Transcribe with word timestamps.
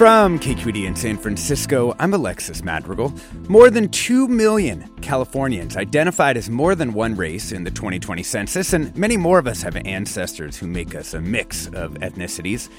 From 0.00 0.38
KQED 0.38 0.86
in 0.86 0.96
San 0.96 1.18
Francisco, 1.18 1.94
I'm 1.98 2.14
Alexis 2.14 2.64
Madrigal. 2.64 3.12
More 3.48 3.68
than 3.68 3.90
2 3.90 4.28
million 4.28 4.88
Californians 5.02 5.76
identified 5.76 6.38
as 6.38 6.48
more 6.48 6.74
than 6.74 6.94
one 6.94 7.14
race 7.14 7.52
in 7.52 7.64
the 7.64 7.70
2020 7.70 8.22
census, 8.22 8.72
and 8.72 8.96
many 8.96 9.18
more 9.18 9.38
of 9.38 9.46
us 9.46 9.60
have 9.60 9.76
ancestors 9.76 10.56
who 10.56 10.66
make 10.66 10.94
us 10.94 11.12
a 11.12 11.20
mix 11.20 11.66
of 11.74 11.92
ethnicities. 11.96 12.70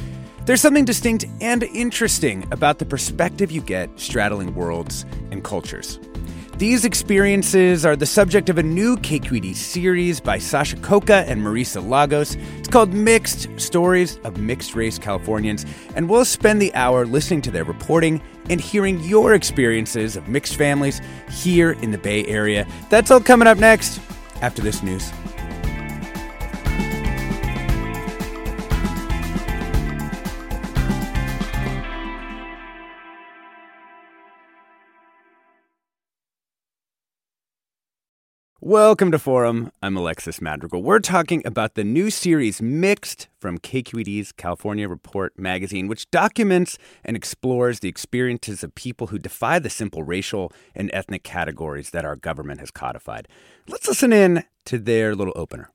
There's 0.48 0.62
something 0.62 0.84
distinct 0.84 1.26
and 1.42 1.62
interesting 1.62 2.48
about 2.52 2.80
the 2.80 2.86
perspective 2.86 3.52
you 3.52 3.62
get 3.62 4.00
straddling 4.00 4.56
worlds 4.56 5.06
and 5.30 5.44
cultures. 5.44 6.00
These 6.62 6.86
experiences 6.86 7.88
are 7.88 7.96
the 7.96 8.06
subject 8.06 8.48
of 8.48 8.60
a 8.60 8.62
new 8.62 8.96
KQED 8.96 9.56
series 9.56 10.20
by 10.20 10.38
Sasha 10.38 10.76
Khokha 10.76 11.28
and 11.28 11.42
Marisa 11.42 11.84
Lagos. 11.84 12.36
It's 12.60 12.68
called 12.68 12.94
Mixed 12.94 13.48
Stories 13.60 14.20
of 14.24 14.38
Mixed 14.38 14.76
Race 14.76 15.00
Californians, 15.00 15.66
and 15.96 16.08
we'll 16.08 16.24
spend 16.24 16.62
the 16.62 16.72
hour 16.76 17.08
listening 17.08 17.42
to 17.42 17.50
their 17.50 17.64
reporting 17.64 18.22
and 18.52 18.62
hearing 18.62 19.00
your 19.00 19.34
experiences 19.34 20.16
of 20.16 20.28
mixed 20.28 20.56
families 20.56 21.02
here 21.32 21.72
in 21.82 21.90
the 21.90 21.98
Bay 21.98 22.28
Area. 22.28 22.68
That's 22.92 23.10
all 23.10 23.22
coming 23.22 23.48
up 23.48 23.58
next 23.58 24.00
after 24.42 24.62
this 24.62 24.84
news. 24.84 25.12
Welcome 38.72 39.12
to 39.12 39.20
Forum. 39.20 39.70
I'm 39.84 39.98
Alexis 39.98 40.40
Madrigal. 40.40 40.82
We're 40.82 41.00
talking 41.00 41.46
about 41.46 41.76
the 41.76 41.84
new 41.84 42.10
series 42.10 42.62
Mixed 42.62 43.28
from 43.38 43.58
KQED's 43.58 44.32
California 44.32 44.88
Report 44.88 45.38
magazine, 45.38 45.90
which 45.90 46.10
documents 46.10 46.78
and 47.04 47.18
explores 47.18 47.82
the 47.82 47.90
experiences 47.90 48.64
of 48.64 48.74
people 48.74 49.08
who 49.08 49.20
defy 49.20 49.60
the 49.60 49.70
simple 49.70 50.04
racial 50.04 50.54
and 50.74 50.90
ethnic 50.94 51.24
categories 51.24 51.90
that 51.90 52.06
our 52.06 52.16
government 52.16 52.62
has 52.62 52.72
codified. 52.72 53.28
Let's 53.68 53.90
listen 53.90 54.14
in 54.14 54.46
to 54.68 54.80
their 54.80 55.16
little 55.16 55.34
opener. 55.36 55.70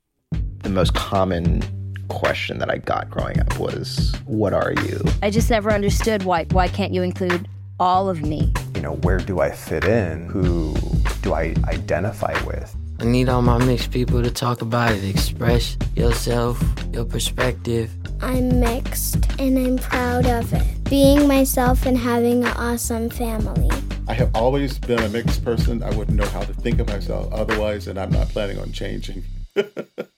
The 0.63 0.71
most 0.71 0.95
common 0.95 1.61
question 2.07 2.57
that 2.57 2.71
I 2.71 2.79
got 2.79 3.11
growing 3.11 3.39
up 3.39 3.59
was, 3.59 4.11
What 4.25 4.53
are 4.53 4.73
you? 4.73 4.99
I 5.21 5.29
just 5.29 5.51
never 5.51 5.71
understood 5.71 6.23
why 6.23 6.45
why 6.45 6.67
can't 6.67 6.95
you 6.95 7.03
include 7.03 7.47
all 7.79 8.09
of 8.09 8.23
me? 8.23 8.51
You 8.73 8.81
know, 8.81 8.95
where 8.95 9.19
do 9.19 9.39
I 9.39 9.51
fit 9.51 9.83
in? 9.83 10.25
Who 10.29 10.73
do 11.21 11.35
I 11.35 11.53
identify 11.65 12.33
with? 12.43 12.75
I 12.99 13.05
need 13.05 13.29
all 13.29 13.43
my 13.43 13.63
mixed 13.63 13.91
people 13.91 14.23
to 14.23 14.31
talk 14.31 14.61
about 14.61 14.91
it, 14.91 15.03
express 15.03 15.77
yourself, 15.95 16.59
your 16.91 17.05
perspective. 17.05 17.91
I'm 18.21 18.59
mixed 18.59 19.17
and 19.39 19.59
I'm 19.59 19.77
proud 19.77 20.25
of 20.25 20.51
it. 20.51 20.83
Being 20.89 21.27
myself 21.27 21.85
and 21.85 21.95
having 21.95 22.43
an 22.43 22.57
awesome 22.57 23.11
family. 23.11 23.69
I 24.07 24.13
have 24.13 24.35
always 24.35 24.79
been 24.79 24.99
a 24.99 25.09
mixed 25.09 25.45
person. 25.45 25.83
I 25.83 25.95
wouldn't 25.95 26.17
know 26.17 26.25
how 26.25 26.41
to 26.41 26.53
think 26.53 26.79
of 26.79 26.87
myself 26.87 27.31
otherwise, 27.31 27.87
and 27.87 27.99
I'm 27.99 28.11
not 28.11 28.29
planning 28.29 28.57
on 28.57 28.71
changing. 28.71 29.23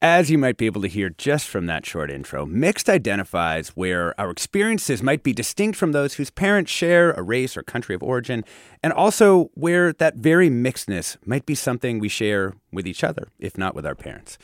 As 0.00 0.30
you 0.30 0.38
might 0.38 0.56
be 0.56 0.66
able 0.66 0.82
to 0.82 0.88
hear 0.88 1.10
just 1.10 1.48
from 1.48 1.66
that 1.66 1.84
short 1.84 2.08
intro, 2.08 2.46
mixed 2.46 2.88
identifies 2.88 3.70
where 3.70 4.14
our 4.18 4.30
experiences 4.30 5.02
might 5.02 5.24
be 5.24 5.32
distinct 5.32 5.76
from 5.76 5.90
those 5.90 6.14
whose 6.14 6.30
parents 6.30 6.70
share 6.70 7.10
a 7.10 7.22
race 7.22 7.56
or 7.56 7.64
country 7.64 7.96
of 7.96 8.02
origin, 8.04 8.44
and 8.80 8.92
also 8.92 9.50
where 9.54 9.92
that 9.94 10.14
very 10.14 10.48
mixedness 10.48 11.16
might 11.26 11.46
be 11.46 11.56
something 11.56 11.98
we 11.98 12.08
share 12.08 12.54
with 12.70 12.86
each 12.86 13.02
other, 13.02 13.26
if 13.40 13.58
not 13.58 13.74
with 13.74 13.84
our 13.84 13.96
parents. 13.96 14.38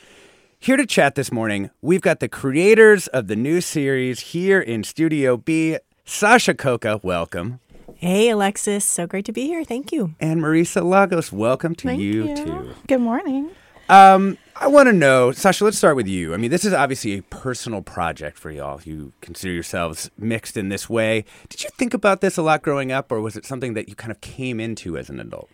Here 0.59 0.75
to 0.75 0.85
chat 0.85 1.15
this 1.15 1.31
morning, 1.31 1.69
we've 1.81 2.01
got 2.01 2.19
the 2.19 2.27
creators 2.27 3.07
of 3.07 3.27
the 3.27 3.37
new 3.37 3.61
series 3.61 4.19
here 4.19 4.59
in 4.59 4.83
Studio 4.83 5.37
B. 5.37 5.77
Sasha 6.03 6.53
Khokha, 6.53 7.01
welcome. 7.01 7.61
Hey, 7.95 8.29
Alexis. 8.29 8.83
So 8.83 9.07
great 9.07 9.23
to 9.23 9.31
be 9.31 9.47
here. 9.47 9.63
Thank 9.63 9.93
you. 9.93 10.15
And 10.19 10.41
Marisa 10.41 10.83
Lagos, 10.83 11.31
welcome 11.31 11.75
to 11.75 11.87
Thank 11.87 12.01
you, 12.01 12.27
you. 12.27 12.35
too. 12.35 12.75
Good 12.89 12.99
morning. 12.99 13.51
Um, 13.87 14.37
I 14.57 14.67
want 14.67 14.87
to 14.87 14.93
know, 14.93 15.33
Sasha, 15.33 15.65
let's 15.65 15.77
start 15.77 15.97
with 15.97 16.07
you. 16.07 16.33
I 16.33 16.37
mean, 16.37 16.49
this 16.49 16.63
is 16.63 16.71
obviously 16.71 17.17
a 17.17 17.23
personal 17.23 17.81
project 17.81 18.37
for 18.37 18.49
y'all. 18.49 18.79
You 18.81 19.11
consider 19.19 19.53
yourselves 19.53 20.09
mixed 20.17 20.55
in 20.55 20.69
this 20.69 20.89
way. 20.89 21.25
Did 21.49 21.63
you 21.63 21.69
think 21.71 21.93
about 21.93 22.21
this 22.21 22.37
a 22.37 22.41
lot 22.41 22.61
growing 22.61 22.89
up, 22.89 23.11
or 23.11 23.19
was 23.19 23.35
it 23.35 23.45
something 23.45 23.73
that 23.73 23.89
you 23.89 23.95
kind 23.95 24.11
of 24.11 24.21
came 24.21 24.61
into 24.61 24.97
as 24.97 25.09
an 25.09 25.19
adult? 25.19 25.49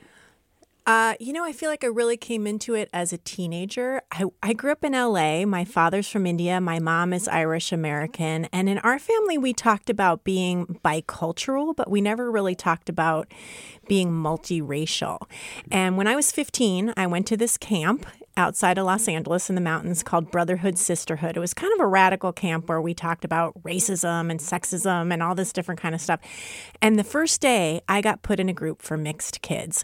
Uh, 0.85 1.15
you 1.19 1.33
know, 1.33 1.43
I 1.43 1.51
feel 1.51 1.69
like 1.69 1.83
I 1.83 1.87
really 1.87 2.17
came 2.17 2.45
into 2.45 2.75
it 2.75 2.89
as 2.93 3.11
a 3.11 3.17
teenager. 3.17 4.01
I, 4.11 4.25
I 4.41 4.53
grew 4.53 4.71
up 4.71 4.83
in 4.83 4.93
LA. 4.93 5.45
My 5.45 5.63
father's 5.63 6.07
from 6.07 6.25
India. 6.25 6.59
My 6.59 6.79
mom 6.79 7.13
is 7.13 7.27
Irish 7.27 7.71
American. 7.71 8.45
And 8.51 8.67
in 8.67 8.79
our 8.79 8.99
family, 8.99 9.37
we 9.37 9.53
talked 9.53 9.89
about 9.89 10.23
being 10.23 10.79
bicultural, 10.83 11.75
but 11.75 11.89
we 11.89 12.01
never 12.01 12.31
really 12.31 12.55
talked 12.55 12.89
about 12.89 13.31
being 13.87 14.09
multiracial. 14.09 15.19
And 15.71 15.97
when 15.97 16.07
I 16.07 16.15
was 16.15 16.31
15, 16.31 16.93
I 16.97 17.07
went 17.07 17.27
to 17.27 17.37
this 17.37 17.57
camp 17.57 18.05
outside 18.37 18.77
of 18.77 18.85
Los 18.85 19.07
Angeles 19.07 19.49
in 19.49 19.55
the 19.55 19.61
mountains 19.61 20.03
called 20.03 20.31
Brotherhood 20.31 20.77
Sisterhood. 20.77 21.37
It 21.37 21.39
was 21.39 21.53
kind 21.53 21.73
of 21.73 21.79
a 21.79 21.87
radical 21.87 22.31
camp 22.31 22.69
where 22.69 22.81
we 22.81 22.93
talked 22.93 23.25
about 23.25 23.61
racism 23.63 24.31
and 24.31 24.39
sexism 24.39 25.11
and 25.11 25.21
all 25.21 25.35
this 25.35 25.53
different 25.53 25.81
kind 25.81 25.95
of 25.95 26.01
stuff. 26.01 26.19
And 26.81 26.97
the 26.97 27.03
first 27.03 27.41
day, 27.41 27.81
I 27.87 28.01
got 28.01 28.21
put 28.23 28.39
in 28.39 28.49
a 28.49 28.53
group 28.53 28.81
for 28.81 28.97
mixed 28.97 29.41
kids. 29.41 29.83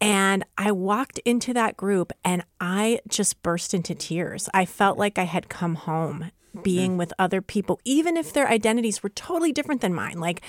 And 0.00 0.44
I 0.58 0.72
walked 0.72 1.18
into 1.20 1.54
that 1.54 1.76
group 1.76 2.12
and 2.24 2.44
I 2.60 3.00
just 3.08 3.42
burst 3.42 3.72
into 3.72 3.94
tears. 3.94 4.48
I 4.52 4.64
felt 4.64 4.98
like 4.98 5.18
I 5.18 5.24
had 5.24 5.48
come 5.48 5.76
home 5.76 6.32
being 6.62 6.96
with 6.96 7.12
other 7.18 7.40
people, 7.40 7.80
even 7.84 8.16
if 8.16 8.32
their 8.32 8.48
identities 8.48 9.02
were 9.02 9.08
totally 9.10 9.52
different 9.52 9.80
than 9.80 9.94
mine. 9.94 10.18
Like, 10.18 10.42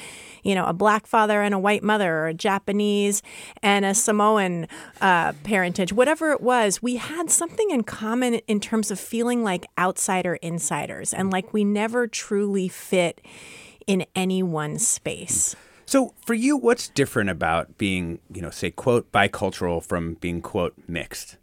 you 0.43 0.55
know, 0.55 0.65
a 0.65 0.73
black 0.73 1.07
father 1.07 1.41
and 1.41 1.53
a 1.53 1.59
white 1.59 1.83
mother, 1.83 2.13
or 2.13 2.27
a 2.27 2.33
Japanese 2.33 3.21
and 3.61 3.85
a 3.85 3.93
Samoan 3.93 4.67
uh, 5.01 5.33
parentage, 5.43 5.93
whatever 5.93 6.31
it 6.31 6.41
was, 6.41 6.81
we 6.81 6.97
had 6.97 7.29
something 7.29 7.69
in 7.69 7.83
common 7.83 8.35
in 8.47 8.59
terms 8.59 8.91
of 8.91 8.99
feeling 8.99 9.43
like 9.43 9.65
outsider 9.77 10.35
insiders 10.35 11.13
and 11.13 11.31
like 11.31 11.53
we 11.53 11.63
never 11.63 12.07
truly 12.07 12.67
fit 12.67 13.21
in 13.87 14.05
any 14.15 14.43
one 14.43 14.79
space. 14.79 15.55
So, 15.85 16.13
for 16.25 16.33
you, 16.33 16.55
what's 16.57 16.87
different 16.87 17.29
about 17.29 17.77
being, 17.77 18.19
you 18.33 18.41
know, 18.41 18.49
say, 18.49 18.71
quote, 18.71 19.11
bicultural 19.11 19.83
from 19.83 20.15
being, 20.15 20.41
quote, 20.41 20.73
mixed? 20.87 21.37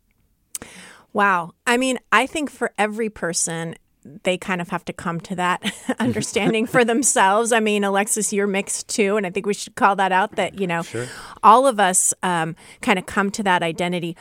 Wow. 1.12 1.52
I 1.66 1.76
mean, 1.76 1.98
I 2.12 2.26
think 2.26 2.50
for 2.50 2.72
every 2.78 3.10
person, 3.10 3.74
they 4.04 4.38
kind 4.38 4.60
of 4.60 4.68
have 4.70 4.84
to 4.86 4.92
come 4.92 5.20
to 5.20 5.34
that 5.36 5.62
understanding 5.98 6.66
for 6.66 6.84
themselves. 6.84 7.52
I 7.52 7.60
mean, 7.60 7.84
Alexis, 7.84 8.32
you're 8.32 8.46
mixed 8.46 8.88
too, 8.88 9.16
and 9.16 9.26
I 9.26 9.30
think 9.30 9.46
we 9.46 9.54
should 9.54 9.74
call 9.74 9.96
that 9.96 10.12
out 10.12 10.36
that, 10.36 10.58
you 10.58 10.66
know, 10.66 10.82
Sure. 10.82 11.06
all 11.42 11.66
of 11.66 11.78
us 11.78 12.14
um, 12.22 12.56
kind 12.80 12.98
of 12.98 13.06
come 13.06 13.30
to 13.32 13.42
that 13.42 13.62
identity. 13.62 14.16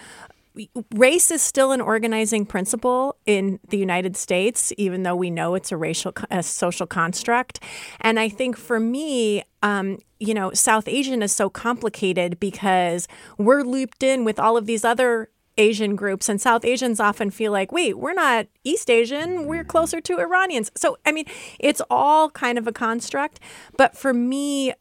Race 0.93 1.31
is 1.31 1.41
still 1.41 1.71
an 1.71 1.79
organizing 1.79 2.45
principle 2.45 3.15
in 3.25 3.59
the 3.69 3.77
United 3.77 4.17
States, 4.17 4.73
even 4.77 5.03
though 5.03 5.15
we 5.15 5.29
know 5.29 5.55
it's 5.55 5.71
a 5.71 5.77
racial, 5.77 6.11
a 6.29 6.43
social 6.43 6.85
construct. 6.85 7.61
And 8.01 8.19
I 8.19 8.27
think 8.27 8.57
for 8.57 8.77
me, 8.79 9.43
um, 9.63 9.99
you 10.19 10.33
know, 10.33 10.51
South 10.53 10.87
Asian 10.89 11.21
is 11.23 11.33
so 11.33 11.49
complicated 11.49 12.39
because 12.41 13.07
we're 13.37 13.61
looped 13.63 14.03
in 14.03 14.25
with 14.25 14.37
all 14.37 14.57
of 14.57 14.65
these 14.65 14.83
other 14.83 15.29
Asian 15.59 15.95
groups, 15.95 16.29
and 16.29 16.41
South 16.41 16.65
Asians 16.65 16.99
often 16.99 17.29
feel 17.29 17.51
like, 17.51 17.71
wait, 17.71 17.99
we're 17.99 18.13
not 18.13 18.47
East 18.63 18.89
Asian, 18.89 19.45
we're 19.45 19.63
closer 19.63 20.01
to 20.01 20.17
Iranians. 20.17 20.71
So, 20.75 20.97
I 21.05 21.11
mean, 21.11 21.25
it's 21.59 21.81
all 21.89 22.29
kind 22.31 22.57
of 22.57 22.65
a 22.65 22.71
construct. 22.71 23.39
But 23.77 23.95
for 23.95 24.13
me, 24.13 24.73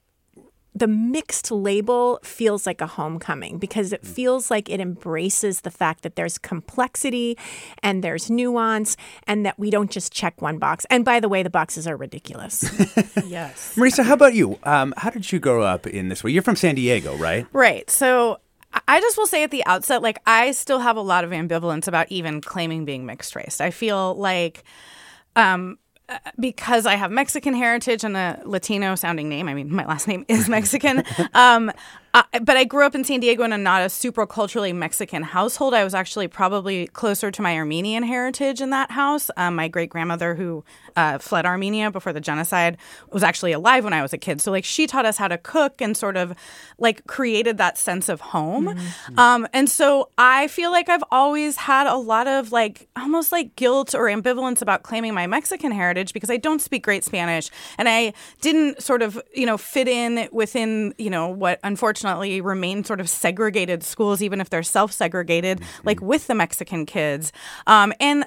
the 0.79 0.87
mixed 0.87 1.51
label 1.51 2.21
feels 2.23 2.67
like 2.67 2.81
a 2.81 2.87
homecoming 2.87 3.59
because 3.59 3.93
it 3.93 4.07
feels 4.07 4.51
like 4.51 4.71
it 4.71 4.81
embraces 4.81 5.63
the 5.63 5.71
fact 5.71 6.03
that 6.03 6.15
there's 6.15 6.39
complexity 6.39 7.37
and 7.83 8.05
there's 8.05 8.31
nuance 8.31 8.97
and 9.27 9.45
that 9.45 9.59
we 9.59 9.71
don't 9.71 9.91
just 9.91 10.13
check 10.13 10.41
one 10.41 10.59
box. 10.59 10.87
And 10.89 11.05
by 11.05 11.19
the 11.19 11.29
way, 11.29 11.43
the 11.43 11.51
boxes 11.51 11.89
are 11.89 11.97
ridiculous. 11.97 12.63
yes. 13.27 13.75
Marisa, 13.77 14.05
how 14.05 14.15
about 14.15 14.35
you? 14.35 14.59
Um, 14.63 14.95
how 14.97 15.11
did 15.11 15.33
you 15.33 15.41
grow 15.41 15.63
up 15.63 15.87
in 15.87 16.09
this 16.09 16.23
way? 16.23 16.31
You're 16.31 16.43
from 16.43 16.57
San 16.57 16.77
Diego, 16.77 17.17
right? 17.17 17.47
Right. 17.53 17.91
So 17.91 18.39
I 18.87 19.01
just 19.01 19.17
will 19.17 19.27
say 19.27 19.43
at 19.43 19.51
the 19.51 19.65
outset, 19.67 20.03
like, 20.03 20.19
I 20.27 20.51
still 20.53 20.79
have 20.79 20.97
a 20.97 21.01
lot 21.01 21.25
of 21.25 21.31
ambivalence 21.31 21.89
about 21.89 22.11
even 22.11 22.41
claiming 22.41 22.85
being 22.85 23.07
mixed 23.07 23.35
race. 23.35 23.61
I 23.61 23.71
feel 23.71 24.15
like, 24.15 24.65
um, 25.37 25.79
because 26.39 26.87
I 26.87 26.95
have 26.95 27.11
Mexican 27.11 27.55
heritage 27.55 28.05
and 28.05 28.17
a 28.17 28.41
Latino 28.45 28.95
sounding 28.95 29.29
name, 29.29 29.49
I 29.49 29.55
mean, 29.55 29.75
my 29.75 29.87
last 29.87 30.09
name 30.09 30.25
is 30.29 30.49
Mexican. 30.59 31.03
um, 31.35 31.73
uh, 32.15 32.23
but 32.43 32.57
I 32.57 32.65
grew 32.65 32.85
up 32.85 32.95
in 32.95 33.05
San 33.05 33.21
Diego 33.21 33.45
in 33.45 33.53
a 33.53 33.59
not 33.59 33.83
a 33.83 33.89
super 33.89 34.27
culturally 34.27 34.73
Mexican 34.73 35.23
household. 35.23 35.75
I 35.75 35.85
was 35.85 35.95
actually 35.95 36.29
probably 36.29 36.87
closer 36.89 37.31
to 37.31 37.43
my 37.43 37.57
Armenian 37.57 38.03
heritage 38.03 38.61
in 38.61 38.71
that 38.71 38.91
house. 38.91 39.31
Um, 39.37 39.57
my 39.57 39.69
great 39.69 39.91
grandmother, 39.91 40.35
who 40.35 40.65
uh, 40.97 41.19
fled 41.19 41.45
Armenia 41.45 41.91
before 41.91 42.13
the 42.13 42.21
genocide, 42.21 42.79
was 43.13 43.23
actually 43.23 43.53
alive 43.53 43.85
when 43.85 43.93
I 43.93 44.03
was 44.03 44.13
a 44.13 44.19
kid. 44.19 44.41
So, 44.41 44.51
like, 44.51 44.65
she 44.65 44.87
taught 44.87 45.05
us 45.05 45.19
how 45.19 45.29
to 45.29 45.37
cook 45.39 45.81
and 45.81 45.97
sort 45.97 46.17
of 46.17 46.35
like 46.79 47.07
created 47.07 47.59
that 47.59 47.77
sense 47.77 48.09
of 48.09 48.21
home. 48.21 48.67
Mm-hmm. 48.67 49.19
Um, 49.19 49.47
and 49.53 49.69
so 49.69 50.11
I 50.17 50.49
feel 50.49 50.71
like 50.71 50.89
I've 50.89 51.05
always 51.11 51.57
had 51.57 51.87
a 51.87 51.97
lot 51.97 52.27
of 52.27 52.53
like 52.53 52.89
almost 52.97 53.33
like 53.33 53.55
guilt 53.57 53.95
or 53.95 54.05
ambivalence 54.05 54.63
about 54.63 54.83
claiming 54.83 55.15
my 55.15 55.27
Mexican 55.27 55.73
heritage 55.73 56.13
because 56.13 56.31
I 56.31 56.37
don't 56.37 56.61
speak 56.63 56.85
great 56.85 57.05
Spanish 57.05 57.51
and 57.77 57.89
I 57.89 58.15
didn't 58.41 58.83
sort 58.83 59.03
of, 59.03 59.21
you 59.35 59.45
know, 59.45 59.59
fit 59.59 59.89
in 59.89 60.29
within, 60.33 60.95
you 60.99 61.11
know, 61.11 61.29
what 61.29 61.61
unfortunately 61.63 61.98
unfortunately 61.99 62.41
remain 62.41 62.85
sort 62.85 63.01
of 63.01 63.09
segregated 63.09 63.83
schools, 63.83 64.23
even 64.23 64.41
if 64.41 64.51
they're 64.51 64.63
self 64.63 64.93
segregated, 64.93 65.59
mm-hmm. 65.59 65.87
like 65.87 66.01
with 66.01 66.27
the 66.27 66.35
Mexican 66.35 66.87
kids. 66.87 67.33
Um, 67.67 67.93
and 68.01 68.25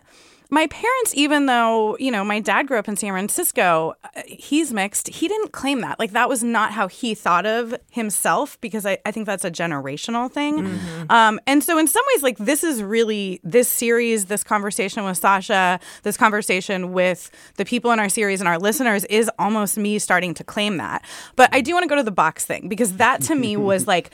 my 0.53 0.67
parents, 0.67 1.13
even 1.15 1.45
though, 1.45 1.95
you 1.97 2.11
know, 2.11 2.25
my 2.25 2.41
dad 2.41 2.67
grew 2.67 2.77
up 2.77 2.89
in 2.89 2.97
San 2.97 3.11
Francisco, 3.11 3.93
uh, 4.03 4.21
he's 4.27 4.73
mixed. 4.73 5.07
He 5.07 5.29
didn't 5.29 5.53
claim 5.53 5.79
that. 5.79 5.97
Like, 5.97 6.11
that 6.11 6.27
was 6.27 6.43
not 6.43 6.73
how 6.73 6.89
he 6.89 7.15
thought 7.15 7.45
of 7.45 7.73
himself 7.89 8.59
because 8.59 8.85
I, 8.85 8.97
I 9.05 9.11
think 9.11 9.27
that's 9.27 9.45
a 9.45 9.49
generational 9.49 10.29
thing. 10.29 10.63
Mm-hmm. 10.63 11.09
Um, 11.09 11.39
and 11.47 11.63
so, 11.63 11.77
in 11.77 11.87
some 11.87 12.03
ways, 12.13 12.21
like, 12.21 12.37
this 12.37 12.65
is 12.65 12.83
really 12.83 13.39
this 13.45 13.69
series, 13.69 14.25
this 14.25 14.43
conversation 14.43 15.05
with 15.05 15.17
Sasha, 15.17 15.79
this 16.03 16.17
conversation 16.17 16.91
with 16.91 17.31
the 17.55 17.63
people 17.63 17.91
in 17.91 17.99
our 17.99 18.09
series 18.09 18.41
and 18.41 18.47
our 18.49 18.59
listeners 18.59 19.05
is 19.05 19.31
almost 19.39 19.77
me 19.77 19.99
starting 19.99 20.33
to 20.33 20.43
claim 20.43 20.75
that. 20.77 21.01
But 21.37 21.49
I 21.53 21.61
do 21.61 21.71
want 21.71 21.83
to 21.83 21.89
go 21.89 21.95
to 21.95 22.03
the 22.03 22.11
box 22.11 22.45
thing 22.45 22.67
because 22.67 22.97
that 22.97 23.21
to 23.23 23.35
me 23.35 23.55
was 23.55 23.87
like 23.93 24.11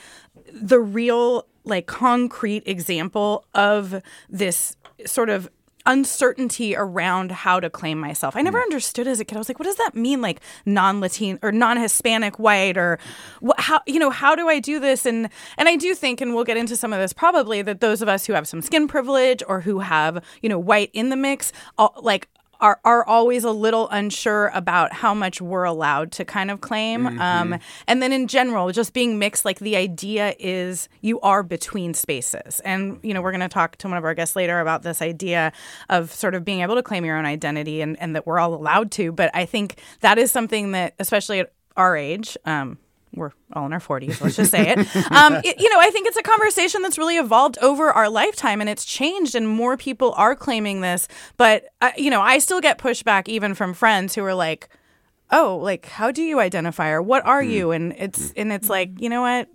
the 0.54 0.80
real, 0.80 1.48
like, 1.64 1.88
concrete 1.88 2.62
example 2.68 3.44
of 3.56 4.04
this 4.30 4.76
sort 5.06 5.30
of 5.30 5.50
uncertainty 5.88 6.76
around 6.76 7.32
how 7.32 7.60
to 7.60 7.70
claim 7.70 7.98
myself. 8.00 8.36
I 8.36 8.42
never 8.42 8.60
mm. 8.60 8.64
understood 8.64 9.08
as 9.08 9.20
a 9.20 9.26
kid. 9.26 9.36
I 9.36 9.40
was 9.40 9.50
like, 9.50 9.58
what 9.58 9.66
does 9.66 9.78
that 9.78 9.96
mean, 9.96 10.22
like 10.22 10.42
non-Latin 10.66 11.40
or 11.42 11.52
non-Hispanic 11.52 12.38
white, 12.38 12.78
or 12.78 13.00
what, 13.40 13.60
how 13.60 13.82
you 13.88 13.98
know 13.98 14.12
how 14.12 14.36
do 14.36 14.48
I 14.48 14.60
do 14.60 14.80
this? 14.80 15.06
And 15.06 15.30
and 15.58 15.68
I 15.68 15.76
do 15.76 15.96
think, 15.96 16.22
and 16.22 16.36
we'll 16.36 16.44
get 16.44 16.58
into 16.58 16.76
some 16.76 16.94
of 16.94 17.00
this 17.00 17.14
probably, 17.14 17.64
that 17.64 17.82
those 17.82 18.02
of 18.04 18.10
us 18.10 18.28
who 18.28 18.34
have 18.34 18.48
some 18.48 18.62
skin 18.62 18.88
privilege 18.88 19.42
or 19.48 19.62
who 19.62 19.80
have 19.80 20.24
you 20.42 20.50
know 20.50 20.60
white 20.60 20.92
in 20.94 21.10
the 21.10 21.16
mix, 21.16 21.52
all, 21.78 21.94
like 22.02 22.28
are 22.60 22.80
are 22.84 23.06
always 23.06 23.44
a 23.44 23.52
little 23.52 23.88
unsure 23.90 24.48
about 24.54 24.94
how 24.94 25.14
much 25.14 25.42
we're 25.42 25.64
allowed 25.64 26.12
to 26.14 26.26
kind 26.26 26.52
of 26.52 26.62
claim. 26.62 27.04
Mm-hmm. 27.04 27.20
Um, 27.22 27.60
and 27.88 28.02
then 28.02 28.12
in 28.12 28.28
general, 28.28 28.72
just 28.72 28.94
being 28.94 29.20
mixed, 29.20 29.46
like 29.46 29.60
the 29.60 29.76
idea 29.76 30.36
is 30.40 30.90
you 31.02 31.20
are 31.22 31.44
between 31.44 31.94
spaces. 31.94 32.60
And, 32.62 33.00
you 33.04 33.14
know, 33.14 33.22
we're 33.22 33.32
going 33.32 33.42
to 33.42 33.48
talk 33.48 33.78
to 33.78 33.88
one 33.88 33.98
of 33.98 34.04
our 34.04 34.14
guests 34.14 34.36
later 34.36 34.60
about 34.60 34.84
this 34.84 35.02
idea 35.02 35.52
of 35.90 36.14
sort 36.14 36.36
of 36.36 36.44
being 36.44 36.62
able 36.62 36.76
to 36.76 36.84
claim 36.84 37.06
your 37.06 37.18
own 37.18 37.26
identity 37.26 37.82
and, 37.82 38.00
and 38.02 38.16
that 38.16 38.26
we're 38.26 38.40
all 38.40 38.54
allowed 38.54 38.92
to. 38.92 39.12
But 39.12 39.32
I 39.34 39.46
think 39.46 39.80
that 40.02 40.18
is 40.18 40.32
something 40.32 40.72
that, 40.72 40.94
especially 41.00 41.40
at 41.40 41.54
our 41.76 41.96
age, 41.96 42.38
um, 42.46 42.78
we're 43.18 43.32
all 43.54 43.66
in 43.66 43.74
our 43.74 43.80
40s, 43.80 44.22
let's 44.22 44.36
just 44.36 44.52
say 44.52 44.70
it. 44.70 44.78
Um, 45.12 45.36
it. 45.44 45.60
You 45.60 45.70
know, 45.70 45.80
I 45.80 45.90
think 45.90 46.08
it's 46.08 46.18
a 46.18 46.24
conversation 46.24 46.82
that's 46.82 46.98
really 46.98 47.18
evolved 47.18 47.58
over 47.62 47.92
our 47.92 48.10
lifetime 48.10 48.62
and 48.62 48.70
it's 48.70 48.86
changed, 48.86 49.36
and 49.36 49.48
more 49.48 49.78
people 49.78 50.14
are 50.18 50.36
claiming 50.36 50.82
this. 50.82 51.08
But, 51.38 51.66
uh, 51.82 51.92
you 51.98 52.10
know, 52.10 52.22
I 52.22 52.40
still 52.40 52.62
get 52.62 52.78
pushback 52.78 53.28
even 53.28 53.56
from 53.56 53.74
friends 53.74 54.16
who 54.16 54.24
are 54.24 54.36
like, 54.36 54.70
oh, 55.32 55.58
like, 55.62 55.86
how 55.86 56.12
do 56.12 56.22
you 56.22 56.40
identify 56.40 56.90
or 56.90 57.02
what 57.02 57.26
are 57.26 57.42
mm. 57.42 57.52
you? 57.52 57.72
And 57.72 57.94
it's, 57.98 58.32
and 58.36 58.52
it's 58.52 58.70
like, 58.70 59.00
you 59.02 59.10
know 59.10 59.22
what? 59.22 59.50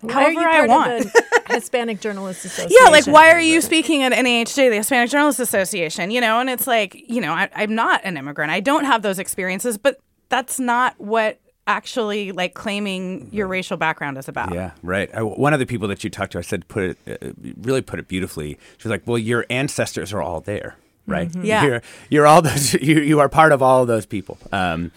Why 0.00 0.12
However 0.12 0.48
I 0.48 0.66
want. 0.66 1.06
Hispanic 1.48 2.00
Journalists 2.00 2.44
Association. 2.44 2.76
Yeah, 2.80 2.90
like 2.90 3.06
why 3.06 3.30
are 3.30 3.40
you 3.40 3.60
speaking 3.60 4.02
at 4.02 4.12
NAHJ, 4.12 4.70
the 4.70 4.76
Hispanic 4.76 5.10
Journalists 5.10 5.40
Association? 5.40 6.10
You 6.10 6.20
know, 6.20 6.40
and 6.40 6.50
it's 6.50 6.66
like, 6.66 6.96
you 7.08 7.20
know, 7.20 7.32
I, 7.32 7.48
I'm 7.54 7.74
not 7.74 8.00
an 8.04 8.16
immigrant. 8.16 8.50
I 8.50 8.60
don't 8.60 8.84
have 8.84 9.02
those 9.02 9.18
experiences, 9.18 9.78
but 9.78 10.00
that's 10.28 10.58
not 10.58 10.98
what 10.98 11.38
actually 11.66 12.32
like 12.32 12.54
claiming 12.54 13.28
your 13.32 13.46
racial 13.46 13.76
background 13.76 14.18
is 14.18 14.28
about. 14.28 14.52
Yeah, 14.54 14.72
right. 14.82 15.10
I, 15.14 15.22
one 15.22 15.52
of 15.52 15.60
the 15.60 15.66
people 15.66 15.88
that 15.88 16.02
you 16.04 16.10
talked 16.10 16.32
to, 16.32 16.38
I 16.38 16.42
said, 16.42 16.66
put 16.68 16.96
it 17.06 17.22
uh, 17.22 17.32
really 17.60 17.82
put 17.82 17.98
it 17.98 18.08
beautifully. 18.08 18.58
She 18.78 18.88
was 18.88 18.90
like, 18.90 19.06
"Well, 19.06 19.18
your 19.18 19.46
ancestors 19.50 20.12
are 20.12 20.22
all 20.22 20.40
there, 20.40 20.76
right? 21.06 21.28
Mm-hmm. 21.28 21.44
Yeah, 21.44 21.64
you're, 21.64 21.82
you're 22.10 22.26
all 22.26 22.42
those. 22.42 22.74
You, 22.82 23.00
you 23.00 23.20
are 23.20 23.28
part 23.28 23.52
of 23.52 23.62
all 23.62 23.82
of 23.82 23.88
those 23.88 24.06
people." 24.06 24.38
Um, 24.50 24.92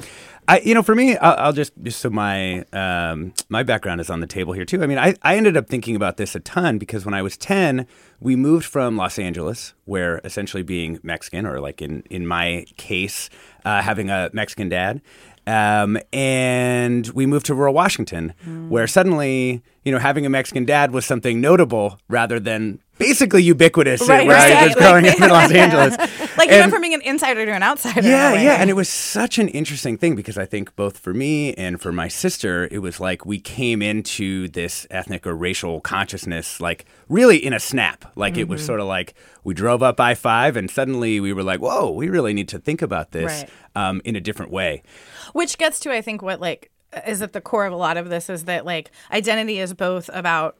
I, 0.47 0.59
you 0.59 0.75
know, 0.75 0.83
for 0.83 0.93
me, 0.93 1.17
I'll, 1.17 1.35
I'll 1.45 1.53
just, 1.53 1.73
just 1.81 1.99
so 1.99 2.09
my 2.09 2.63
um, 2.71 3.33
my 3.49 3.63
background 3.63 3.99
is 3.99 4.11
on 4.11 4.19
the 4.19 4.27
table 4.27 4.53
here 4.53 4.65
too. 4.65 4.83
I 4.83 4.85
mean, 4.85 4.99
I, 4.99 5.15
I 5.23 5.37
ended 5.37 5.57
up 5.57 5.67
thinking 5.67 5.95
about 5.95 6.17
this 6.17 6.35
a 6.35 6.39
ton 6.39 6.77
because 6.77 7.03
when 7.03 7.15
I 7.15 7.21
was 7.23 7.35
ten, 7.35 7.87
we 8.19 8.35
moved 8.35 8.65
from 8.65 8.95
Los 8.95 9.17
Angeles, 9.17 9.73
where 9.85 10.21
essentially 10.23 10.61
being 10.61 10.99
Mexican, 11.01 11.45
or 11.47 11.59
like 11.59 11.81
in 11.81 12.03
in 12.11 12.27
my 12.27 12.65
case, 12.77 13.29
uh, 13.65 13.81
having 13.81 14.11
a 14.11 14.29
Mexican 14.33 14.69
dad, 14.69 15.01
um, 15.47 15.97
and 16.11 17.07
we 17.09 17.25
moved 17.25 17.45
to 17.47 17.55
rural 17.55 17.73
Washington, 17.73 18.33
mm. 18.45 18.69
where 18.69 18.87
suddenly, 18.87 19.61
you 19.83 19.91
know, 19.91 19.99
having 19.99 20.25
a 20.25 20.29
Mexican 20.29 20.65
dad 20.65 20.91
was 20.91 21.05
something 21.05 21.39
notable 21.39 21.99
rather 22.07 22.39
than 22.39 22.79
basically 22.97 23.43
ubiquitous 23.43 24.07
right, 24.07 24.25
where 24.25 24.35
exactly. 24.35 24.55
I 24.55 24.65
was 24.65 24.75
growing 24.75 25.07
up 25.07 25.21
in 25.21 25.29
Los 25.29 25.51
Angeles. 25.91 25.97
like 26.37 26.49
you 26.49 26.57
went 26.57 26.71
from 26.71 26.81
being 26.81 26.93
an 26.93 27.01
insider 27.01 27.45
to 27.45 27.51
an 27.51 27.63
outsider. 27.63 28.07
Yeah, 28.07 28.33
yeah. 28.33 28.55
And 28.59 28.69
it 28.69 28.73
was 28.73 28.89
such 28.89 29.37
an 29.37 29.47
interesting 29.49 29.97
thing 29.97 30.15
because 30.15 30.37
I 30.37 30.45
think 30.45 30.75
both 30.75 30.97
for 30.97 31.13
me 31.13 31.53
and 31.53 31.81
for 31.81 31.91
my 31.91 32.07
sister, 32.07 32.67
it 32.71 32.79
was 32.79 32.99
like 32.99 33.25
we 33.25 33.39
came 33.39 33.81
into 33.81 34.47
this 34.49 34.87
ethnic 34.89 35.27
or 35.27 35.35
racial 35.35 35.81
consciousness 35.81 36.59
like 36.59 36.85
really 37.09 37.37
in 37.37 37.53
a 37.53 37.59
snap. 37.59 38.11
Like 38.15 38.33
mm-hmm. 38.33 38.41
it 38.41 38.47
was 38.47 38.61
mm-hmm. 38.61 38.67
sort 38.67 38.79
of 38.79 38.87
like 38.87 39.13
we 39.43 39.53
drove 39.53 39.83
up 39.83 39.99
I 39.99 40.15
5 40.15 40.57
and 40.57 40.69
suddenly 40.69 41.19
we 41.19 41.33
were 41.33 41.43
like, 41.43 41.59
whoa, 41.59 41.91
we 41.91 42.09
really 42.09 42.33
need 42.33 42.49
to 42.49 42.59
think 42.59 42.81
about 42.81 43.11
this 43.11 43.43
right. 43.43 43.89
um, 43.89 44.01
in 44.05 44.15
a 44.15 44.21
different 44.21 44.51
way. 44.51 44.83
Which 45.33 45.57
gets 45.57 45.79
to, 45.81 45.91
I 45.91 46.01
think, 46.01 46.21
what 46.21 46.39
like 46.39 46.71
is 47.05 47.21
at 47.21 47.33
the 47.33 47.41
core 47.41 47.65
of 47.65 47.73
a 47.73 47.77
lot 47.77 47.97
of 47.97 48.09
this 48.09 48.29
is 48.29 48.45
that 48.45 48.65
like 48.65 48.91
identity 49.11 49.59
is 49.59 49.73
both 49.73 50.09
about 50.13 50.57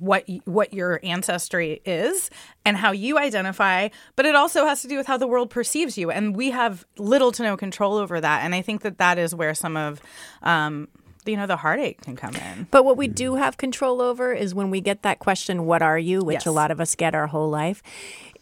what 0.00 0.28
what 0.44 0.72
your 0.72 1.00
ancestry 1.02 1.80
is 1.84 2.30
and 2.64 2.76
how 2.76 2.92
you 2.92 3.18
identify 3.18 3.88
but 4.14 4.26
it 4.26 4.34
also 4.34 4.66
has 4.66 4.82
to 4.82 4.88
do 4.88 4.96
with 4.96 5.06
how 5.06 5.16
the 5.16 5.26
world 5.26 5.50
perceives 5.50 5.96
you. 5.98 6.10
And 6.10 6.36
we 6.36 6.50
have 6.50 6.86
little 6.98 7.32
to 7.32 7.42
no 7.42 7.56
control 7.56 7.96
over 7.96 8.20
that. 8.20 8.44
And 8.44 8.54
i 8.54 8.62
think 8.62 8.82
that 8.82 8.98
that 8.98 9.18
is 9.18 9.34
where 9.34 9.54
some 9.54 9.76
of 9.76 10.00
um, 10.42 10.88
you 11.24 11.36
know 11.36 11.46
the 11.46 11.56
heartache 11.56 12.02
can 12.02 12.16
come 12.16 12.34
in. 12.34 12.68
But 12.70 12.84
what 12.84 12.96
we 12.96 13.08
do 13.08 13.34
have 13.34 13.56
control 13.56 14.00
over 14.00 14.32
is 14.32 14.54
when 14.54 14.70
we 14.70 14.80
get 14.80 15.02
that 15.02 15.18
question 15.18 15.66
what 15.66 15.82
are 15.82 15.98
you? 15.98 16.22
which 16.22 16.34
yes. 16.34 16.46
a 16.46 16.50
lot 16.50 16.70
of 16.70 16.80
us 16.80 16.94
get 16.94 17.14
our 17.14 17.26
whole 17.26 17.50
life 17.50 17.82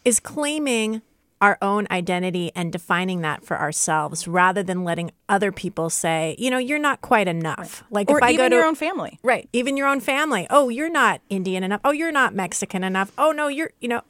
is 0.05 0.21
claiming 0.21 1.03
our 1.41 1.59
own 1.61 1.87
identity 1.91 2.51
and 2.55 2.73
defining 2.73 3.21
that 3.21 3.45
for 3.45 3.59
ourselves 3.59 4.27
rather 4.27 4.63
than 4.63 4.85
letting 4.85 5.11
other 5.29 5.53
people 5.53 5.91
say, 5.91 6.35
you 6.39 6.51
know, 6.51 6.59
you're 6.59 6.79
not 6.79 7.01
quite 7.01 7.29
enough. 7.29 7.83
Right. 7.83 7.93
Like 7.93 8.11
or 8.11 8.19
if 8.19 8.25
I 8.25 8.37
go 8.37 8.49
to 8.49 8.55
your 8.55 8.65
own 8.65 8.75
family. 8.75 9.19
Right. 9.23 9.49
Even 9.53 9.77
your 9.77 9.87
own 9.87 10.01
family. 10.01 10.47
Oh, 10.49 10.69
you're 10.69 10.91
not 10.91 11.21
Indian 11.29 11.63
enough. 11.63 11.81
Oh, 11.85 11.93
you're 11.93 12.13
not 12.13 12.35
Mexican 12.35 12.85
enough. 12.85 13.13
Oh 13.19 13.33
no, 13.33 13.49
you're, 13.49 13.73
you 13.81 13.89
know, 13.89 14.03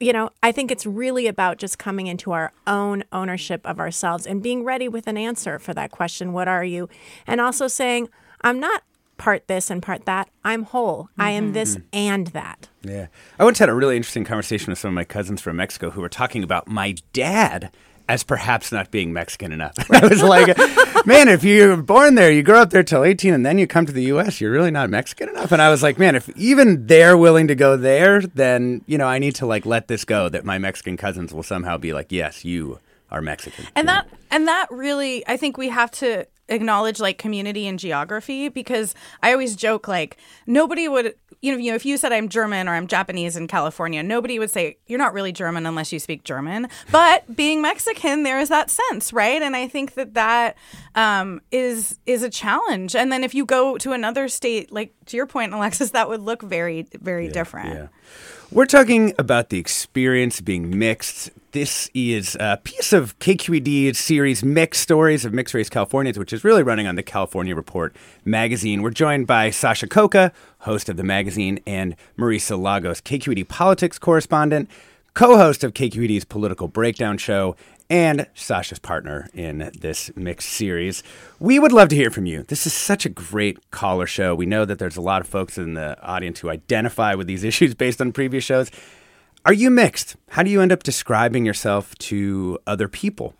you 0.00 0.12
know, 0.12 0.30
I 0.42 0.50
think 0.50 0.70
it's 0.70 0.84
really 0.84 1.26
about 1.26 1.58
just 1.58 1.78
coming 1.78 2.06
into 2.08 2.32
our 2.32 2.52
own 2.66 3.04
ownership 3.12 3.60
of 3.64 3.78
ourselves 3.78 4.26
and 4.26 4.42
being 4.42 4.64
ready 4.64 4.88
with 4.88 5.06
an 5.06 5.16
answer 5.16 5.58
for 5.58 5.74
that 5.74 5.90
question, 5.90 6.32
what 6.32 6.48
are 6.48 6.64
you? 6.64 6.88
And 7.26 7.40
also 7.40 7.68
saying, 7.68 8.08
I'm 8.40 8.58
not 8.58 8.82
part 9.16 9.46
this 9.48 9.70
and 9.70 9.82
part 9.82 10.04
that. 10.06 10.28
I'm 10.44 10.64
whole. 10.64 11.04
Mm-hmm. 11.04 11.20
I 11.20 11.30
am 11.30 11.52
this 11.52 11.76
mm-hmm. 11.76 11.86
and 11.92 12.26
that. 12.28 12.68
Yeah. 12.82 13.06
I 13.38 13.44
once 13.44 13.58
had 13.58 13.68
a 13.68 13.74
really 13.74 13.96
interesting 13.96 14.24
conversation 14.24 14.70
with 14.70 14.78
some 14.78 14.88
of 14.88 14.94
my 14.94 15.04
cousins 15.04 15.40
from 15.40 15.56
Mexico 15.56 15.90
who 15.90 16.00
were 16.00 16.08
talking 16.08 16.42
about 16.42 16.68
my 16.68 16.96
dad 17.12 17.70
as 18.08 18.24
perhaps 18.24 18.72
not 18.72 18.90
being 18.90 19.12
Mexican 19.12 19.52
enough. 19.52 19.74
I 19.90 20.06
was 20.06 20.22
like, 20.22 20.56
man, 21.06 21.28
if 21.28 21.44
you're 21.44 21.76
born 21.76 22.14
there, 22.14 22.30
you 22.30 22.42
grow 22.42 22.60
up 22.60 22.70
there 22.70 22.82
till 22.82 23.04
18, 23.04 23.32
and 23.32 23.46
then 23.46 23.58
you 23.58 23.66
come 23.66 23.86
to 23.86 23.92
the 23.92 24.02
U.S., 24.04 24.40
you're 24.40 24.50
really 24.50 24.70
not 24.70 24.90
Mexican 24.90 25.28
enough. 25.28 25.52
And 25.52 25.62
I 25.62 25.70
was 25.70 25.82
like, 25.82 25.98
man, 25.98 26.14
if 26.14 26.28
even 26.36 26.86
they're 26.86 27.16
willing 27.16 27.48
to 27.48 27.54
go 27.54 27.76
there, 27.76 28.20
then 28.20 28.82
you 28.86 28.98
know 28.98 29.06
I 29.06 29.18
need 29.18 29.36
to 29.36 29.46
like 29.46 29.64
let 29.64 29.88
this 29.88 30.04
go. 30.04 30.28
That 30.28 30.44
my 30.44 30.58
Mexican 30.58 30.96
cousins 30.96 31.32
will 31.32 31.42
somehow 31.42 31.78
be 31.78 31.92
like, 31.92 32.10
yes, 32.10 32.44
you 32.44 32.80
are 33.10 33.22
Mexican. 33.22 33.66
And 33.76 33.88
that 33.88 34.08
and 34.30 34.48
that 34.48 34.66
really 34.70 35.26
I 35.28 35.36
think 35.36 35.56
we 35.56 35.68
have 35.68 35.90
to 35.92 36.26
acknowledge 36.48 37.00
like 37.00 37.18
community 37.18 37.66
and 37.66 37.78
geography 37.78 38.48
because 38.48 38.94
I 39.22 39.32
always 39.32 39.56
joke 39.56 39.88
like 39.88 40.16
nobody 40.46 40.88
would 40.88 41.14
you 41.40 41.50
know, 41.50 41.58
you 41.58 41.70
know 41.72 41.76
if 41.76 41.84
you 41.84 41.96
said 41.96 42.12
I'm 42.12 42.28
German 42.28 42.68
or 42.68 42.74
I'm 42.74 42.86
Japanese 42.86 43.36
in 43.36 43.48
California, 43.48 44.02
nobody 44.02 44.38
would 44.38 44.50
say 44.50 44.76
you're 44.86 44.98
not 44.98 45.12
really 45.12 45.32
German 45.32 45.66
unless 45.66 45.92
you 45.92 45.98
speak 45.98 46.22
German. 46.22 46.68
But 46.92 47.34
being 47.34 47.60
Mexican, 47.62 48.22
there 48.22 48.38
is 48.38 48.48
that 48.48 48.70
sense, 48.70 49.12
right? 49.12 49.42
And 49.42 49.56
I 49.56 49.66
think 49.66 49.94
that 49.94 50.14
that 50.14 50.56
um, 50.94 51.40
is 51.50 51.98
is 52.06 52.22
a 52.22 52.30
challenge. 52.30 52.94
And 52.94 53.10
then 53.10 53.24
if 53.24 53.34
you 53.34 53.44
go 53.44 53.76
to 53.78 53.92
another 53.92 54.28
state, 54.28 54.70
like 54.70 54.94
to 55.06 55.16
your 55.16 55.26
point, 55.26 55.52
Alexis, 55.52 55.90
that 55.90 56.08
would 56.08 56.20
look 56.20 56.42
very 56.42 56.86
very 57.00 57.26
Yeah, 57.26 57.32
different. 57.32 57.74
yeah. 57.74 57.86
We're 58.52 58.66
talking 58.66 59.14
about 59.18 59.48
the 59.48 59.58
experience 59.58 60.42
being 60.42 60.78
mixed. 60.78 61.30
This 61.52 61.88
is 61.94 62.36
a 62.38 62.60
piece 62.62 62.92
of 62.92 63.18
KQED's 63.18 63.98
series 63.98 64.44
Mixed 64.44 64.82
Stories 64.82 65.24
of 65.24 65.32
Mixed 65.32 65.54
Race 65.54 65.70
Californians, 65.70 66.18
which 66.18 66.34
is 66.34 66.44
really 66.44 66.62
running 66.62 66.86
on 66.86 66.96
the 66.96 67.02
California 67.02 67.56
Report 67.56 67.96
magazine. 68.26 68.82
We're 68.82 68.90
joined 68.90 69.26
by 69.26 69.48
Sasha 69.48 69.86
Khokha, 69.86 70.32
host 70.58 70.90
of 70.90 70.98
the 70.98 71.02
magazine, 71.02 71.60
and 71.66 71.96
Marisa 72.18 72.60
Lagos, 72.60 73.00
KQED 73.00 73.48
politics 73.48 73.98
correspondent, 73.98 74.68
co 75.14 75.38
host 75.38 75.64
of 75.64 75.72
KQED's 75.72 76.26
Political 76.26 76.68
Breakdown 76.68 77.16
Show, 77.16 77.56
and 77.92 78.26
Sasha's 78.32 78.78
partner 78.78 79.28
in 79.34 79.70
this 79.78 80.10
mixed 80.16 80.48
series. 80.48 81.02
We 81.38 81.58
would 81.58 81.72
love 81.72 81.90
to 81.90 81.94
hear 81.94 82.08
from 82.08 82.24
you. 82.24 82.42
This 82.42 82.66
is 82.66 82.72
such 82.72 83.04
a 83.04 83.10
great 83.10 83.70
caller 83.70 84.06
show. 84.06 84.34
We 84.34 84.46
know 84.46 84.64
that 84.64 84.78
there's 84.78 84.96
a 84.96 85.02
lot 85.02 85.20
of 85.20 85.28
folks 85.28 85.58
in 85.58 85.74
the 85.74 86.00
audience 86.02 86.40
who 86.40 86.48
identify 86.48 87.14
with 87.14 87.26
these 87.26 87.44
issues 87.52 87.74
based 87.74 88.00
on 88.00 88.10
previous 88.12 88.44
shows. 88.44 88.70
Are 89.44 89.52
you 89.52 89.70
mixed? 89.70 90.16
How 90.30 90.42
do 90.42 90.50
you 90.50 90.62
end 90.62 90.72
up 90.72 90.82
describing 90.82 91.44
yourself 91.44 91.94
to 91.96 92.58
other 92.66 92.88
people? 92.88 93.34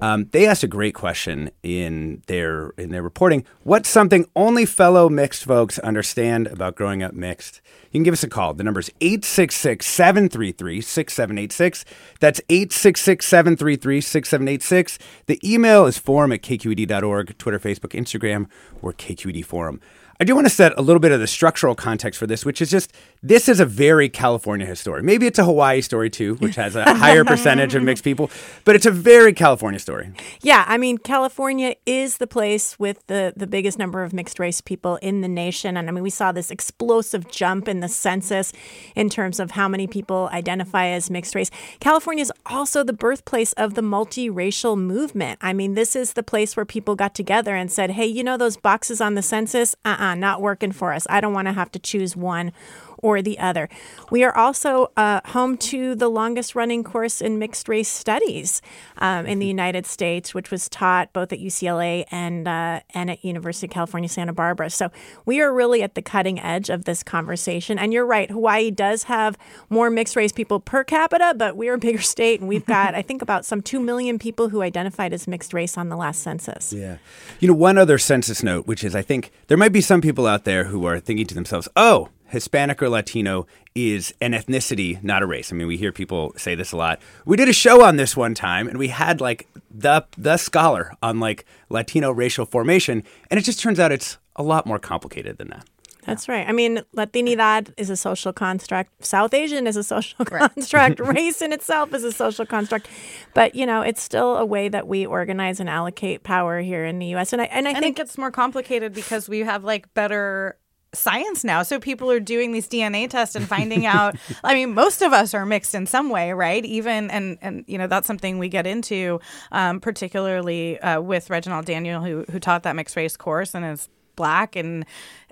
Um, 0.00 0.28
they 0.30 0.46
asked 0.46 0.62
a 0.62 0.68
great 0.68 0.94
question 0.94 1.50
in 1.62 2.22
their 2.26 2.70
in 2.78 2.88
their 2.90 3.02
reporting. 3.02 3.44
What's 3.64 3.88
something 3.88 4.26
only 4.36 4.64
fellow 4.64 5.08
mixed 5.08 5.44
folks 5.44 5.80
understand 5.80 6.46
about 6.46 6.76
growing 6.76 7.02
up 7.02 7.14
mixed? 7.14 7.60
You 7.90 7.98
can 7.98 8.04
give 8.04 8.14
us 8.14 8.22
a 8.22 8.28
call. 8.28 8.54
The 8.54 8.62
number 8.64 8.80
is 8.80 8.90
866-733-6786. 9.00 11.84
That's 12.20 12.40
866-733-6786. 12.48 14.98
The 15.26 15.40
email 15.42 15.86
is 15.86 15.98
forum 15.98 16.30
at 16.32 16.42
kqed.org, 16.42 17.38
Twitter, 17.38 17.58
Facebook, 17.58 17.98
Instagram, 17.98 18.46
or 18.82 18.92
KQED 18.92 19.42
Forum. 19.44 19.80
I 20.20 20.24
do 20.24 20.34
want 20.34 20.48
to 20.48 20.52
set 20.52 20.76
a 20.76 20.82
little 20.82 20.98
bit 20.98 21.12
of 21.12 21.20
the 21.20 21.28
structural 21.28 21.76
context 21.76 22.18
for 22.18 22.26
this, 22.26 22.44
which 22.44 22.60
is 22.60 22.68
just 22.68 22.92
this 23.22 23.48
is 23.48 23.60
a 23.60 23.64
very 23.64 24.08
California 24.08 24.74
story. 24.74 25.00
Maybe 25.00 25.28
it's 25.28 25.38
a 25.38 25.44
Hawaii 25.44 25.80
story 25.80 26.10
too, 26.10 26.34
which 26.36 26.56
has 26.56 26.74
a 26.74 26.92
higher 26.96 27.24
percentage 27.24 27.76
of 27.76 27.84
mixed 27.84 28.02
people, 28.02 28.28
but 28.64 28.74
it's 28.74 28.84
a 28.86 28.90
very 28.90 29.32
California 29.32 29.78
story. 29.78 30.10
Yeah, 30.42 30.64
I 30.66 30.76
mean, 30.76 30.98
California 30.98 31.76
is 31.86 32.18
the 32.18 32.26
place 32.26 32.76
with 32.80 33.06
the, 33.06 33.32
the 33.36 33.46
biggest 33.46 33.78
number 33.78 34.02
of 34.02 34.12
mixed 34.12 34.40
race 34.40 34.60
people 34.60 34.96
in 34.96 35.20
the 35.20 35.28
nation. 35.28 35.76
And 35.76 35.88
I 35.88 35.92
mean, 35.92 36.02
we 36.02 36.10
saw 36.10 36.32
this 36.32 36.50
explosive 36.50 37.30
jump 37.30 37.68
in 37.68 37.78
the 37.78 37.88
census 37.88 38.52
in 38.96 39.10
terms 39.10 39.38
of 39.38 39.52
how 39.52 39.68
many 39.68 39.86
people 39.86 40.30
identify 40.32 40.86
as 40.86 41.10
mixed 41.10 41.36
race. 41.36 41.50
California 41.78 42.22
is 42.22 42.32
also 42.46 42.82
the 42.82 42.92
birthplace 42.92 43.52
of 43.52 43.74
the 43.74 43.82
multiracial 43.82 44.76
movement. 44.76 45.38
I 45.40 45.52
mean, 45.52 45.74
this 45.74 45.94
is 45.94 46.14
the 46.14 46.24
place 46.24 46.56
where 46.56 46.66
people 46.66 46.96
got 46.96 47.14
together 47.14 47.54
and 47.54 47.70
said, 47.70 47.92
hey, 47.92 48.06
you 48.06 48.24
know, 48.24 48.36
those 48.36 48.56
boxes 48.56 49.00
on 49.00 49.14
the 49.14 49.22
census? 49.22 49.76
Uh 49.84 50.07
not 50.14 50.40
working 50.40 50.72
for 50.72 50.92
us. 50.92 51.06
I 51.10 51.20
don't 51.20 51.32
want 51.32 51.48
to 51.48 51.52
have 51.52 51.70
to 51.72 51.78
choose 51.78 52.16
one 52.16 52.52
or 53.02 53.22
the 53.22 53.38
other. 53.38 53.68
We 54.10 54.24
are 54.24 54.36
also 54.36 54.92
uh, 54.96 55.20
home 55.26 55.56
to 55.58 55.94
the 55.94 56.08
longest 56.08 56.54
running 56.54 56.84
course 56.84 57.20
in 57.20 57.38
mixed 57.38 57.68
race 57.68 57.88
studies 57.88 58.62
um, 58.98 59.26
in 59.26 59.38
the 59.38 59.46
United 59.46 59.86
States, 59.86 60.34
which 60.34 60.50
was 60.50 60.68
taught 60.68 61.12
both 61.12 61.32
at 61.32 61.38
UCLA 61.38 62.04
and 62.10 62.46
uh, 62.46 62.80
and 62.94 63.10
at 63.10 63.24
University 63.24 63.66
of 63.66 63.72
California 63.72 64.08
Santa 64.08 64.32
Barbara. 64.32 64.70
So 64.70 64.90
we 65.26 65.40
are 65.40 65.52
really 65.52 65.82
at 65.82 65.94
the 65.94 66.02
cutting 66.02 66.40
edge 66.40 66.70
of 66.70 66.84
this 66.84 67.02
conversation. 67.02 67.78
And 67.78 67.92
you're 67.92 68.06
right, 68.06 68.30
Hawaii 68.30 68.70
does 68.70 69.04
have 69.04 69.36
more 69.70 69.90
mixed 69.90 70.16
race 70.16 70.32
people 70.32 70.60
per 70.60 70.84
capita, 70.84 71.34
but 71.36 71.56
we're 71.56 71.74
a 71.74 71.78
bigger 71.78 72.02
state, 72.02 72.40
and 72.40 72.48
we've 72.48 72.66
got 72.66 72.94
I 72.94 73.02
think 73.02 73.22
about 73.22 73.44
some 73.44 73.62
two 73.62 73.80
million 73.80 74.18
people 74.18 74.48
who 74.48 74.62
identified 74.62 75.12
as 75.12 75.26
mixed 75.26 75.52
race 75.52 75.76
on 75.76 75.88
the 75.88 75.96
last 75.96 76.22
census. 76.22 76.72
Yeah. 76.72 76.98
You 77.40 77.48
know, 77.48 77.54
one 77.54 77.78
other 77.78 77.98
census 77.98 78.42
note, 78.42 78.66
which 78.66 78.84
is 78.84 78.94
I 78.94 79.02
think 79.02 79.30
there 79.46 79.56
might 79.56 79.72
be 79.72 79.80
some 79.80 80.00
people 80.00 80.26
out 80.26 80.44
there 80.44 80.64
who 80.64 80.84
are 80.86 81.00
thinking 81.00 81.26
to 81.26 81.34
themselves, 81.34 81.68
oh, 81.76 82.08
Hispanic 82.28 82.82
or 82.82 82.88
Latino 82.88 83.46
is 83.74 84.14
an 84.20 84.32
ethnicity, 84.32 85.02
not 85.02 85.22
a 85.22 85.26
race. 85.26 85.52
I 85.52 85.56
mean, 85.56 85.66
we 85.66 85.76
hear 85.76 85.92
people 85.92 86.32
say 86.36 86.54
this 86.54 86.72
a 86.72 86.76
lot. 86.76 87.00
We 87.24 87.36
did 87.36 87.48
a 87.48 87.52
show 87.52 87.82
on 87.82 87.96
this 87.96 88.16
one 88.16 88.34
time, 88.34 88.68
and 88.68 88.78
we 88.78 88.88
had 88.88 89.20
like 89.20 89.48
the 89.70 90.04
the 90.16 90.36
scholar 90.36 90.92
on 91.02 91.20
like 91.20 91.44
Latino 91.68 92.10
racial 92.10 92.46
formation, 92.46 93.02
and 93.30 93.38
it 93.38 93.42
just 93.42 93.60
turns 93.60 93.80
out 93.80 93.92
it's 93.92 94.18
a 94.36 94.42
lot 94.42 94.66
more 94.66 94.78
complicated 94.78 95.38
than 95.38 95.48
that. 95.48 95.66
That's 96.08 96.26
right. 96.26 96.48
I 96.48 96.52
mean, 96.52 96.80
Latinidad 96.96 97.74
is 97.76 97.90
a 97.90 97.96
social 97.96 98.32
construct. 98.32 99.04
South 99.04 99.34
Asian 99.34 99.66
is 99.66 99.76
a 99.76 99.84
social 99.84 100.24
construct. 100.24 101.00
Race 101.00 101.42
in 101.42 101.52
itself 101.52 101.92
is 101.92 102.02
a 102.02 102.12
social 102.12 102.46
construct. 102.46 102.88
But, 103.34 103.54
you 103.54 103.66
know, 103.66 103.82
it's 103.82 104.02
still 104.02 104.38
a 104.38 104.44
way 104.44 104.70
that 104.70 104.88
we 104.88 105.04
organize 105.04 105.60
and 105.60 105.68
allocate 105.68 106.22
power 106.22 106.60
here 106.60 106.86
in 106.86 106.98
the 106.98 107.08
U.S. 107.08 107.34
And 107.34 107.42
I, 107.42 107.44
and 107.46 107.68
I 107.68 107.72
and 107.72 107.80
think 107.80 107.98
it's 107.98 108.16
more 108.16 108.30
complicated 108.30 108.94
because 108.94 109.28
we 109.28 109.40
have 109.40 109.64
like 109.64 109.92
better 109.92 110.56
science 110.94 111.44
now. 111.44 111.62
So 111.62 111.78
people 111.78 112.10
are 112.10 112.20
doing 112.20 112.52
these 112.52 112.68
DNA 112.68 113.08
tests 113.08 113.34
and 113.34 113.46
finding 113.46 113.86
out. 113.86 114.16
I 114.44 114.54
mean, 114.54 114.74
most 114.74 115.02
of 115.02 115.12
us 115.12 115.34
are 115.34 115.44
mixed 115.44 115.74
in 115.74 115.86
some 115.86 116.10
way, 116.10 116.32
right? 116.32 116.64
Even 116.64 117.10
and 117.10 117.38
and 117.40 117.64
you 117.66 117.78
know 117.78 117.86
that's 117.86 118.06
something 118.06 118.38
we 118.38 118.48
get 118.48 118.66
into, 118.66 119.20
um, 119.52 119.80
particularly 119.80 120.78
uh, 120.80 121.00
with 121.00 121.30
Reginald 121.30 121.66
Daniel, 121.66 122.02
who 122.02 122.24
who 122.30 122.40
taught 122.40 122.62
that 122.62 122.76
mixed 122.76 122.96
race 122.96 123.16
course 123.16 123.54
and 123.54 123.64
is 123.64 123.88
black 124.16 124.56
and 124.56 124.84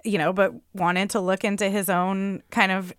you 0.05 0.19
know, 0.19 0.33
but 0.33 0.55
wanted 0.75 1.11
to 1.11 1.21
look 1.21 1.45
into 1.45 1.69
his 1.69 1.91
own 1.91 2.43
kind 2.51 2.71
of 2.71 2.95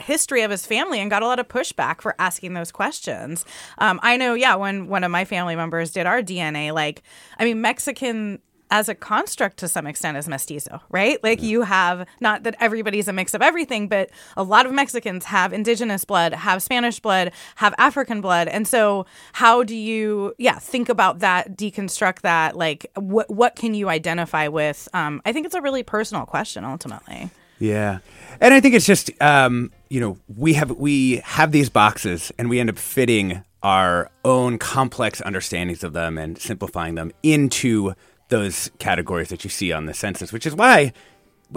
history 0.00 0.42
of 0.42 0.50
his 0.50 0.66
family 0.66 1.00
and 1.00 1.10
got 1.10 1.22
a 1.22 1.26
lot 1.26 1.38
of 1.38 1.48
pushback 1.48 2.00
for 2.00 2.14
asking 2.18 2.54
those 2.54 2.72
questions. 2.72 3.44
Um, 3.78 4.00
I 4.02 4.16
know, 4.16 4.34
yeah, 4.34 4.54
when 4.54 4.88
one 4.88 5.04
of 5.04 5.10
my 5.10 5.24
family 5.24 5.56
members 5.56 5.92
did 5.92 6.06
our 6.06 6.22
DNA, 6.22 6.72
like, 6.72 7.02
I 7.38 7.44
mean, 7.44 7.60
Mexican 7.60 8.40
as 8.70 8.88
a 8.88 8.94
construct 8.94 9.56
to 9.58 9.68
some 9.68 9.86
extent 9.86 10.16
is 10.16 10.28
mestizo, 10.28 10.80
right? 10.90 11.22
Like 11.22 11.42
you 11.42 11.62
have 11.62 12.06
not 12.20 12.42
that 12.42 12.56
everybody's 12.60 13.08
a 13.08 13.12
mix 13.12 13.34
of 13.34 13.42
everything, 13.42 13.88
but 13.88 14.10
a 14.36 14.42
lot 14.42 14.66
of 14.66 14.72
Mexicans 14.72 15.24
have 15.26 15.52
indigenous 15.52 16.04
blood, 16.04 16.32
have 16.34 16.62
Spanish 16.62 17.00
blood, 17.00 17.32
have 17.56 17.74
African 17.78 18.20
blood. 18.20 18.48
And 18.48 18.66
so 18.66 19.06
how 19.32 19.62
do 19.62 19.76
you 19.76 20.34
yeah, 20.38 20.58
think 20.58 20.88
about 20.88 21.20
that, 21.20 21.56
deconstruct 21.56 22.20
that, 22.20 22.56
like 22.56 22.86
what 22.94 23.30
what 23.30 23.56
can 23.56 23.74
you 23.74 23.88
identify 23.88 24.48
with? 24.48 24.88
Um, 24.92 25.22
I 25.24 25.32
think 25.32 25.46
it's 25.46 25.54
a 25.54 25.62
really 25.62 25.82
personal 25.82 26.26
question 26.26 26.64
ultimately. 26.64 27.30
Yeah, 27.58 27.98
and 28.40 28.54
I 28.54 28.60
think 28.60 28.74
it's 28.74 28.86
just 28.86 29.10
um, 29.20 29.72
you 29.88 30.00
know 30.00 30.18
we 30.36 30.54
have 30.54 30.70
we 30.72 31.16
have 31.24 31.52
these 31.52 31.68
boxes 31.68 32.32
and 32.38 32.48
we 32.48 32.60
end 32.60 32.70
up 32.70 32.78
fitting 32.78 33.42
our 33.62 34.10
own 34.24 34.58
complex 34.58 35.20
understandings 35.22 35.82
of 35.82 35.92
them 35.92 36.16
and 36.16 36.38
simplifying 36.38 36.94
them 36.94 37.10
into 37.22 37.92
those 38.28 38.70
categories 38.78 39.28
that 39.28 39.44
you 39.44 39.50
see 39.50 39.72
on 39.72 39.86
the 39.86 39.94
census, 39.94 40.32
which 40.32 40.46
is 40.46 40.54
why. 40.54 40.92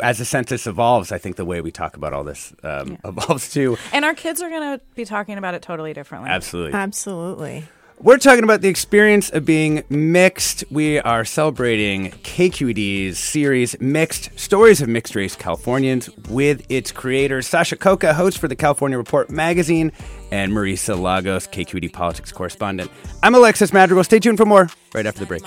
As 0.02 0.20
the 0.20 0.26
census 0.26 0.68
evolves, 0.68 1.12
I 1.12 1.18
think 1.18 1.36
the 1.36 1.44
way 1.44 1.60
we 1.60 1.70
talk 1.70 1.98
about 1.98 2.14
all 2.14 2.24
this 2.24 2.54
um, 2.64 2.98
evolves 3.06 3.52
too. 3.52 3.78
And 3.92 4.06
our 4.06 4.14
kids 4.14 4.42
are 4.42 4.50
going 4.50 4.80
to 4.80 4.86
be 4.96 5.04
talking 5.04 5.38
about 5.38 5.54
it 5.54 5.62
totally 5.62 5.94
differently. 5.94 6.30
Absolutely. 6.30 6.74
Absolutely. 6.74 7.66
We're 8.04 8.18
talking 8.18 8.44
about 8.44 8.62
the 8.62 8.68
experience 8.68 9.30
of 9.30 9.46
being 9.46 9.84
mixed. 9.90 10.64
We 10.72 11.00
are 11.00 11.24
celebrating 11.24 12.10
KQED's 12.10 13.20
series 13.20 13.80
Mixed 13.80 14.40
Stories 14.40 14.82
of 14.82 14.90
Mixed 14.90 15.14
Race 15.14 15.36
Californians 15.36 16.10
with 16.28 16.66
its 16.68 16.92
creators, 16.92 17.46
Sasha 17.46 17.76
Khokha, 17.76 18.16
host 18.16 18.40
for 18.40 18.48
the 18.48 18.56
California 18.56 18.98
Report 18.98 19.30
magazine, 19.30 19.92
and 20.32 20.52
Marisa 20.52 21.00
Lagos, 21.00 21.46
KQED 21.46 21.94
politics 21.94 22.32
correspondent. 22.32 22.90
I'm 23.22 23.36
Alexis 23.36 23.72
Madrigal. 23.72 24.04
Stay 24.04 24.18
tuned 24.18 24.40
for 24.40 24.46
more 24.46 24.68
right 24.96 25.06
after 25.06 25.20
the 25.20 25.28
break. 25.28 25.44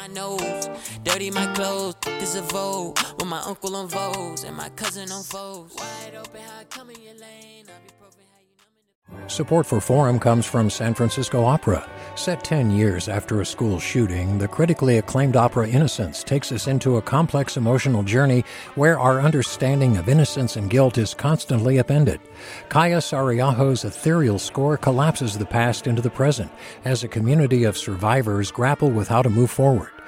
Dirty 1.05 1.31
my 1.31 1.47
clothes, 1.55 1.95
this 2.19 2.35
a 2.35 2.43
Vogue. 2.43 2.99
With 3.19 3.29
my 3.29 3.41
uncle 3.41 3.77
on 3.77 3.89
Vogues 3.89 4.45
and 4.45 4.57
my 4.57 4.71
cousin 4.71 5.13
on 5.13 5.23
Vogues. 5.23 5.77
Wide 5.77 6.15
open, 6.17 6.41
how 6.41 6.61
I 6.61 6.65
come 6.65 6.91
in 6.91 7.01
your 7.01 7.15
lane. 7.15 7.67
Support 9.27 9.67
for 9.67 9.81
Forum 9.81 10.19
comes 10.19 10.47
from 10.47 10.71
San 10.71 10.95
Francisco 10.95 11.45
Opera. 11.45 11.89
Set 12.15 12.43
10 12.43 12.71
years 12.71 13.09
after 13.09 13.41
a 13.41 13.47
school 13.47 13.79
shooting, 13.79 14.39
the 14.39 14.49
critically 14.49 14.99
acclaimed 14.99 15.37
opera 15.37 15.69
Innocence 15.69 16.23
takes 16.25 16.51
us 16.53 16.67
into 16.67 16.97
a 16.97 17.03
complex 17.03 17.57
emotional 17.57 18.03
journey 18.03 18.45
where 18.75 18.99
our 18.99 19.21
understanding 19.21 19.97
of 19.97 20.09
innocence 20.09 20.57
and 20.57 20.71
guilt 20.71 20.99
is 20.99 21.15
constantly 21.15 21.79
upended. 21.79 22.21
Kaija 22.69 22.99
Saariaho's 22.99 23.85
ethereal 23.85 24.39
score 24.39 24.77
collapses 24.77 25.37
the 25.37 25.47
past 25.47 25.87
into 25.87 26.03
the 26.03 26.11
present 26.11 26.51
as 26.85 27.05
a 27.05 27.09
community 27.09 27.65
of 27.65 27.79
survivors 27.79 28.51
grapple 28.51 28.91
with 28.91 29.09
how 29.09 29.23
to 29.23 29.31
move 29.31 29.51
forward. 29.51 29.94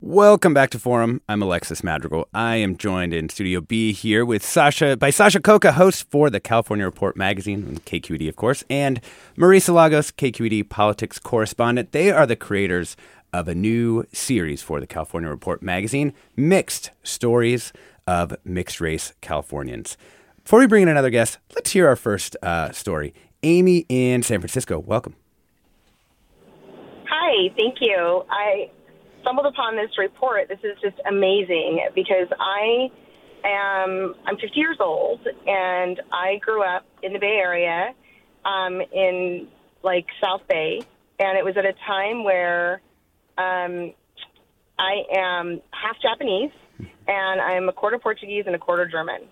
Welcome 0.00 0.54
back 0.54 0.70
to 0.70 0.78
Forum. 0.78 1.22
I'm 1.28 1.42
Alexis 1.42 1.82
Madrigal. 1.82 2.28
I 2.32 2.54
am 2.54 2.76
joined 2.76 3.12
in 3.12 3.28
Studio 3.28 3.60
B 3.60 3.92
here 3.92 4.24
with 4.24 4.44
Sasha 4.44 4.96
by 4.96 5.10
Sasha 5.10 5.40
Khokha, 5.40 5.72
host 5.72 6.08
for 6.08 6.30
the 6.30 6.38
California 6.38 6.84
Report 6.84 7.16
magazine 7.16 7.64
and 7.66 7.84
KQED, 7.84 8.28
of 8.28 8.36
course, 8.36 8.62
and 8.70 9.00
Marisa 9.36 9.74
Lagos, 9.74 10.12
KQED 10.12 10.68
politics 10.68 11.18
correspondent. 11.18 11.90
They 11.90 12.12
are 12.12 12.26
the 12.26 12.36
creators 12.36 12.96
of 13.32 13.48
a 13.48 13.56
new 13.56 14.04
series 14.12 14.62
for 14.62 14.78
the 14.78 14.86
California 14.86 15.28
Report 15.28 15.62
magazine, 15.62 16.12
Mixed 16.36 16.92
Stories 17.02 17.72
of 18.06 18.36
Mixed 18.44 18.80
Race 18.80 19.14
Californians. 19.20 19.96
Before 20.44 20.60
we 20.60 20.68
bring 20.68 20.84
in 20.84 20.88
another 20.88 21.10
guest, 21.10 21.38
let's 21.56 21.72
hear 21.72 21.88
our 21.88 21.96
first 21.96 22.36
uh, 22.40 22.70
story. 22.70 23.14
Amy 23.42 23.84
in 23.88 24.22
San 24.22 24.38
Francisco, 24.38 24.78
welcome. 24.78 25.16
Hi, 27.08 27.52
thank 27.56 27.78
you. 27.80 28.24
I 28.30 28.70
stumbled 29.28 29.46
upon 29.46 29.76
this 29.76 29.90
report. 29.98 30.48
This 30.48 30.60
is 30.62 30.78
just 30.80 30.96
amazing 31.06 31.80
because 31.94 32.28
I 32.40 32.90
am 33.44 34.14
I'm 34.26 34.36
50 34.36 34.58
years 34.58 34.78
old 34.80 35.20
and 35.46 36.00
I 36.10 36.38
grew 36.40 36.62
up 36.62 36.86
in 37.02 37.12
the 37.12 37.18
Bay 37.18 37.38
Area, 37.42 37.94
um, 38.44 38.80
in 38.92 39.48
like 39.82 40.06
South 40.22 40.42
Bay, 40.48 40.80
and 41.18 41.38
it 41.38 41.44
was 41.44 41.56
at 41.58 41.66
a 41.66 41.74
time 41.86 42.24
where 42.24 42.80
um, 43.36 43.92
I 44.78 45.04
am 45.14 45.60
half 45.72 46.00
Japanese 46.00 46.52
and 46.78 47.40
I'm 47.40 47.68
a 47.68 47.72
quarter 47.72 47.98
Portuguese 47.98 48.44
and 48.46 48.54
a 48.54 48.58
quarter 48.58 48.86
German. 48.86 49.22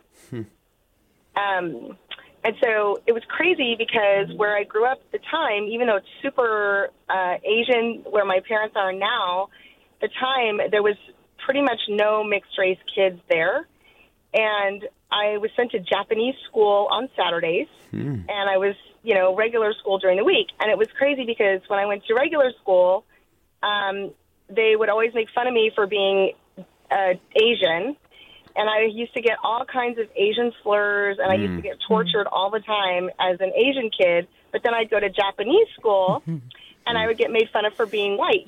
Um, 1.37 1.97
and 2.45 2.55
so 2.63 3.01
it 3.07 3.13
was 3.13 3.23
crazy 3.29 3.77
because 3.77 4.37
where 4.37 4.57
I 4.57 4.65
grew 4.65 4.85
up 4.85 5.01
at 5.01 5.13
the 5.13 5.27
time, 5.31 5.65
even 5.65 5.87
though 5.87 5.97
it's 5.97 6.07
super 6.23 6.91
uh, 7.09 7.35
Asian 7.45 8.05
where 8.11 8.25
my 8.25 8.41
parents 8.47 8.77
are 8.77 8.93
now, 8.93 9.49
the 10.01 10.09
time 10.09 10.61
there 10.71 10.83
was 10.83 10.97
pretty 11.45 11.63
much 11.63 11.81
no 11.89 12.25
mixed 12.25 12.59
race 12.59 12.79
kids 12.95 13.21
there. 13.29 13.67
And 14.35 14.85
I 15.11 15.39
was 15.39 15.51
sent 15.57 15.71
to 15.71 15.81
Japanese 15.81 16.35
school 16.49 16.89
on 16.91 17.09
Saturdays, 17.17 17.69
Hmm. 17.91 18.21
and 18.29 18.51
I 18.51 18.59
was, 18.59 18.75
you 19.03 19.15
know, 19.15 19.35
regular 19.35 19.73
school 19.75 19.99
during 19.99 20.17
the 20.17 20.25
week. 20.25 20.49
And 20.61 20.71
it 20.71 20.77
was 20.77 20.89
crazy 20.99 21.25
because 21.25 21.61
when 21.69 21.79
I 21.79 21.87
went 21.87 22.05
to 22.07 22.15
regular 22.15 22.51
school, 22.61 23.05
um, 23.63 24.11
they 24.49 24.75
would 24.77 24.89
always 24.89 25.15
make 25.15 25.29
fun 25.31 25.47
of 25.47 25.55
me 25.55 25.71
for 25.75 25.87
being 25.87 26.33
uh, 26.91 27.15
Asian. 27.35 27.97
And 28.59 28.71
I 28.71 28.87
used 28.91 29.15
to 29.15 29.21
get 29.21 29.37
all 29.43 29.65
kinds 29.65 29.99
of 29.99 30.07
Asian 30.17 30.53
slurs, 30.63 31.19
and 31.21 31.31
I 31.31 31.35
used 31.37 31.57
to 31.57 31.63
get 31.63 31.77
tortured 31.87 32.27
all 32.27 32.51
the 32.51 32.61
time 32.61 33.11
as 33.21 33.39
an 33.41 33.53
Asian 33.55 33.91
kid. 33.91 34.29
But 34.51 34.63
then 34.65 34.73
I'd 34.75 34.91
go 34.91 34.99
to 34.99 35.11
Japanese 35.11 35.69
school, 35.79 36.23
and 36.87 36.97
I 36.97 37.07
would 37.07 37.19
get 37.19 37.31
made 37.31 37.49
fun 37.51 37.65
of 37.65 37.75
for 37.75 37.87
being 37.87 38.17
white. 38.17 38.47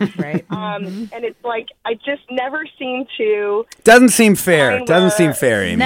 right. 0.18 0.44
um, 0.50 1.08
and 1.12 1.24
it's 1.24 1.42
like 1.44 1.68
I 1.84 1.94
just 1.94 2.22
never 2.30 2.64
seem 2.78 3.06
to. 3.18 3.64
Doesn't 3.84 4.10
seem 4.10 4.34
fair. 4.34 4.78
Fine, 4.78 4.84
Doesn't 4.86 5.12
seem 5.12 5.26
we're- 5.28 5.38
fair, 5.38 5.62
Amy. 5.64 5.76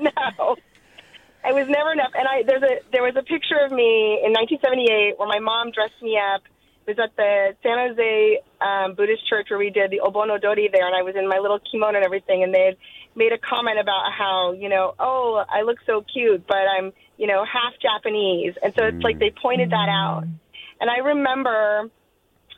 no. 0.00 0.56
It 1.44 1.54
was 1.54 1.68
never 1.68 1.92
enough. 1.92 2.10
And 2.14 2.26
I 2.28 2.42
there's 2.42 2.62
a 2.62 2.80
there 2.92 3.02
was 3.02 3.14
a 3.16 3.22
picture 3.22 3.58
of 3.64 3.70
me 3.72 4.20
in 4.24 4.32
1978 4.32 5.18
where 5.18 5.28
my 5.28 5.38
mom 5.38 5.70
dressed 5.70 6.02
me 6.02 6.18
up. 6.18 6.42
It 6.86 6.96
was 6.96 6.98
at 6.98 7.16
the 7.16 7.54
San 7.62 7.78
Jose 7.78 8.38
um, 8.60 8.94
Buddhist 8.94 9.26
church 9.28 9.48
where 9.50 9.58
we 9.58 9.70
did 9.70 9.90
the 9.90 10.00
Obon 10.04 10.30
Odori 10.30 10.68
there, 10.72 10.86
and 10.86 10.96
I 10.96 11.02
was 11.02 11.16
in 11.16 11.28
my 11.28 11.38
little 11.38 11.58
kimono 11.70 11.96
and 11.96 12.04
everything. 12.04 12.42
And 12.42 12.52
they 12.54 12.64
had 12.64 12.76
made 13.14 13.32
a 13.32 13.38
comment 13.38 13.78
about 13.78 14.12
how 14.12 14.52
you 14.52 14.68
know, 14.68 14.94
oh, 14.98 15.44
I 15.48 15.62
look 15.62 15.78
so 15.86 16.02
cute, 16.02 16.46
but 16.46 16.64
I'm 16.78 16.92
you 17.18 17.26
know 17.26 17.44
half 17.44 17.74
Japanese, 17.82 18.54
and 18.62 18.72
so 18.78 18.86
it's 18.86 19.02
like 19.02 19.16
mm. 19.16 19.20
they 19.20 19.30
pointed 19.30 19.70
that 19.70 19.88
out. 19.90 20.24
Mm. 20.24 20.38
And 20.80 20.90
I 20.90 20.98
remember 20.98 21.90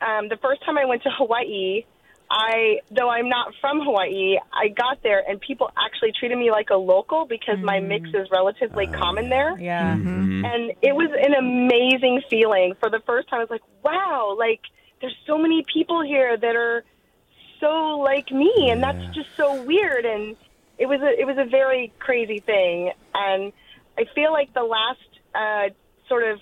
um, 0.00 0.28
the 0.28 0.36
first 0.36 0.64
time 0.64 0.78
I 0.78 0.84
went 0.84 1.02
to 1.02 1.10
Hawaii, 1.10 1.84
I 2.30 2.80
though 2.90 3.08
I'm 3.10 3.28
not 3.28 3.54
from 3.60 3.80
Hawaii, 3.80 4.36
I 4.52 4.68
got 4.68 5.02
there 5.02 5.22
and 5.26 5.40
people 5.40 5.70
actually 5.76 6.12
treated 6.18 6.38
me 6.38 6.50
like 6.50 6.70
a 6.70 6.76
local 6.76 7.26
because 7.26 7.58
my 7.62 7.80
mix 7.80 8.08
mm. 8.10 8.22
is 8.22 8.30
relatively 8.30 8.86
common 8.86 9.28
there. 9.28 9.58
Yeah. 9.58 9.96
Mm-hmm. 9.96 10.44
And 10.44 10.70
it 10.80 10.94
was 10.94 11.10
an 11.10 11.34
amazing 11.34 12.22
feeling. 12.30 12.74
For 12.78 12.88
the 12.88 13.00
first 13.00 13.28
time, 13.28 13.40
I 13.40 13.42
was 13.42 13.50
like, 13.50 13.62
wow, 13.82 14.36
like 14.38 14.60
there's 15.00 15.16
so 15.26 15.38
many 15.38 15.64
people 15.72 16.02
here 16.02 16.36
that 16.36 16.56
are 16.56 16.84
so 17.58 17.98
like 17.98 18.30
me, 18.30 18.68
and 18.70 18.82
that's 18.82 19.04
just 19.14 19.28
so 19.36 19.62
weird. 19.62 20.04
And 20.04 20.36
it 20.78 20.86
was 20.86 21.00
a 21.00 21.20
it 21.20 21.26
was 21.26 21.36
a 21.36 21.44
very 21.44 21.92
crazy 21.98 22.38
thing. 22.38 22.92
And 23.12 23.52
I 24.00 24.06
feel 24.14 24.32
like 24.32 24.54
the 24.54 24.62
last 24.62 24.98
uh, 25.34 25.74
sort 26.08 26.24
of 26.24 26.40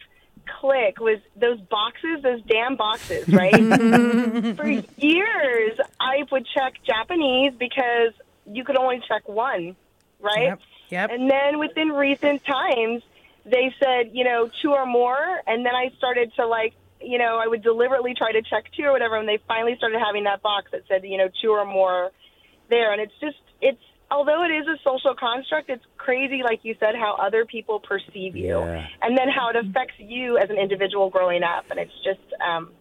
click 0.61 1.01
was 1.01 1.19
those 1.35 1.61
boxes, 1.61 2.23
those 2.23 2.41
damn 2.43 2.77
boxes, 2.77 3.29
right? 3.29 3.53
For 4.57 4.69
years, 4.69 5.79
I 5.99 6.23
would 6.31 6.47
check 6.47 6.75
Japanese 6.85 7.55
because 7.59 8.13
you 8.47 8.65
could 8.65 8.77
only 8.77 9.03
check 9.09 9.29
one, 9.29 9.75
right? 10.21 10.45
Yep, 10.45 10.61
yep. 10.91 11.11
And 11.11 11.29
then 11.29 11.59
within 11.59 11.89
recent 11.89 12.45
times, 12.45 13.03
they 13.45 13.75
said, 13.81 14.11
you 14.13 14.23
know, 14.23 14.49
two 14.63 14.71
or 14.73 14.87
more. 14.87 15.43
And 15.47 15.67
then 15.67 15.75
I 15.75 15.91
started 15.99 16.33
to 16.37 16.47
like, 16.47 16.75
you 17.01 17.19
know, 17.19 17.39
I 17.43 17.49
would 17.49 17.63
deliberately 17.63 18.15
try 18.15 18.31
to 18.31 18.43
check 18.43 18.71
two 18.77 18.85
or 18.85 18.93
whatever. 18.93 19.17
And 19.17 19.29
they 19.29 19.39
finally 19.49 19.75
started 19.77 19.99
having 19.99 20.25
that 20.25 20.43
box 20.43 20.71
that 20.71 20.83
said, 20.89 21.05
you 21.05 21.19
know, 21.19 21.29
two 21.43 21.51
or 21.51 21.65
more 21.65 22.13
there. 22.71 22.93
And 22.93 23.01
it's 23.01 23.19
just, 23.21 23.41
it's, 23.61 23.83
although 24.11 24.45
it 24.45 24.51
is 24.51 24.67
a 24.67 24.77
social 24.83 25.15
construct, 25.15 25.71
it's 25.71 25.85
crazy, 25.97 26.43
like 26.43 26.61
you 26.63 26.75
said, 26.81 26.95
how 26.95 27.17
other 27.21 27.45
people 27.45 27.81
perceive 27.81 28.37
you. 28.37 28.59
Yeah. 28.59 28.87
And 29.03 29.17
then 29.17 29.29
how 29.29 29.51
it 29.51 29.57
affects 29.57 29.95
you 29.99 30.39
as 30.39 30.51
an 30.51 30.59
individual 30.59 31.11
growing 31.11 31.43
up. 31.43 31.67
And 31.71 31.79
it's 31.79 31.93
just, 32.05 32.21
um, 32.43 32.73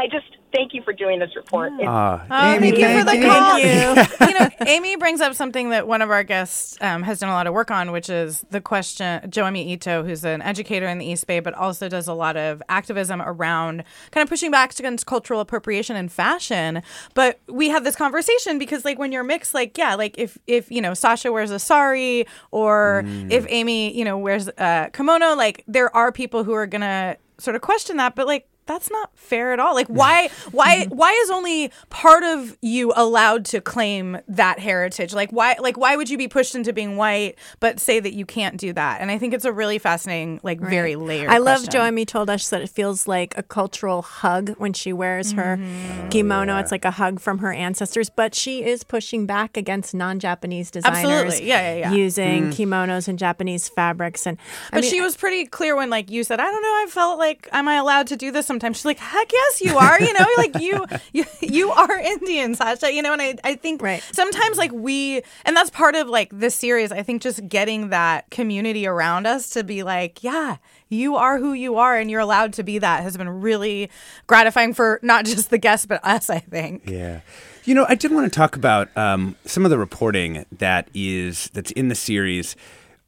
I 0.00 0.06
just 0.06 0.26
thank 0.52 0.72
you 0.72 0.82
for 0.82 0.92
doing 0.92 1.18
this 1.18 1.34
report. 1.36 1.72
It's- 1.72 1.88
Ah, 1.88 2.24
Oh, 2.30 2.54
Amy, 2.54 2.70
thank 2.70 2.78
you 2.78 2.98
for 3.00 3.04
the 3.04 3.10
thank 3.10 3.24
call. 3.24 3.58
you. 3.58 4.28
you 4.32 4.38
know, 4.38 4.48
Amy 4.66 4.96
brings 4.96 5.20
up 5.20 5.34
something 5.34 5.70
that 5.70 5.86
one 5.88 6.00
of 6.02 6.10
our 6.10 6.22
guests 6.22 6.78
um, 6.80 7.02
has 7.02 7.18
done 7.18 7.28
a 7.28 7.32
lot 7.32 7.46
of 7.48 7.52
work 7.52 7.70
on, 7.70 7.90
which 7.90 8.08
is 8.08 8.44
the 8.50 8.60
question. 8.60 9.20
Joemi 9.28 9.66
Ito, 9.66 10.04
who's 10.04 10.24
an 10.24 10.40
educator 10.40 10.86
in 10.86 10.98
the 10.98 11.04
East 11.06 11.26
Bay, 11.26 11.40
but 11.40 11.52
also 11.54 11.88
does 11.88 12.06
a 12.06 12.14
lot 12.14 12.36
of 12.36 12.62
activism 12.68 13.20
around 13.20 13.82
kind 14.12 14.22
of 14.22 14.28
pushing 14.28 14.50
back 14.50 14.78
against 14.78 15.04
cultural 15.06 15.40
appropriation 15.40 15.96
in 15.96 16.08
fashion. 16.08 16.82
But 17.14 17.40
we 17.48 17.68
have 17.70 17.82
this 17.84 17.96
conversation 17.96 18.58
because, 18.58 18.84
like, 18.84 18.98
when 18.98 19.10
you're 19.12 19.24
mixed, 19.24 19.52
like, 19.52 19.76
yeah, 19.76 19.96
like 19.96 20.16
if 20.16 20.38
if 20.46 20.70
you 20.70 20.80
know 20.80 20.94
Sasha 20.94 21.32
wears 21.32 21.50
a 21.50 21.58
sari 21.58 22.24
or 22.52 23.02
if 23.30 23.44
Amy, 23.48 23.96
you 23.98 24.04
know, 24.04 24.16
wears 24.16 24.48
a 24.48 24.90
kimono, 24.92 25.34
like 25.34 25.64
there 25.66 25.94
are 25.94 26.12
people 26.12 26.44
who 26.44 26.52
are 26.52 26.66
gonna 26.66 27.16
sort 27.38 27.54
of 27.56 27.62
question 27.62 27.96
that, 27.96 28.14
but 28.14 28.26
like 28.26 28.46
that's 28.68 28.90
not 28.90 29.10
fair 29.16 29.52
at 29.52 29.58
all. 29.58 29.74
Like 29.74 29.88
why 29.88 30.28
why 30.52 30.86
why 30.90 31.10
is 31.24 31.30
only 31.30 31.72
part 31.90 32.22
of 32.22 32.56
you 32.62 32.92
allowed 32.94 33.44
to 33.46 33.60
claim 33.60 34.18
that 34.28 34.60
heritage? 34.60 35.12
Like 35.12 35.30
why 35.32 35.56
like 35.58 35.76
why 35.76 35.96
would 35.96 36.08
you 36.08 36.16
be 36.16 36.28
pushed 36.28 36.54
into 36.54 36.72
being 36.72 36.96
white 36.96 37.34
but 37.58 37.80
say 37.80 37.98
that 37.98 38.12
you 38.12 38.24
can't 38.24 38.56
do 38.56 38.72
that? 38.74 39.00
And 39.00 39.10
I 39.10 39.18
think 39.18 39.34
it's 39.34 39.44
a 39.44 39.52
really 39.52 39.78
fascinating 39.78 40.38
like 40.44 40.60
very 40.60 40.94
layered 40.94 41.30
I 41.30 41.38
love 41.38 41.62
question. 41.64 41.80
Joemi 41.80 42.06
told 42.06 42.30
us 42.30 42.48
that 42.50 42.62
it 42.62 42.68
feels 42.68 43.08
like 43.08 43.36
a 43.36 43.42
cultural 43.42 44.02
hug 44.02 44.50
when 44.58 44.72
she 44.72 44.92
wears 44.92 45.32
her 45.32 45.56
Mm-hmm. 45.58 46.10
kimono. 46.10 46.58
It's 46.58 46.70
like 46.70 46.84
a 46.84 46.90
hug 46.92 47.20
from 47.20 47.38
her 47.38 47.52
ancestors, 47.52 48.10
but 48.10 48.34
she 48.34 48.62
is 48.64 48.84
pushing 48.84 49.24
back 49.26 49.56
against 49.56 49.94
non-Japanese 49.94 50.70
designers 50.70 50.98
Absolutely. 51.04 51.48
Yeah, 51.48 51.72
yeah, 51.74 51.90
yeah. 51.90 51.92
using 51.92 52.28
Mm. 52.50 52.52
kimonos 52.54 53.08
and 53.08 53.18
Japanese 53.18 53.68
fabrics 53.68 54.26
and 54.26 54.36
I 54.70 54.76
But 54.76 54.82
mean, 54.82 54.90
she 54.90 55.00
was 55.00 55.16
pretty 55.16 55.46
clear 55.46 55.74
when 55.74 55.88
like 55.90 56.10
you 56.10 56.22
said, 56.22 56.38
I 56.38 56.44
don't 56.50 56.62
know, 56.62 56.68
I 56.68 56.86
felt 56.90 57.18
like 57.18 57.48
am 57.52 57.66
I 57.68 57.76
allowed 57.76 58.06
to 58.08 58.16
do 58.16 58.30
this? 58.30 58.50
Sometimes. 58.58 58.78
She's 58.78 58.84
like, 58.84 58.98
"Heck 58.98 59.32
yes, 59.32 59.60
you 59.60 59.76
are." 59.76 60.00
You 60.00 60.12
know, 60.12 60.26
like 60.36 60.60
you, 60.60 60.86
you, 61.12 61.24
you 61.40 61.70
are 61.70 61.98
Indian, 61.98 62.54
Sasha. 62.54 62.92
You 62.92 63.02
know, 63.02 63.12
and 63.12 63.22
I, 63.22 63.34
I 63.44 63.54
think 63.54 63.82
right. 63.82 64.02
sometimes 64.12 64.58
like 64.58 64.72
we, 64.72 65.22
and 65.44 65.56
that's 65.56 65.70
part 65.70 65.94
of 65.94 66.08
like 66.08 66.30
this 66.32 66.54
series. 66.54 66.92
I 66.92 67.02
think 67.02 67.22
just 67.22 67.48
getting 67.48 67.90
that 67.90 68.30
community 68.30 68.86
around 68.86 69.26
us 69.26 69.50
to 69.50 69.62
be 69.62 69.82
like, 69.82 70.22
yeah, 70.24 70.56
you 70.88 71.16
are 71.16 71.38
who 71.38 71.52
you 71.52 71.76
are, 71.76 71.96
and 71.96 72.10
you're 72.10 72.20
allowed 72.20 72.52
to 72.54 72.62
be 72.62 72.78
that 72.78 73.02
has 73.02 73.16
been 73.16 73.40
really 73.40 73.90
gratifying 74.26 74.74
for 74.74 74.98
not 75.02 75.24
just 75.24 75.50
the 75.50 75.58
guests 75.58 75.86
but 75.86 76.04
us. 76.04 76.28
I 76.28 76.40
think. 76.40 76.88
Yeah. 76.88 77.20
You 77.64 77.74
know, 77.74 77.84
I 77.86 77.96
did 77.96 78.12
want 78.12 78.32
to 78.32 78.34
talk 78.34 78.56
about 78.56 78.88
um, 78.96 79.36
some 79.44 79.66
of 79.66 79.70
the 79.70 79.76
reporting 79.78 80.46
that 80.52 80.88
is 80.94 81.50
that's 81.52 81.70
in 81.72 81.88
the 81.88 81.94
series. 81.94 82.56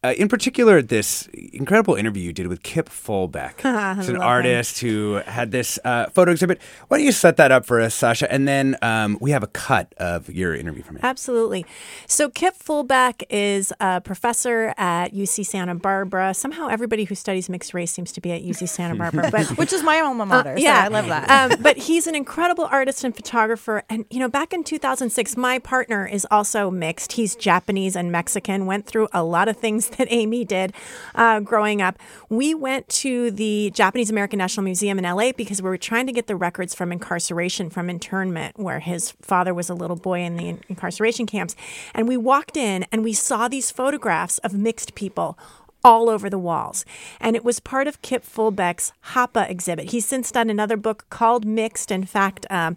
Uh, 0.03 0.15
in 0.17 0.29
particular, 0.29 0.81
this 0.81 1.27
incredible 1.53 1.95
interview 1.95 2.23
you 2.23 2.33
did 2.33 2.47
with 2.47 2.63
Kip 2.63 2.89
Fulbeck. 2.89 3.57
He's 3.99 4.09
an 4.09 4.17
love 4.17 4.23
artist 4.27 4.81
who 4.81 5.21
had 5.27 5.51
this 5.51 5.79
uh, 5.85 6.07
photo 6.07 6.33
exhibit. 6.33 6.59
Why 6.89 6.97
don't 6.97 7.05
you 7.05 7.13
set 7.13 7.37
that 7.37 7.53
up 7.53 7.67
for 7.67 7.83
us, 7.83 7.95
Sasha? 7.95 8.31
And 8.33 8.49
then 8.49 8.79
um, 8.81 9.19
we 9.21 9.33
have 9.33 9.43
a 9.43 9.47
cut 9.49 9.93
of 9.99 10.31
your 10.31 10.55
interview 10.55 10.83
from 10.83 10.97
it. 10.97 11.05
Absolutely. 11.05 11.67
So 12.07 12.31
Kip 12.31 12.55
Fulbeck 12.59 13.25
is 13.29 13.75
a 13.79 14.01
professor 14.01 14.73
at 14.79 15.13
UC 15.13 15.45
Santa 15.45 15.75
Barbara. 15.75 16.33
Somehow 16.33 16.69
everybody 16.69 17.05
who 17.05 17.15
studies 17.15 17.51
mixed 17.51 17.75
race 17.75 17.93
seems 17.93 18.11
to 18.13 18.23
be 18.23 18.33
at 18.33 18.43
UC 18.43 18.71
Santa 18.71 18.95
Barbara, 18.95 19.29
but 19.31 19.47
Which 19.59 19.75
is 19.75 19.83
my 19.83 20.01
alma 20.01 20.25
mater. 20.25 20.57
so 20.57 20.63
yeah, 20.63 20.83
I 20.83 20.89
love 20.89 21.09
that. 21.09 21.53
Um, 21.53 21.61
but 21.61 21.77
he's 21.77 22.07
an 22.07 22.15
incredible 22.15 22.65
artist 22.65 23.05
and 23.05 23.15
photographer. 23.15 23.83
And 23.91 24.07
you 24.09 24.19
know, 24.19 24.29
back 24.31 24.55
in 24.55 24.65
2006, 24.65 25.37
my 25.37 25.59
partner 25.59 26.07
is 26.07 26.27
also 26.31 26.71
mixed. 26.71 27.13
He's 27.13 27.37
Japanese 27.37 27.97
and 27.97 28.11
Mexican. 28.11 28.65
Went 28.65 28.87
through 28.87 29.09
a 29.13 29.23
lot 29.23 29.47
of 29.49 29.59
things 29.59 29.90
that 29.99 30.09
Amy 30.11 30.45
did 30.45 30.73
uh, 31.15 31.41
growing 31.41 31.83
up. 31.83 31.99
We 32.29 32.55
went 32.55 32.89
to 32.89 33.31
the 33.31 33.71
Japanese 33.75 34.11
American 34.11 34.39
National 34.39 34.65
Museum 34.65 34.99
in 34.99 35.05
LA 35.05 35.33
because 35.33 35.63
we 35.63 35.69
were 35.69 35.79
trying 35.79 36.07
to 36.07 36.13
get 36.13 36.27
the 36.27 36.37
records 36.37 36.75
from 36.75 36.93
incarceration, 36.93 37.71
from 37.71 37.91
internment, 37.91 38.59
where 38.59 38.81
his 38.81 39.13
father 39.23 39.55
was 39.55 39.69
a 39.69 39.75
little 39.75 39.97
boy 39.97 40.21
in 40.21 40.37
the 40.37 40.57
incarceration 40.69 41.27
camps. 41.27 41.57
And 41.95 42.09
we 42.09 42.17
walked 42.17 42.57
in 42.57 42.87
and 42.93 43.03
we 43.03 43.13
saw 43.13 43.49
these 43.49 43.71
photographs 43.71 44.39
of 44.39 44.55
mixed 44.55 44.95
people 44.95 45.39
all 45.83 46.11
over 46.11 46.29
the 46.29 46.39
walls. 46.39 46.85
And 47.21 47.37
it 47.37 47.45
was 47.45 47.61
part 47.61 47.87
of 47.89 48.03
Kip 48.03 48.25
Fulbeck's 48.25 48.93
Hapa 49.15 49.49
exhibit. 49.49 49.91
He's 49.91 50.07
since 50.07 50.31
done 50.31 50.51
another 50.51 50.77
book 50.77 51.07
called 51.11 51.47
Mixed. 51.47 51.91
In 51.91 52.05
fact, 52.05 52.47
um, 52.51 52.77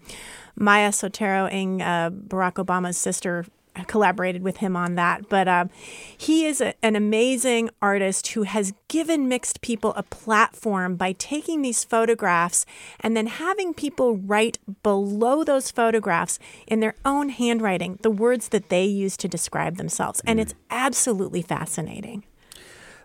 Maya 0.55 0.89
Soetoro 0.89 1.51
Ng, 1.51 1.81
uh, 1.81 2.09
Barack 2.11 2.53
Obama's 2.53 2.97
sister, 2.97 3.45
collaborated 3.87 4.43
with 4.43 4.57
him 4.57 4.75
on 4.75 4.95
that. 4.95 5.29
But 5.29 5.47
um, 5.47 5.69
he 6.17 6.45
is 6.45 6.61
a, 6.61 6.73
an 6.85 6.95
amazing 6.95 7.69
artist 7.81 8.27
who 8.29 8.43
has 8.43 8.73
given 8.87 9.27
mixed 9.27 9.61
people 9.61 9.93
a 9.95 10.03
platform 10.03 10.95
by 10.95 11.13
taking 11.13 11.61
these 11.61 11.83
photographs 11.83 12.65
and 12.99 13.17
then 13.17 13.27
having 13.27 13.73
people 13.73 14.17
write 14.17 14.59
below 14.83 15.43
those 15.43 15.71
photographs 15.71 16.39
in 16.67 16.79
their 16.79 16.95
own 17.03 17.29
handwriting 17.29 17.97
the 18.01 18.11
words 18.11 18.49
that 18.49 18.69
they 18.69 18.85
use 18.85 19.17
to 19.17 19.27
describe 19.27 19.77
themselves. 19.77 20.21
And 20.25 20.39
it's 20.39 20.53
absolutely 20.69 21.41
fascinating. 21.41 22.23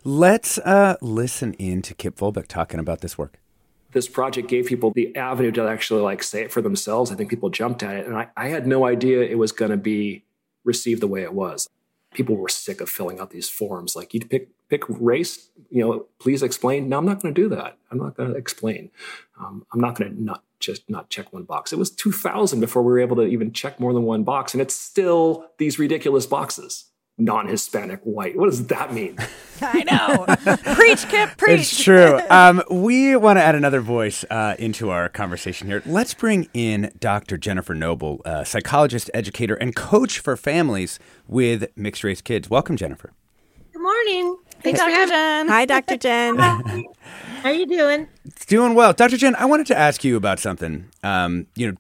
Let's 0.05 0.59
uh, 0.59 0.97
listen 1.01 1.55
in 1.55 1.83
to 1.83 1.95
Kip 1.95 2.17
Fulbeck 2.17 2.47
talking 2.47 2.79
about 2.79 3.01
this 3.01 3.19
work. 3.19 3.39
this 3.93 4.09
project 4.09 4.49
gave 4.49 4.67
people 4.67 4.93
the 4.95 5.15
avenue 5.17 5.51
to 5.53 5.67
actually 5.67 6.03
like 6.03 6.23
say 6.23 6.43
it 6.43 6.53
for 6.53 6.61
themselves. 6.63 7.11
I 7.11 7.15
think 7.15 7.31
people 7.31 7.51
jumped 7.51 7.83
at 7.83 7.97
it, 7.97 8.07
and 8.07 8.17
I, 8.17 8.29
I 8.37 8.49
had 8.49 8.67
no 8.67 8.87
idea 8.87 9.23
it 9.23 9.39
was 9.39 9.53
going 9.53 9.71
to 9.71 9.77
be 9.77 10.25
received 10.69 11.03
the 11.03 11.09
way 11.09 11.23
it 11.23 11.35
was. 11.35 11.69
People 12.15 12.37
were 12.37 12.49
sick 12.49 12.81
of 12.81 12.89
filling 12.89 13.19
out 13.19 13.31
these 13.31 13.49
forms. 13.49 13.97
Like 13.97 14.15
you'd 14.15 14.31
pick 14.31 14.49
pick 14.69 14.85
race, 14.89 15.51
you 15.71 15.83
know, 15.83 16.07
please 16.21 16.43
explain. 16.43 16.89
No, 16.89 16.99
I'm 16.99 17.07
not 17.07 17.21
going 17.21 17.35
to 17.35 17.43
do 17.43 17.49
that. 17.49 17.79
I'm 17.91 17.99
not 17.99 18.17
going 18.17 18.31
to 18.31 18.37
explain. 18.37 18.91
Um, 19.41 19.67
I'm 19.73 19.81
not 19.81 19.99
going 19.99 20.15
to 20.15 20.23
not 20.23 20.45
just 20.61 20.89
not 20.89 21.09
check 21.09 21.33
one 21.33 21.45
box. 21.45 21.73
It 21.73 21.79
was 21.79 21.91
2000 21.91 22.61
before 22.61 22.83
we 22.83 22.93
were 22.93 23.01
able 23.01 23.17
to 23.17 23.23
even 23.23 23.53
check 23.53 23.81
more 23.81 23.93
than 23.93 24.03
one 24.03 24.25
box, 24.25 24.55
and 24.55 24.61
it's 24.61 24.75
still 24.75 25.47
these 25.59 25.79
ridiculous 25.79 26.27
boxes. 26.27 26.85
Non-Hispanic, 27.19 28.01
white. 28.05 28.37
What 28.37 28.47
does 28.47 28.67
that 28.69 28.93
mean? 28.95 29.17
I 29.61 29.83
know. 29.83 30.55
preach, 30.75 31.07
Kip, 31.09 31.37
preach. 31.37 31.61
It's 31.61 31.83
true. 31.83 32.21
Um, 32.31 32.63
we 32.71 33.17
want 33.17 33.39
to 33.39 33.43
add 33.43 33.55
another 33.55 33.81
voice 33.81 34.25
uh, 34.31 34.55
into 34.59 34.91
our 34.91 35.09
conversation 35.09 35.67
here. 35.67 35.83
Let's 35.85 36.15
bring 36.15 36.49
in 36.55 36.93
Dr. 37.01 37.37
Jennifer 37.37 37.75
Noble, 37.75 38.21
uh, 38.25 38.45
psychologist, 38.45 39.11
educator, 39.15 39.55
and 39.55 39.75
coach 39.75 40.19
for 40.21 40.37
families 40.37 41.01
with 41.27 41.69
mixed 41.75 42.05
race 42.05 42.21
kids. 42.21 42.49
Welcome, 42.49 42.77
Jennifer. 42.77 43.13
Good 43.73 43.83
morning. 43.83 44.37
Hey, 44.57 44.73
Thanks 44.73 44.81
for 44.81 44.87
Dr. 44.89 44.95
having 44.95 45.13
Jen. 45.15 45.49
Hi, 45.49 45.65
Dr. 45.65 45.97
Jen. 45.97 46.37
How 47.43 47.49
are 47.49 47.53
you 47.53 47.67
doing? 47.67 48.09
Doing 48.47 48.75
well. 48.75 48.93
Dr. 48.93 49.17
Jen, 49.17 49.35
I 49.37 49.47
wanted 49.47 49.67
to 49.69 49.77
ask 49.77 50.05
you 50.05 50.17
about 50.17 50.39
something. 50.39 50.91
Um, 51.03 51.47
you 51.57 51.71
know, 51.73 51.77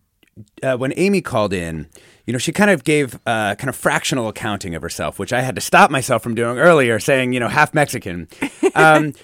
uh, 0.62 0.76
when 0.76 0.92
Amy 0.96 1.20
called 1.20 1.52
in, 1.52 1.86
you 2.26 2.32
know, 2.32 2.38
she 2.38 2.52
kind 2.52 2.70
of 2.70 2.84
gave 2.84 3.14
uh, 3.26 3.54
kind 3.54 3.68
of 3.68 3.76
fractional 3.76 4.28
accounting 4.28 4.74
of 4.74 4.82
herself, 4.82 5.18
which 5.18 5.32
I 5.32 5.40
had 5.40 5.54
to 5.54 5.60
stop 5.60 5.90
myself 5.90 6.22
from 6.22 6.34
doing 6.34 6.58
earlier, 6.58 6.98
saying, 6.98 7.32
you 7.32 7.40
know, 7.40 7.48
half 7.48 7.74
Mexican. 7.74 8.28
Um, 8.74 9.14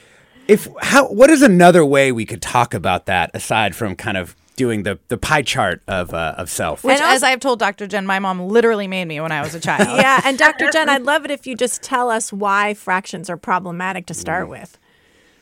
if 0.49 0.67
how, 0.81 1.07
what 1.09 1.31
is 1.31 1.43
another 1.43 1.85
way 1.85 2.11
we 2.11 2.25
could 2.25 2.43
talk 2.43 2.75
about 2.75 3.07
that 3.07 3.31
aside 3.35 3.77
from 3.77 3.95
kind 3.95 4.17
of 4.17 4.35
doing 4.57 4.83
the 4.83 4.99
the 5.09 5.17
pie 5.19 5.43
chart 5.43 5.83
of 5.87 6.13
uh, 6.13 6.35
of 6.37 6.51
self? 6.51 6.83
Which, 6.83 6.99
as 7.01 7.23
I've 7.23 7.41
told 7.41 7.59
Dr. 7.59 7.87
Jen, 7.87 8.07
my 8.07 8.19
mom 8.19 8.41
literally 8.41 8.89
made 8.89 9.07
me 9.07 9.21
when 9.21 9.33
I 9.33 9.43
was 9.43 9.55
a 9.55 9.61
child. 9.61 9.87
yeah, 9.99 10.21
and 10.25 10.39
Dr. 10.39 10.71
Jen, 10.71 10.89
I'd 10.95 11.03
love 11.03 11.25
it 11.25 11.31
if 11.31 11.47
you 11.47 11.55
just 11.55 11.83
tell 11.83 12.11
us 12.11 12.33
why 12.33 12.75
fractions 12.75 13.31
are 13.31 13.37
problematic 13.37 14.07
to 14.07 14.15
start 14.15 14.49
with. 14.49 14.79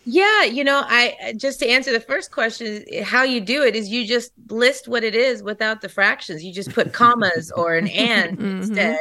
Yeah, 0.04 0.44
you 0.44 0.64
know, 0.64 0.82
I 0.84 1.34
just 1.36 1.60
to 1.60 1.68
answer 1.68 1.92
the 1.92 2.00
first 2.00 2.32
question, 2.32 2.84
how 3.04 3.22
you 3.22 3.40
do 3.40 3.62
it 3.62 3.76
is 3.76 3.88
you 3.88 4.06
just 4.06 4.32
list 4.48 4.88
what 4.88 5.04
it 5.04 5.14
is 5.14 5.42
without 5.42 5.80
the 5.80 5.88
fractions. 5.88 6.42
You 6.42 6.52
just 6.52 6.72
put 6.72 6.92
commas 6.92 7.52
or 7.52 7.74
an 7.74 7.86
and 7.88 8.38
instead. 8.40 8.98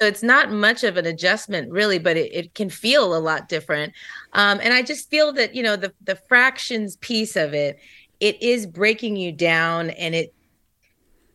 So 0.00 0.06
it's 0.06 0.22
not 0.22 0.52
much 0.52 0.84
of 0.84 0.96
an 0.98 1.06
adjustment, 1.06 1.72
really, 1.72 1.98
but 1.98 2.16
it, 2.16 2.32
it 2.32 2.54
can 2.54 2.68
feel 2.68 3.16
a 3.16 3.18
lot 3.18 3.48
different. 3.48 3.94
Um, 4.34 4.60
and 4.62 4.72
I 4.74 4.82
just 4.82 5.10
feel 5.10 5.32
that 5.32 5.54
you 5.54 5.62
know 5.62 5.74
the 5.74 5.92
the 6.04 6.16
fractions 6.16 6.96
piece 6.96 7.34
of 7.34 7.54
it, 7.54 7.78
it 8.20 8.40
is 8.42 8.66
breaking 8.66 9.16
you 9.16 9.32
down, 9.32 9.90
and 9.90 10.14
it. 10.14 10.32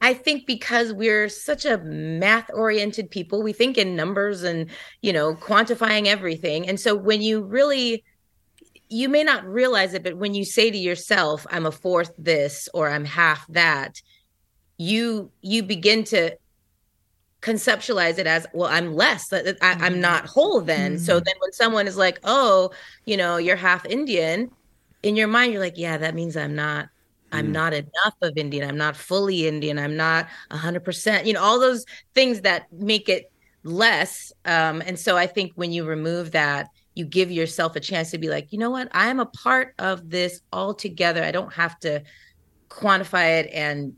I 0.03 0.15
think 0.15 0.47
because 0.47 0.93
we're 0.93 1.29
such 1.29 1.63
a 1.63 1.77
math 1.79 2.49
oriented 2.53 3.11
people, 3.11 3.43
we 3.43 3.53
think 3.53 3.77
in 3.77 3.95
numbers 3.95 4.43
and 4.43 4.69
you 5.01 5.11
know 5.11 5.35
quantifying 5.35 6.05
everything, 6.05 6.69
and 6.69 6.79
so 6.79 6.95
when 6.95 7.21
you 7.21 7.41
really 7.41 8.03
you 8.91 9.07
may 9.07 9.23
not 9.23 9.45
realize 9.45 9.93
it, 9.93 10.03
but 10.03 10.17
when 10.17 10.33
you 10.33 10.43
say 10.43 10.69
to 10.69 10.77
yourself, 10.77 11.47
I'm 11.49 11.65
a 11.65 11.71
fourth 11.71 12.13
this 12.17 12.67
or 12.73 12.89
I'm 12.89 13.05
half 13.05 13.47
that, 13.47 14.01
you 14.77 15.31
you 15.41 15.63
begin 15.63 16.03
to 16.03 16.35
conceptualize 17.41 18.19
it 18.19 18.27
as 18.27 18.45
well 18.53 18.69
i'm 18.69 18.93
less 18.93 19.33
I, 19.33 19.39
i'm 19.39 19.55
mm-hmm. 19.55 19.99
not 19.99 20.25
whole 20.27 20.61
then. 20.61 20.95
Mm-hmm. 20.95 21.03
So 21.03 21.19
then 21.19 21.33
when 21.39 21.51
someone 21.53 21.87
is 21.87 21.97
like 21.97 22.19
oh 22.23 22.71
you 23.05 23.17
know 23.17 23.37
you're 23.37 23.55
half 23.55 23.85
indian 23.85 24.51
in 25.01 25.15
your 25.15 25.27
mind 25.27 25.51
you're 25.51 25.61
like 25.61 25.77
yeah 25.77 25.97
that 25.97 26.13
means 26.13 26.37
i'm 26.37 26.55
not 26.55 26.89
i'm 27.31 27.47
mm. 27.47 27.51
not 27.51 27.73
enough 27.73 28.15
of 28.21 28.37
indian. 28.37 28.67
I'm 28.67 28.77
not 28.77 28.95
fully 28.95 29.47
indian. 29.47 29.79
I'm 29.79 29.97
not 29.97 30.27
100% 30.51 31.25
you 31.25 31.33
know 31.33 31.41
all 31.41 31.59
those 31.59 31.85
things 32.13 32.41
that 32.41 32.71
make 32.71 33.09
it 33.09 33.31
less 33.63 34.31
um, 34.45 34.81
and 34.85 34.99
so 34.99 35.17
i 35.17 35.25
think 35.25 35.51
when 35.55 35.71
you 35.71 35.83
remove 35.83 36.31
that 36.31 36.67
you 36.95 37.05
give 37.05 37.31
yourself 37.31 37.75
a 37.75 37.79
chance 37.79 38.11
to 38.11 38.17
be 38.17 38.29
like 38.29 38.51
you 38.51 38.59
know 38.59 38.69
what 38.69 38.87
i'm 38.91 39.19
a 39.19 39.25
part 39.25 39.73
of 39.79 40.09
this 40.09 40.41
altogether 40.51 41.23
i 41.23 41.31
don't 41.31 41.53
have 41.53 41.79
to 41.79 42.01
quantify 42.69 43.39
it 43.39 43.49
and 43.53 43.93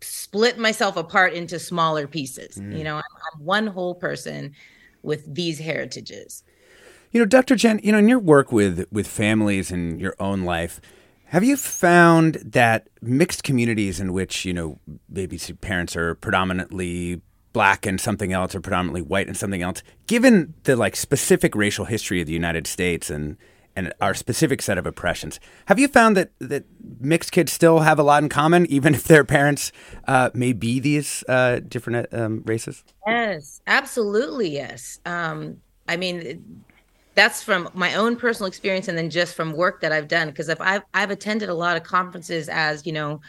split 0.00 0.58
myself 0.58 0.96
apart 0.96 1.32
into 1.32 1.58
smaller 1.58 2.06
pieces 2.06 2.56
Mm. 2.56 2.78
you 2.78 2.84
know 2.84 2.96
I'm, 2.96 3.02
I'm 3.34 3.44
one 3.44 3.66
whole 3.66 3.94
person 3.94 4.54
with 5.02 5.34
these 5.34 5.58
heritages 5.58 6.42
You 7.12 7.20
know, 7.20 7.26
Dr. 7.26 7.54
Jen, 7.54 7.78
you 7.84 7.92
know, 7.92 7.98
in 7.98 8.08
your 8.08 8.18
work 8.18 8.50
with 8.50 8.86
with 8.90 9.06
families 9.06 9.70
and 9.70 10.00
your 10.00 10.16
own 10.18 10.42
life, 10.42 10.80
have 11.26 11.44
you 11.44 11.56
found 11.56 12.34
that 12.44 12.88
mixed 13.00 13.44
communities 13.44 14.00
in 14.00 14.12
which, 14.12 14.44
you 14.44 14.52
know, 14.52 14.78
maybe 15.08 15.38
parents 15.60 15.94
are 15.94 16.16
predominantly 16.16 17.20
black 17.54 17.86
and 17.86 17.98
something 17.98 18.34
else 18.34 18.54
or 18.54 18.60
predominantly 18.60 19.00
white 19.00 19.26
and 19.26 19.36
something 19.36 19.62
else, 19.62 19.82
given 20.06 20.52
the 20.64 20.76
like 20.76 20.94
specific 20.94 21.54
racial 21.54 21.86
history 21.86 22.20
of 22.20 22.26
the 22.26 22.34
United 22.34 22.66
States 22.66 23.08
and 23.08 23.38
and 23.76 23.92
our 24.00 24.14
specific 24.14 24.62
set 24.62 24.78
of 24.78 24.86
oppressions, 24.86 25.40
have 25.66 25.78
you 25.78 25.88
found 25.88 26.16
that 26.16 26.30
that 26.38 26.64
mixed 27.00 27.32
kids 27.32 27.50
still 27.50 27.80
have 27.80 27.98
a 27.98 28.02
lot 28.02 28.22
in 28.22 28.28
common, 28.28 28.66
even 28.66 28.94
if 28.94 29.04
their 29.04 29.24
parents 29.24 29.72
uh, 30.06 30.30
may 30.34 30.52
be 30.52 30.78
these 30.78 31.24
uh, 31.28 31.60
different 31.66 32.12
um, 32.12 32.42
races? 32.44 32.84
Yes, 33.06 33.62
absolutely. 33.66 34.50
Yes. 34.50 35.00
Um, 35.06 35.56
I 35.88 35.96
mean, 35.96 36.64
that's 37.14 37.42
from 37.42 37.68
my 37.74 37.94
own 37.94 38.16
personal 38.16 38.46
experience 38.46 38.88
and 38.88 38.98
then 38.98 39.10
just 39.10 39.34
from 39.34 39.52
work 39.52 39.80
that 39.80 39.92
I've 39.92 40.08
done. 40.08 40.28
Because 40.28 40.48
if 40.48 40.60
I've, 40.60 40.82
I've 40.92 41.10
attended 41.10 41.48
a 41.48 41.54
lot 41.54 41.76
of 41.76 41.82
conferences 41.82 42.48
as, 42.48 42.86
you 42.86 42.92
know, 42.92 43.20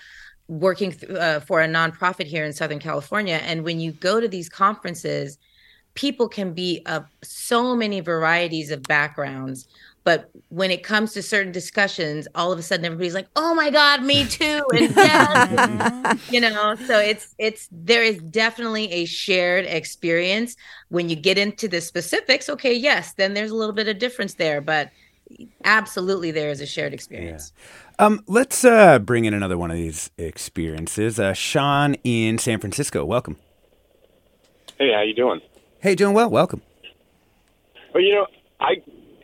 working 0.48 0.92
th- 0.92 1.12
uh, 1.12 1.40
for 1.42 1.62
a 1.62 1.68
nonprofit 1.68 2.26
here 2.28 2.46
in 2.46 2.54
Southern 2.54 2.80
California. 2.80 3.36
And 3.44 3.64
when 3.64 3.80
you 3.80 3.92
go 3.94 4.20
to 4.20 4.28
these 4.28 4.50
conferences, 4.50 5.38
people 5.96 6.28
can 6.30 6.54
be 6.54 6.82
of 6.88 7.06
so 7.24 7.76
many 7.76 8.02
varieties 8.02 8.72
of 8.72 8.88
backgrounds 8.88 9.68
But 10.04 10.30
when 10.50 10.70
it 10.72 10.84
comes 10.84 11.14
to 11.14 11.24
certain 11.24 11.52
discussions, 11.52 12.28
all 12.36 12.52
of 12.52 12.60
a 12.60 12.62
sudden 12.64 12.86
everybody's 12.86 13.16
like, 13.16 13.28
"Oh 13.36 13.56
my 13.56 13.72
God, 13.72 14.04
me 14.04 14.28
too!" 14.28 14.62
And 14.74 14.96
yes, 14.96 16.04
you 16.28 16.40
know. 16.42 16.76
So 16.86 17.00
it's 17.00 17.34
it's 17.40 17.68
there 17.72 18.04
is 18.04 18.20
definitely 18.22 18.92
a 18.92 19.06
shared 19.06 19.66
experience. 19.66 20.56
When 20.90 21.10
you 21.10 21.16
get 21.16 21.40
into 21.40 21.68
the 21.68 21.82
specifics, 21.82 22.50
okay, 22.50 22.74
yes, 22.74 23.14
then 23.14 23.34
there's 23.34 23.52
a 23.52 23.56
little 23.56 23.74
bit 23.74 23.88
of 23.88 23.98
difference 24.00 24.36
there, 24.36 24.62
but 24.62 24.92
absolutely 25.64 26.32
there 26.32 26.50
is 26.52 26.62
a 26.62 26.66
shared 26.66 26.94
experience. 26.94 27.52
Um, 27.98 28.22
let's 28.28 28.66
uh, 28.66 29.00
bring 29.00 29.26
in 29.26 29.34
another 29.34 29.58
one 29.58 29.72
of 29.72 29.78
these 29.78 30.10
experiences. 30.18 31.20
Uh, 31.20 31.34
Sean 31.34 31.96
in 32.04 32.38
San 32.38 32.60
Francisco, 32.60 33.06
welcome. 33.06 33.38
Hey, 34.78 34.92
how 34.94 35.02
you 35.02 35.14
doing? 35.14 35.40
Hey, 35.80 35.96
doing 35.96 36.14
well. 36.14 36.30
Welcome. 36.30 36.62
Well, 37.94 38.04
you 38.04 38.16
know, 38.16 38.28
I, 38.60 38.76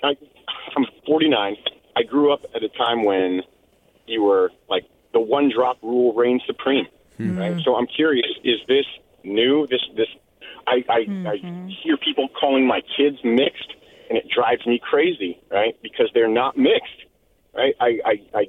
I 0.04 0.16
I'm 0.78 0.86
49. 1.06 1.58
I 1.98 2.04
grew 2.04 2.32
up 2.32 2.42
at 2.56 2.64
a 2.64 2.70
time 2.70 3.04
when 3.04 3.42
you 4.08 4.24
were 4.24 4.52
like 4.70 4.86
the 5.12 5.20
one 5.20 5.52
drop 5.54 5.78
rule 5.84 6.14
reigned 6.14 6.42
supreme, 6.46 6.86
Hmm. 7.18 7.38
right? 7.38 7.62
So 7.66 7.76
I'm 7.76 7.88
curious: 7.88 8.28
is 8.46 8.60
this 8.70 8.86
new? 9.26 9.68
This 9.68 9.82
this 9.98 10.08
I 10.68 10.86
I, 10.90 11.30
I 11.30 11.68
hear 11.84 11.98
people 11.98 12.30
calling 12.40 12.66
my 12.66 12.82
kids 12.96 13.18
mixed, 13.26 13.74
and 14.10 14.18
it 14.18 14.30
drives 14.34 14.66
me 14.66 14.80
crazy, 14.82 15.38
right? 15.52 15.76
Because 15.84 16.10
they're 16.14 16.30
not 16.30 16.58
mixed, 16.58 17.06
right? 17.54 17.74
I 17.82 18.00
I 18.06 18.22
I 18.34 18.46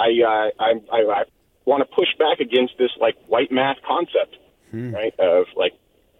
I 0.00 0.08
uh, 0.24 0.50
I, 0.58 0.70
I, 0.96 1.20
I 1.20 1.24
want 1.66 1.80
to 1.86 1.94
push 1.94 2.08
back 2.18 2.40
against 2.40 2.74
this 2.78 2.90
like 3.00 3.16
white 3.26 3.52
math 3.52 3.76
concept, 3.86 4.36
right? 4.72 5.14
Of 5.18 5.46
like 5.56 5.72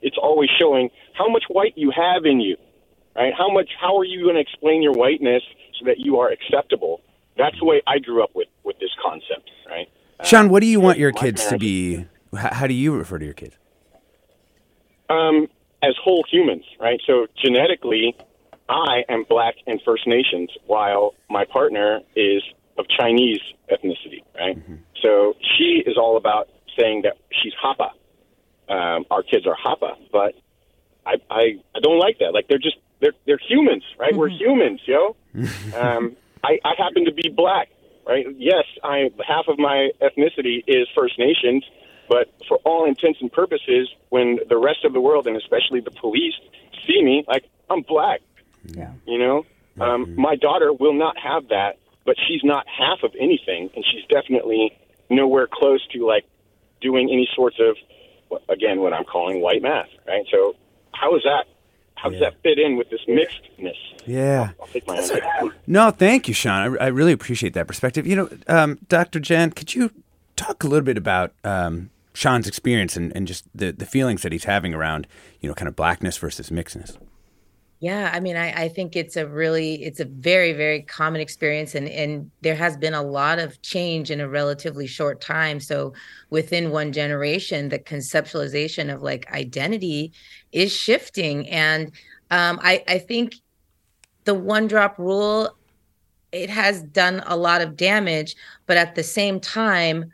it's 0.03 0.19
always 0.21 0.51
showing 0.59 0.91
how 1.15 1.29
much 1.29 1.45
white 1.49 1.75
you 1.77 1.91
have 1.91 2.25
in 2.25 2.41
you, 2.41 2.57
right? 3.17 3.33
How 3.37 3.51
much? 3.51 3.71
How 3.81 3.99
are 3.99 4.05
you 4.05 4.23
going 4.25 4.37
to 4.37 4.41
explain 4.41 4.83
your 4.83 4.93
whiteness 4.93 5.43
so 5.79 5.87
that 5.87 5.99
you 5.99 6.19
are 6.19 6.31
acceptable? 6.31 7.01
That's 7.37 7.59
the 7.59 7.65
way 7.65 7.81
I 7.87 7.99
grew 7.99 8.23
up 8.23 8.31
with 8.35 8.49
with 8.65 8.79
this 8.79 8.91
concept, 9.05 9.51
right? 9.69 9.89
Sean, 10.25 10.51
what 10.51 10.61
do 10.61 10.67
you 10.67 10.81
want 10.81 10.99
your 10.99 11.13
kids 11.13 11.47
to 11.47 11.59
be? 11.59 12.07
How, 12.37 12.55
how 12.55 12.67
do 12.67 12.75
you 12.75 12.95
refer 12.95 13.19
to 13.19 13.25
your 13.25 13.35
kids? 13.35 13.57
Um, 15.09 15.49
as 15.83 15.95
whole 16.03 16.25
humans, 16.31 16.65
right? 16.79 17.01
So 17.07 17.27
genetically, 17.43 18.15
I 18.69 19.03
am 19.09 19.25
black 19.29 19.55
and 19.67 19.81
First 19.85 20.07
Nations, 20.07 20.51
while 20.67 21.15
my 21.29 21.45
partner 21.45 22.01
is 22.15 22.43
of 22.81 22.87
Chinese 22.89 23.41
ethnicity, 23.71 24.25
right? 24.35 24.57
So 25.03 25.35
she 25.57 25.83
is 25.87 25.97
all 25.97 26.17
about 26.17 26.49
saying 26.79 27.03
that 27.03 27.17
she's 27.43 27.53
Hapa. 27.63 27.91
Um, 28.69 29.05
our 29.11 29.23
kids 29.23 29.47
are 29.47 29.57
Hapa, 29.57 29.97
but 30.13 30.35
I, 31.07 31.17
I 31.31 31.43
I 31.75 31.81
don't 31.81 31.99
like 31.99 32.19
that. 32.21 32.33
Like 32.33 32.49
they're 32.49 32.59
just 32.59 32.77
they're 33.01 33.15
they're 33.27 33.41
humans, 33.49 33.85
right? 33.99 34.15
We're 34.15 34.29
humans, 34.29 34.81
yo. 34.87 35.17
um, 35.77 36.17
I, 36.43 36.59
I 36.65 36.75
happen 36.79 37.05
to 37.05 37.13
be 37.13 37.29
black, 37.29 37.69
right? 38.07 38.27
Yes, 38.37 38.65
I 38.83 39.11
half 39.27 39.47
of 39.49 39.59
my 39.59 39.91
ethnicity 40.01 40.63
is 40.67 40.89
First 40.95 41.19
Nations, 41.19 41.65
but 42.09 42.29
for 42.49 42.59
all 42.65 42.87
intents 42.87 43.21
and 43.21 43.31
purposes, 43.33 43.89
when 44.09 44.39
the 44.49 44.57
rest 44.57 44.85
of 44.85 44.93
the 44.93 45.01
world 45.01 45.27
and 45.27 45.37
especially 45.37 45.81
the 45.81 45.91
police 45.91 46.35
see 46.87 47.03
me, 47.03 47.25
like 47.27 47.45
I'm 47.69 47.83
black. 47.83 48.21
Yeah. 48.65 48.93
You 49.07 49.19
know, 49.19 49.47
um, 49.81 50.15
my 50.17 50.37
daughter 50.37 50.73
will 50.73 50.93
not 50.93 51.17
have 51.19 51.49
that, 51.49 51.79
but 52.05 52.17
she's 52.27 52.43
not 52.45 52.67
half 52.69 53.03
of 53.03 53.13
anything, 53.19 53.71
and 53.75 53.85
she's 53.85 54.05
definitely 54.09 54.77
nowhere 55.09 55.49
close 55.51 55.87
to 55.89 56.07
like 56.07 56.25
doing 56.81 57.11
any 57.11 57.29
sorts 57.35 57.57
of, 57.61 57.77
again, 58.49 58.81
what 58.81 58.93
I'm 58.93 59.05
calling 59.05 59.41
white 59.41 59.63
math, 59.63 59.89
right? 60.07 60.25
So, 60.31 60.55
how 60.93 61.15
is 61.17 61.23
that? 61.25 61.45
How 61.95 62.09
does 62.09 62.21
that 62.21 62.35
fit 62.43 62.59
in 62.59 62.77
with 62.79 62.89
this 62.89 63.01
mixedness? 63.07 63.77
Yeah. 64.07 64.53
I'll 64.59 64.67
take 64.69 64.87
my 64.87 64.97
answer. 64.97 65.21
No, 65.67 65.91
thank 65.91 66.29
you, 66.29 66.35
Sean. 66.35 66.79
I, 66.79 66.85
I 66.85 66.87
really 66.87 67.13
appreciate 67.13 67.53
that 67.53 67.67
perspective. 67.67 68.07
You 68.07 68.17
know, 68.17 68.29
um, 68.49 68.79
Dr. 68.89 69.21
Jen, 69.21 69.51
could 69.51 69.75
you 69.75 69.91
talk 70.35 70.65
a 70.65 70.67
little 70.67 70.85
bit 70.85 70.97
about 70.97 71.33
um, 71.45 71.91
Sean's 72.15 72.49
experience 72.49 72.97
and, 72.97 73.15
and 73.15 73.27
just 73.27 73.45
the, 73.55 73.71
the 73.73 73.85
feelings 73.85 74.23
that 74.23 74.33
he's 74.33 74.45
having 74.45 74.73
around, 74.73 75.07
you 75.41 75.49
know, 75.49 75.55
kind 75.55 75.69
of 75.69 75.77
blackness 75.77 76.17
versus 76.17 76.49
mixedness? 76.49 76.97
Yeah, 77.81 78.11
I 78.13 78.21
mean, 78.21 78.37
I, 78.37 78.65
I 78.65 78.69
think 78.69 78.95
it's 78.95 79.17
a 79.17 79.27
really, 79.27 79.83
it's 79.83 80.01
a 80.01 80.05
very, 80.05 80.53
very 80.53 80.83
common 80.83 81.23
experience, 81.23 81.75
and 81.75 81.89
and 81.89 82.31
there 82.43 82.55
has 82.55 82.77
been 82.77 82.93
a 82.93 83.03
lot 83.03 83.39
of 83.39 83.61
change 83.63 84.11
in 84.11 84.21
a 84.21 84.29
relatively 84.29 84.87
short 84.87 85.23
time. 85.23 85.61
So 85.61 85.95
within 86.29 86.73
one 86.73 86.93
generation, 86.93 87.71
the 87.71 87.79
conceptualization 87.79 88.93
of 88.95 89.01
like 89.03 89.33
identity 89.33 90.13
is 90.53 90.73
shifting, 90.77 91.49
and 91.49 91.87
um, 92.31 92.61
I 92.63 92.85
I 92.87 92.99
think 92.99 93.37
the 94.25 94.35
one 94.35 94.69
drop 94.69 94.99
rule 94.99 95.57
it 96.33 96.51
has 96.51 96.83
done 96.83 97.23
a 97.27 97.37
lot 97.37 97.63
of 97.63 97.77
damage, 97.77 98.37
but 98.67 98.77
at 98.79 98.95
the 98.97 99.03
same 99.05 99.41
time, 99.41 100.13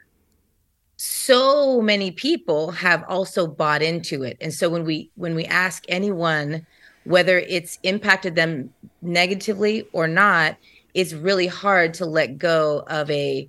so 0.96 1.80
many 1.82 2.10
people 2.10 2.70
have 2.70 3.04
also 3.08 3.46
bought 3.46 3.82
into 3.82 4.22
it, 4.22 4.36
and 4.40 4.52
so 4.52 4.70
when 4.70 4.84
we 4.84 5.10
when 5.14 5.34
we 5.34 5.44
ask 5.46 5.84
anyone 5.88 6.66
whether 7.06 7.38
it's 7.38 7.78
impacted 7.82 8.34
them 8.34 8.70
negatively 9.00 9.86
or 9.92 10.08
not, 10.08 10.56
it's 10.94 11.12
really 11.12 11.46
hard 11.46 11.94
to 11.94 12.06
let 12.06 12.38
go 12.38 12.84
of 12.88 13.10
a 13.10 13.48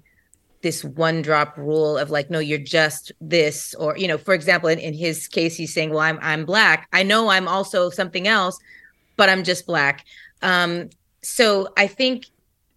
this 0.61 0.83
one 0.83 1.21
drop 1.21 1.55
rule 1.57 1.97
of 1.97 2.09
like 2.09 2.29
no 2.29 2.39
you're 2.39 2.57
just 2.57 3.11
this 3.21 3.73
or 3.75 3.95
you 3.97 4.07
know 4.07 4.17
for 4.17 4.33
example 4.33 4.67
in, 4.67 4.79
in 4.79 4.93
his 4.93 5.27
case 5.27 5.55
he's 5.55 5.73
saying 5.73 5.91
well 5.91 5.99
i'm 5.99 6.19
i'm 6.21 6.45
black. 6.45 6.87
I 6.91 7.03
know 7.03 7.29
i'm 7.29 7.47
also 7.47 7.89
something 7.89 8.27
else 8.27 8.57
but 9.15 9.29
i'm 9.29 9.43
just 9.43 9.65
black. 9.65 10.05
Um 10.41 10.89
so 11.21 11.69
i 11.77 11.87
think 11.87 12.25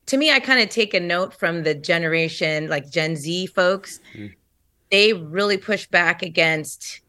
to 0.07 0.16
me 0.16 0.31
i 0.31 0.40
kind 0.40 0.61
of 0.61 0.69
take 0.69 0.95
a 0.95 1.01
note 1.01 1.35
from 1.35 1.62
the 1.62 1.75
generation 1.75 2.69
like 2.69 2.90
gen 2.90 3.16
z 3.16 3.47
folks. 3.47 4.01
They 4.90 5.12
really 5.12 5.57
push 5.57 5.87
back 5.87 6.23
against 6.23 7.01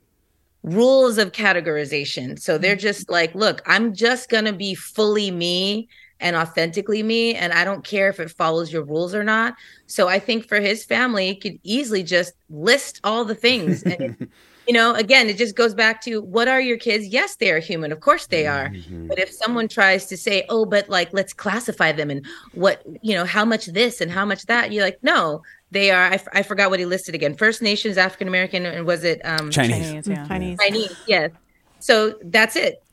rules 0.63 1.17
of 1.17 1.31
categorization. 1.31 2.39
So 2.39 2.57
they're 2.57 2.75
mm-hmm. 2.75 2.81
just 2.81 3.09
like, 3.09 3.33
look, 3.33 3.61
I'm 3.65 3.93
just 3.93 4.29
going 4.29 4.45
to 4.45 4.53
be 4.53 4.75
fully 4.75 5.31
me 5.31 5.87
and 6.19 6.35
authentically 6.35 7.03
me. 7.03 7.33
And 7.35 7.51
I 7.51 7.63
don't 7.65 7.83
care 7.83 8.09
if 8.09 8.19
it 8.19 8.29
follows 8.29 8.71
your 8.71 8.83
rules 8.83 9.15
or 9.15 9.23
not. 9.23 9.55
So 9.87 10.07
I 10.07 10.19
think 10.19 10.47
for 10.47 10.59
his 10.59 10.85
family, 10.85 11.27
he 11.27 11.35
could 11.35 11.59
easily 11.63 12.03
just 12.03 12.33
list 12.49 12.99
all 13.03 13.25
the 13.25 13.35
things. 13.35 13.81
And, 13.83 14.29
you 14.67 14.73
know, 14.73 14.93
again, 14.93 15.29
it 15.29 15.37
just 15.37 15.55
goes 15.55 15.73
back 15.73 16.01
to 16.01 16.21
what 16.21 16.47
are 16.47 16.61
your 16.61 16.77
kids? 16.77 17.07
Yes, 17.07 17.37
they 17.37 17.49
are 17.49 17.59
human. 17.59 17.91
Of 17.91 18.01
course 18.01 18.27
they 18.27 18.45
are. 18.45 18.69
Mm-hmm. 18.69 19.07
But 19.07 19.17
if 19.17 19.31
someone 19.31 19.67
tries 19.67 20.05
to 20.07 20.17
say, 20.17 20.45
oh, 20.47 20.65
but 20.65 20.87
like, 20.89 21.11
let's 21.11 21.33
classify 21.33 21.91
them 21.91 22.11
and 22.11 22.23
what, 22.53 22.83
you 23.01 23.15
know, 23.15 23.25
how 23.25 23.43
much 23.43 23.65
this 23.65 23.99
and 23.99 24.11
how 24.11 24.25
much 24.25 24.45
that, 24.45 24.71
you're 24.71 24.85
like, 24.85 24.99
no, 25.01 25.41
they 25.71 25.89
are. 25.89 26.11
I, 26.11 26.15
f- 26.15 26.27
I 26.33 26.43
forgot 26.43 26.69
what 26.69 26.79
he 26.79 26.85
listed 26.85 27.15
again. 27.15 27.35
First 27.35 27.61
Nations, 27.61 27.97
African 27.97 28.27
American, 28.27 28.65
and 28.65 28.85
was 28.85 29.03
it 29.03 29.21
um, 29.25 29.49
Chinese. 29.49 29.87
Chinese, 29.87 30.07
yeah. 30.07 30.15
Mm, 30.15 30.27
Chinese. 30.27 30.59
Chinese, 30.59 30.95
yes. 31.07 31.31
So 31.79 32.15
that's 32.23 32.55
it. 32.55 32.83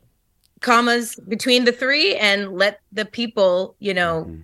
Commas 0.61 1.15
between 1.27 1.65
the 1.65 1.71
three, 1.71 2.15
and 2.15 2.53
let 2.53 2.79
the 2.91 3.05
people, 3.05 3.75
you 3.79 3.93
know, 3.93 4.25
mm-hmm. 4.27 4.41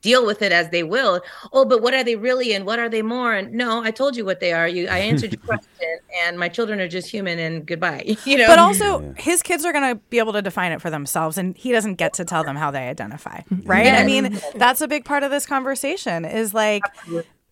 deal 0.00 0.24
with 0.24 0.42
it 0.42 0.52
as 0.52 0.70
they 0.70 0.82
will. 0.82 1.20
Oh, 1.52 1.64
but 1.64 1.82
what 1.82 1.92
are 1.92 2.02
they 2.04 2.16
really, 2.16 2.52
and 2.52 2.66
what 2.66 2.78
are 2.78 2.88
they 2.88 3.02
more? 3.02 3.34
And 3.34 3.52
no, 3.52 3.82
I 3.82 3.90
told 3.90 4.16
you 4.16 4.24
what 4.24 4.40
they 4.40 4.52
are. 4.52 4.66
You, 4.66 4.86
I 4.88 4.98
answered 4.98 5.32
your 5.32 5.40
question, 5.44 5.98
and 6.24 6.38
my 6.38 6.48
children 6.48 6.80
are 6.80 6.88
just 6.88 7.08
human. 7.08 7.38
And 7.38 7.66
goodbye. 7.66 8.16
You 8.24 8.38
know. 8.38 8.46
But 8.46 8.60
also, 8.60 9.14
his 9.16 9.42
kids 9.42 9.64
are 9.64 9.72
going 9.72 9.96
to 9.96 10.00
be 10.08 10.18
able 10.18 10.32
to 10.34 10.42
define 10.42 10.70
it 10.70 10.80
for 10.80 10.90
themselves, 10.90 11.36
and 11.36 11.56
he 11.56 11.72
doesn't 11.72 11.94
get 11.96 12.12
to 12.14 12.24
tell 12.24 12.44
them 12.44 12.54
how 12.54 12.70
they 12.70 12.88
identify, 12.88 13.40
mm-hmm. 13.40 13.68
right? 13.68 13.88
I 13.88 14.04
mean, 14.04 14.38
that's 14.54 14.80
a 14.80 14.88
big 14.88 15.04
part 15.04 15.24
of 15.24 15.32
this 15.32 15.46
conversation. 15.46 16.24
Is 16.24 16.54
like 16.54 16.82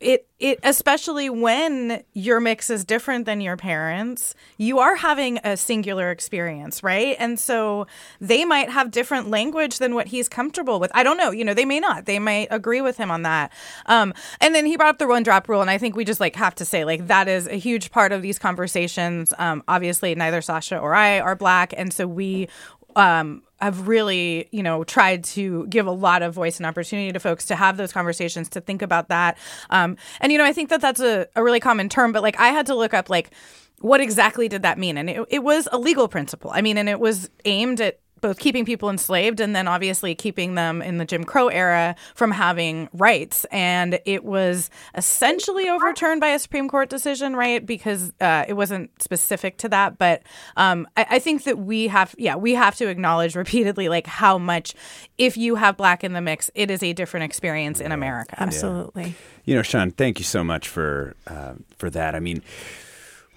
it, 0.01 0.29
it, 0.39 0.61
especially 0.63 1.29
when 1.29 2.05
your 2.13 2.39
mix 2.39 2.71
is 2.71 2.85
different 2.85 3.27
than 3.27 3.41
your 3.41 3.57
parents, 3.57 4.35
you 4.57 4.79
are 4.79 4.95
having 4.95 5.39
a 5.43 5.57
singular 5.57 6.11
experience, 6.13 6.83
right? 6.85 7.17
And 7.19 7.39
so 7.39 7.87
they 8.21 8.45
might 8.45 8.71
have 8.71 8.93
different 8.93 9.29
language 9.29 9.79
than 9.79 9.97
what 9.97 10.09
he's 10.09 10.29
comfortable 10.29 10.79
with. 10.79 10.93
I 10.95 11.03
don't 11.03 11.17
know. 11.17 11.33
You 11.33 11.45
know, 11.45 11.55
they 11.55 11.65
may 11.65 11.81
not. 11.81 12.07
They 12.07 12.21
might 12.21 12.47
agree 12.51 12.81
with 12.81 12.97
him 12.97 13.11
on 13.11 13.23
that. 13.23 13.53
Um, 13.87 14.15
and 14.41 14.55
then 14.55 14.67
he 14.67 14.77
brought 14.77 14.91
up 14.91 14.99
the 14.99 15.09
one 15.09 15.25
drop 15.25 15.49
rule, 15.49 15.61
and 15.61 15.71
I 15.71 15.79
think 15.79 15.97
we 15.97 16.05
just 16.05 16.21
like 16.21 16.37
have 16.37 16.55
to 16.57 16.65
say 16.65 16.85
like 16.85 17.09
that 17.09 17.27
is 17.27 17.49
a 17.49 17.57
huge 17.57 17.91
part 17.91 18.13
of 18.13 18.23
these 18.23 18.39
conversations. 18.39 19.35
Um, 19.39 19.65
obviously, 19.67 20.15
neither 20.15 20.41
Sasha 20.41 20.79
or 20.79 20.95
I 20.95 21.19
are 21.19 21.35
black, 21.35 21.75
and 21.77 21.93
so 21.93 22.07
we 22.07 22.49
um, 22.99 23.43
have 23.61 23.89
really, 23.89 24.49
you 24.51 24.63
know, 24.63 24.85
tried 24.85 25.25
to 25.25 25.67
give 25.69 25.87
a 25.87 25.91
lot 25.91 26.23
of 26.23 26.35
voice 26.35 26.59
and 26.59 26.67
opportunity 26.67 27.13
to 27.13 27.21
folks 27.21 27.47
to 27.47 27.57
have 27.57 27.77
those 27.77 27.93
conversations, 27.93 28.49
to 28.51 28.61
think 28.61 28.83
about 28.83 29.09
that. 29.09 29.39
Um, 29.71 29.97
and, 30.21 30.31
you 30.31 30.39
know, 30.39 30.45
I 30.45 30.53
think 30.53 30.69
that 30.69 30.81
that's 30.81 31.01
a, 31.01 31.27
a 31.35 31.43
really 31.43 31.61
common 31.61 31.89
term, 31.89 32.13
but 32.13 32.23
like 32.23 32.39
I 32.39 32.49
had 32.49 32.67
to 32.67 32.75
look 32.75 32.93
up, 32.93 33.09
like, 33.09 33.31
what 33.81 34.01
exactly 34.01 34.49
did 34.49 34.63
that 34.63 34.77
mean? 34.77 34.99
And 34.99 35.09
it, 35.09 35.25
it 35.31 35.43
was 35.45 35.69
a 35.71 35.79
legal 35.79 36.09
principle. 36.09 36.51
I 36.53 36.61
mean, 36.61 36.77
and 36.77 36.89
it 36.89 36.99
was 36.99 37.31
aimed 37.45 37.81
at 37.81 38.01
both 38.20 38.38
keeping 38.38 38.64
people 38.64 38.90
enslaved 38.90 39.40
and 39.40 39.54
then 39.54 39.68
obviously 39.68 40.14
keeping 40.14 40.54
them 40.54 40.83
in 40.83 40.98
the 40.98 41.04
Jim 41.04 41.24
Crow 41.24 41.48
era 41.48 41.96
from 42.14 42.31
having 42.31 42.88
rights. 42.92 43.44
And 43.50 44.00
it 44.04 44.24
was 44.24 44.70
essentially 44.94 45.68
overturned 45.68 46.20
by 46.20 46.28
a 46.28 46.38
Supreme 46.38 46.68
Court 46.68 46.88
decision, 46.88 47.35
right? 47.35 47.64
Because 47.64 48.12
uh, 48.20 48.44
it 48.48 48.54
wasn't 48.54 48.90
specific 49.02 49.59
to 49.59 49.68
that. 49.70 49.98
But 49.98 50.22
um, 50.57 50.87
I, 50.96 51.07
I 51.11 51.18
think 51.18 51.44
that 51.44 51.59
we 51.59 51.88
have, 51.88 52.14
yeah, 52.18 52.37
we 52.37 52.54
have 52.54 52.76
to 52.76 52.88
acknowledge 52.88 53.37
repeatedly 53.37 53.88
like 53.88 54.07
how 54.07 54.38
much, 54.38 54.74
if 55.18 55.37
you 55.37 55.54
have 55.57 55.76
black 55.76 56.04
in 56.04 56.12
the 56.12 56.20
mix, 56.20 56.50
it 56.54 56.70
is 56.70 56.83
a 56.83 56.92
different 56.92 57.24
experience 57.24 57.81
in 57.81 57.92
America. 57.92 58.37
Absolutely. 58.38 59.14
You 59.44 59.54
know, 59.54 59.62
Sean, 59.62 59.90
thank 59.90 60.18
you 60.18 60.24
so 60.24 60.44
much 60.44 60.68
for 60.68 61.16
uh, 61.26 61.54
for 61.78 61.88
that. 61.90 62.14
I 62.14 62.20
mean, 62.20 62.42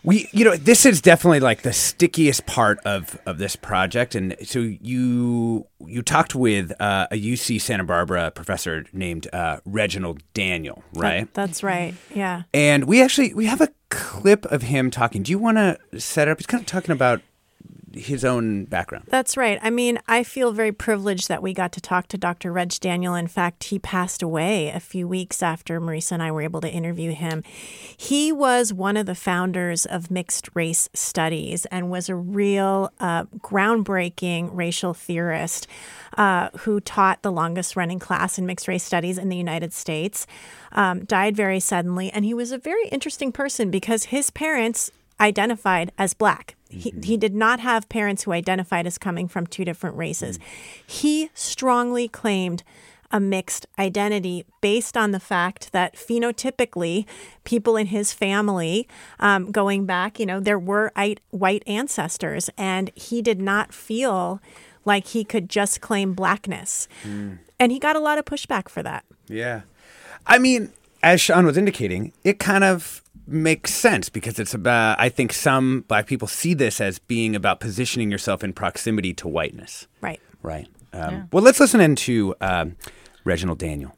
we, 0.03 0.27
you 0.31 0.43
know, 0.45 0.55
this 0.55 0.85
is 0.85 0.99
definitely 1.01 1.39
like 1.39 1.61
the 1.61 1.73
stickiest 1.73 2.45
part 2.45 2.79
of 2.85 3.19
of 3.25 3.37
this 3.37 3.55
project. 3.55 4.15
And 4.15 4.35
so 4.43 4.59
you 4.59 5.67
you 5.85 6.01
talked 6.01 6.33
with 6.35 6.71
uh, 6.81 7.07
a 7.11 7.15
UC 7.21 7.61
Santa 7.61 7.83
Barbara 7.83 8.31
professor 8.31 8.85
named 8.93 9.27
uh, 9.33 9.57
Reginald 9.65 10.23
Daniel, 10.33 10.83
right? 10.93 11.21
That- 11.21 11.33
that's 11.33 11.63
right. 11.63 11.93
Yeah. 12.15 12.43
And 12.53 12.85
we 12.85 13.01
actually 13.01 13.33
we 13.33 13.45
have 13.45 13.61
a 13.61 13.69
clip 13.89 14.45
of 14.45 14.63
him 14.63 14.89
talking. 14.89 15.21
Do 15.23 15.31
you 15.31 15.39
want 15.39 15.57
to 15.57 15.99
set 15.99 16.27
up? 16.27 16.39
He's 16.39 16.47
kind 16.47 16.61
of 16.61 16.67
talking 16.67 16.91
about 16.91 17.21
his 17.93 18.23
own 18.25 18.65
background. 18.65 19.05
That's 19.07 19.37
right. 19.37 19.59
I 19.61 19.69
mean, 19.69 19.99
I 20.07 20.23
feel 20.23 20.51
very 20.51 20.71
privileged 20.71 21.27
that 21.27 21.41
we 21.41 21.53
got 21.53 21.71
to 21.73 21.81
talk 21.81 22.07
to 22.09 22.17
Dr. 22.17 22.51
Reg 22.51 22.71
Daniel. 22.79 23.15
In 23.15 23.27
fact, 23.27 23.65
he 23.65 23.79
passed 23.79 24.21
away 24.21 24.69
a 24.69 24.79
few 24.79 25.07
weeks 25.07 25.43
after 25.43 25.79
Marisa 25.81 26.13
and 26.13 26.23
I 26.23 26.31
were 26.31 26.41
able 26.41 26.61
to 26.61 26.69
interview 26.69 27.11
him. 27.11 27.43
He 27.95 28.31
was 28.31 28.73
one 28.73 28.97
of 28.97 29.05
the 29.05 29.15
founders 29.15 29.85
of 29.85 30.11
mixed 30.11 30.49
race 30.53 30.89
studies 30.93 31.65
and 31.65 31.89
was 31.89 32.09
a 32.09 32.15
real 32.15 32.91
uh, 32.99 33.25
groundbreaking 33.39 34.49
racial 34.53 34.93
theorist 34.93 35.67
uh, 36.17 36.49
who 36.59 36.79
taught 36.79 37.21
the 37.21 37.31
longest 37.31 37.75
running 37.75 37.99
class 37.99 38.37
in 38.37 38.45
mixed 38.45 38.67
race 38.67 38.83
studies 38.83 39.17
in 39.17 39.29
the 39.29 39.37
United 39.37 39.73
States. 39.73 40.27
Um, 40.73 41.05
died 41.05 41.35
very 41.35 41.59
suddenly, 41.59 42.11
and 42.11 42.25
he 42.25 42.33
was 42.33 42.51
a 42.51 42.57
very 42.57 42.87
interesting 42.89 43.31
person 43.31 43.69
because 43.71 44.05
his 44.05 44.29
parents 44.29 44.91
identified 45.19 45.91
as 45.97 46.13
black. 46.13 46.55
He, 46.71 46.93
he 47.03 47.17
did 47.17 47.35
not 47.35 47.59
have 47.59 47.89
parents 47.89 48.23
who 48.23 48.31
identified 48.31 48.87
as 48.87 48.97
coming 48.97 49.27
from 49.27 49.45
two 49.45 49.65
different 49.65 49.97
races. 49.97 50.39
He 50.85 51.29
strongly 51.33 52.07
claimed 52.07 52.63
a 53.11 53.19
mixed 53.19 53.67
identity 53.77 54.45
based 54.61 54.95
on 54.95 55.11
the 55.11 55.19
fact 55.19 55.73
that 55.73 55.95
phenotypically, 55.95 57.05
people 57.43 57.75
in 57.75 57.87
his 57.87 58.13
family, 58.13 58.87
um, 59.19 59.51
going 59.51 59.85
back, 59.85 60.19
you 60.19 60.25
know, 60.25 60.39
there 60.39 60.57
were 60.57 60.91
white- 60.95 61.19
white 61.31 61.63
ancestors, 61.67 62.49
and 62.57 62.89
he 62.95 63.21
did 63.21 63.41
not 63.41 63.73
feel 63.73 64.41
like 64.85 65.07
he 65.07 65.23
could 65.25 65.49
just 65.49 65.81
claim 65.81 66.13
blackness. 66.13 66.87
And 67.03 67.71
he 67.71 67.79
got 67.79 67.95
a 67.95 67.99
lot 67.99 68.17
of 68.17 68.25
pushback 68.25 68.69
for 68.69 68.81
that. 68.81 69.03
Yeah. 69.27 69.61
I 70.25 70.39
mean, 70.39 70.71
as 71.03 71.21
Sean 71.21 71.45
was 71.45 71.57
indicating, 71.57 72.13
it 72.23 72.39
kind 72.39 72.63
of 72.63 73.03
makes 73.27 73.73
sense 73.73 74.09
because 74.09 74.39
it's 74.39 74.53
about, 74.53 74.99
I 74.99 75.09
think 75.09 75.33
some 75.33 75.85
black 75.87 76.07
people 76.07 76.27
see 76.27 76.53
this 76.53 76.81
as 76.81 76.99
being 76.99 77.35
about 77.35 77.59
positioning 77.59 78.11
yourself 78.11 78.43
in 78.43 78.53
proximity 78.53 79.13
to 79.15 79.27
whiteness. 79.27 79.87
Right. 80.01 80.19
Right. 80.41 80.67
Um, 80.93 81.29
Well, 81.31 81.43
let's 81.43 81.59
listen 81.59 81.79
into 81.79 82.35
um, 82.41 82.75
Reginald 83.23 83.59
Daniel. 83.59 83.95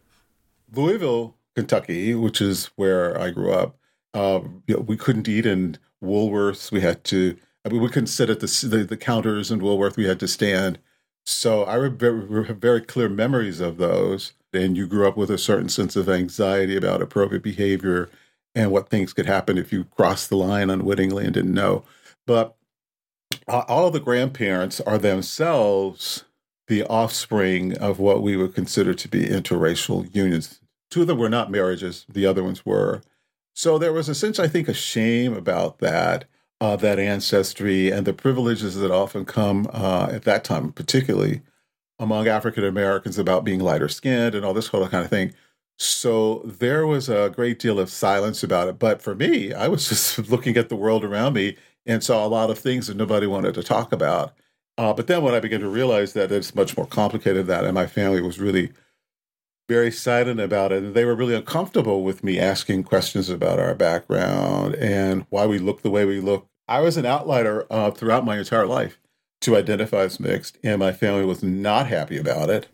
Louisville, 0.73 1.35
Kentucky, 1.55 2.13
which 2.15 2.41
is 2.41 2.67
where 2.75 3.19
I 3.19 3.31
grew 3.31 3.51
up, 3.51 3.77
um, 4.13 4.63
you 4.67 4.75
know, 4.75 4.81
we 4.81 4.97
couldn't 4.97 5.27
eat 5.27 5.45
in 5.45 5.77
Woolworths. 6.03 6.71
We 6.71 6.81
had 6.81 7.03
to, 7.05 7.35
I 7.65 7.69
mean, 7.69 7.81
we 7.81 7.89
couldn't 7.89 8.07
sit 8.07 8.29
at 8.29 8.39
the, 8.39 8.67
the, 8.67 8.83
the 8.83 8.97
counters 8.97 9.51
in 9.51 9.59
Woolworth. 9.59 9.97
We 9.97 10.05
had 10.05 10.19
to 10.19 10.27
stand. 10.27 10.79
So 11.25 11.65
I 11.65 11.81
have 11.81 11.93
very, 11.93 12.81
clear 12.81 13.09
memories 13.09 13.59
of 13.59 13.77
those. 13.77 14.33
And 14.51 14.77
you 14.77 14.85
grew 14.85 15.07
up 15.07 15.17
with 15.17 15.31
a 15.31 15.37
certain 15.37 15.69
sense 15.69 15.95
of 15.95 16.07
anxiety 16.07 16.75
about 16.75 17.01
appropriate 17.01 17.41
behavior 17.41 18.09
and 18.53 18.71
what 18.71 18.89
things 18.89 19.11
could 19.11 19.25
happen 19.25 19.57
if 19.57 19.73
you 19.73 19.85
crossed 19.85 20.29
the 20.29 20.37
line 20.37 20.69
unwittingly 20.69 21.25
and 21.25 21.33
didn't 21.33 21.53
know. 21.55 21.83
But 22.27 22.55
all 23.47 23.87
of 23.87 23.93
the 23.93 23.99
grandparents 23.99 24.79
are 24.81 24.99
themselves 24.99 26.25
the 26.67 26.83
offspring 26.83 27.75
of 27.77 27.99
what 27.99 28.21
we 28.21 28.37
would 28.37 28.53
consider 28.53 28.93
to 28.93 29.07
be 29.07 29.25
interracial 29.25 30.13
unions. 30.15 30.61
Two 30.91 31.01
of 31.01 31.07
them 31.07 31.17
were 31.17 31.29
not 31.29 31.49
marriages, 31.49 32.05
the 32.07 32.27
other 32.27 32.43
ones 32.43 32.63
were. 32.63 33.01
So 33.55 33.79
there 33.79 33.91
was 33.91 34.07
a 34.07 34.15
sense, 34.15 34.37
I 34.39 34.47
think, 34.47 34.67
a 34.67 34.73
shame 34.73 35.33
about 35.33 35.79
that, 35.79 36.25
uh, 36.61 36.75
that 36.77 36.99
ancestry 36.99 37.91
and 37.91 38.05
the 38.05 38.13
privileges 38.13 38.75
that 38.75 38.91
often 38.91 39.25
come 39.25 39.67
uh, 39.73 40.07
at 40.11 40.23
that 40.23 40.43
time, 40.43 40.71
particularly 40.71 41.41
among 41.99 42.27
African 42.27 42.63
Americans, 42.63 43.17
about 43.17 43.43
being 43.43 43.59
lighter 43.59 43.89
skinned 43.89 44.35
and 44.35 44.45
all 44.45 44.53
this 44.53 44.67
whole 44.67 44.87
kind 44.87 45.03
of 45.03 45.09
thing. 45.09 45.33
So 45.77 46.41
there 46.45 46.85
was 46.85 47.09
a 47.09 47.31
great 47.35 47.59
deal 47.59 47.79
of 47.79 47.89
silence 47.89 48.43
about 48.43 48.67
it. 48.67 48.79
But 48.79 49.01
for 49.01 49.15
me, 49.15 49.53
I 49.53 49.67
was 49.67 49.89
just 49.89 50.29
looking 50.29 50.57
at 50.57 50.69
the 50.69 50.75
world 50.75 51.03
around 51.03 51.33
me 51.33 51.57
and 51.85 52.03
saw 52.03 52.25
a 52.25 52.27
lot 52.27 52.49
of 52.49 52.59
things 52.59 52.87
that 52.87 52.97
nobody 52.97 53.27
wanted 53.27 53.53
to 53.55 53.63
talk 53.63 53.91
about. 53.91 54.33
Uh, 54.77 54.93
but 54.93 55.07
then 55.07 55.21
when 55.21 55.35
I 55.35 55.39
began 55.39 55.59
to 55.59 55.67
realize 55.67 56.13
that 56.13 56.31
it's 56.31 56.55
much 56.55 56.75
more 56.75 56.87
complicated 56.87 57.45
than 57.45 57.57
that, 57.57 57.65
and 57.65 57.75
my 57.75 57.85
family 57.85 58.21
was 58.21 58.39
really 58.39 58.71
very 59.67 59.91
silent 59.91 60.39
about 60.39 60.71
it, 60.71 60.83
and 60.83 60.93
they 60.93 61.05
were 61.05 61.15
really 61.15 61.35
uncomfortable 61.35 62.03
with 62.03 62.23
me 62.23 62.39
asking 62.39 62.83
questions 62.83 63.29
about 63.29 63.59
our 63.59 63.75
background 63.75 64.75
and 64.75 65.25
why 65.29 65.45
we 65.45 65.59
look 65.59 65.81
the 65.81 65.89
way 65.89 66.05
we 66.05 66.19
look. 66.19 66.47
I 66.67 66.81
was 66.81 66.97
an 66.97 67.05
outlier 67.05 67.65
uh, 67.69 67.91
throughout 67.91 68.25
my 68.25 68.37
entire 68.37 68.65
life 68.65 68.99
to 69.41 69.55
identify 69.55 70.01
as 70.01 70.19
mixed, 70.19 70.57
and 70.63 70.79
my 70.79 70.91
family 70.91 71.25
was 71.25 71.43
not 71.43 71.87
happy 71.87 72.17
about 72.17 72.49
it. 72.49 72.67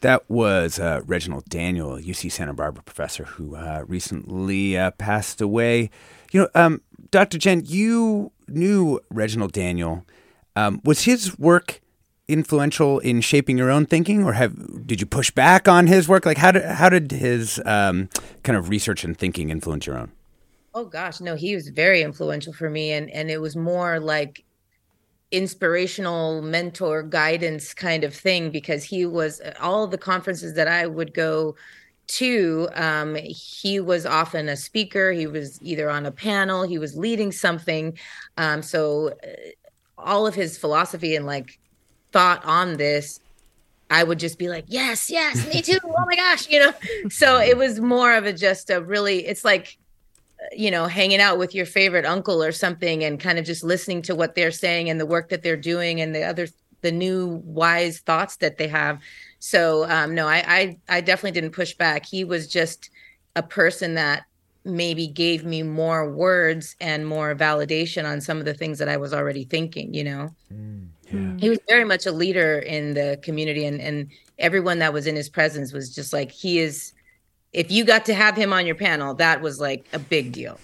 That 0.00 0.28
was 0.28 0.78
uh, 0.78 1.00
Reginald 1.06 1.46
Daniel, 1.46 1.92
UC 1.96 2.30
Santa 2.30 2.52
Barbara 2.52 2.82
professor 2.82 3.24
who 3.24 3.56
uh, 3.56 3.84
recently 3.86 4.76
uh, 4.76 4.90
passed 4.92 5.40
away. 5.40 5.88
You 6.30 6.42
know, 6.42 6.48
um, 6.54 6.82
Dr. 7.10 7.38
Jen, 7.38 7.62
you 7.64 8.30
knew 8.46 9.00
Reginald 9.10 9.52
Daniel. 9.52 10.04
Um, 10.56 10.80
was 10.84 11.04
his 11.04 11.38
work 11.38 11.80
influential 12.28 12.98
in 13.00 13.20
shaping 13.20 13.58
your 13.58 13.70
own 13.70 13.86
thinking, 13.86 14.24
or 14.24 14.32
have 14.32 14.86
did 14.86 15.00
you 15.00 15.06
push 15.06 15.30
back 15.30 15.68
on 15.68 15.86
his 15.86 16.08
work? 16.08 16.26
Like, 16.26 16.38
how 16.38 16.52
did 16.52 16.64
how 16.64 16.88
did 16.88 17.10
his 17.10 17.60
um, 17.64 18.08
kind 18.42 18.56
of 18.56 18.68
research 18.68 19.04
and 19.04 19.16
thinking 19.16 19.50
influence 19.50 19.86
your 19.86 19.98
own? 19.98 20.12
Oh 20.74 20.84
gosh, 20.84 21.20
no, 21.20 21.36
he 21.36 21.54
was 21.54 21.68
very 21.68 22.02
influential 22.02 22.52
for 22.52 22.70
me 22.70 22.92
and 22.92 23.10
and 23.10 23.30
it 23.30 23.40
was 23.40 23.56
more 23.56 24.00
like 24.00 24.44
inspirational 25.30 26.42
mentor 26.42 27.02
guidance 27.02 27.74
kind 27.74 28.04
of 28.04 28.14
thing 28.14 28.50
because 28.50 28.84
he 28.84 29.04
was 29.04 29.40
all 29.60 29.86
the 29.86 29.98
conferences 29.98 30.54
that 30.54 30.68
I 30.68 30.86
would 30.86 31.12
go 31.12 31.56
to 32.06 32.68
um 32.74 33.16
he 33.16 33.80
was 33.80 34.04
often 34.04 34.48
a 34.50 34.56
speaker 34.56 35.10
he 35.10 35.26
was 35.26 35.58
either 35.62 35.88
on 35.88 36.04
a 36.04 36.10
panel 36.10 36.62
he 36.62 36.76
was 36.76 36.94
leading 36.94 37.32
something 37.32 37.96
um 38.36 38.62
so 38.62 39.08
uh, 39.08 39.28
all 39.96 40.26
of 40.26 40.34
his 40.34 40.58
philosophy 40.58 41.16
and 41.16 41.24
like 41.24 41.58
thought 42.14 42.44
on 42.44 42.76
this 42.76 43.18
I 43.90 44.02
would 44.02 44.18
just 44.18 44.38
be 44.38 44.48
like, 44.48 44.64
yes, 44.66 45.10
yes, 45.10 45.46
me 45.46 45.60
too. 45.60 45.78
Oh 45.84 46.04
my 46.06 46.16
gosh, 46.16 46.48
you 46.48 46.58
know. 46.58 46.72
So 47.10 47.38
it 47.38 47.56
was 47.56 47.80
more 47.80 48.14
of 48.14 48.24
a 48.24 48.32
just 48.32 48.70
a 48.70 48.82
really, 48.82 49.26
it's 49.26 49.44
like, 49.44 49.76
you 50.56 50.70
know, 50.70 50.86
hanging 50.86 51.20
out 51.20 51.38
with 51.38 51.54
your 51.54 51.66
favorite 51.66 52.06
uncle 52.06 52.42
or 52.42 52.50
something, 52.50 53.04
and 53.04 53.20
kind 53.20 53.38
of 53.38 53.44
just 53.44 53.62
listening 53.62 54.00
to 54.02 54.14
what 54.14 54.34
they're 54.34 54.50
saying 54.50 54.88
and 54.88 54.98
the 54.98 55.06
work 55.06 55.28
that 55.28 55.42
they're 55.42 55.56
doing 55.56 56.00
and 56.00 56.14
the 56.14 56.24
other, 56.24 56.48
the 56.80 56.92
new 56.92 57.42
wise 57.44 57.98
thoughts 58.00 58.36
that 58.36 58.56
they 58.56 58.68
have. 58.68 59.00
So 59.38 59.88
um, 59.88 60.14
no, 60.14 60.26
I, 60.26 60.44
I, 60.46 60.78
I 60.88 61.00
definitely 61.02 61.32
didn't 61.32 61.52
push 61.52 61.74
back. 61.74 62.06
He 62.06 62.24
was 62.24 62.48
just 62.48 62.90
a 63.36 63.42
person 63.42 63.94
that 63.94 64.24
maybe 64.64 65.06
gave 65.06 65.44
me 65.44 65.62
more 65.62 66.10
words 66.10 66.74
and 66.80 67.06
more 67.06 67.34
validation 67.34 68.10
on 68.10 68.22
some 68.22 68.38
of 68.38 68.46
the 68.46 68.54
things 68.54 68.78
that 68.78 68.88
I 68.88 68.96
was 68.96 69.12
already 69.12 69.44
thinking. 69.44 69.92
You 69.92 70.04
know 70.04 70.34
he 71.38 71.48
was 71.48 71.58
very 71.68 71.84
much 71.84 72.06
a 72.06 72.12
leader 72.12 72.58
in 72.58 72.94
the 72.94 73.18
community 73.22 73.64
and 73.64 73.80
and 73.80 74.08
everyone 74.38 74.78
that 74.78 74.92
was 74.92 75.06
in 75.06 75.16
his 75.16 75.28
presence 75.28 75.72
was 75.72 75.94
just 75.94 76.12
like 76.12 76.30
he 76.30 76.58
is 76.58 76.92
if 77.52 77.70
you 77.70 77.84
got 77.84 78.04
to 78.04 78.14
have 78.14 78.36
him 78.36 78.52
on 78.52 78.66
your 78.66 78.74
panel 78.74 79.14
that 79.14 79.40
was 79.40 79.60
like 79.60 79.84
a 79.92 79.98
big 79.98 80.32
deal 80.32 80.58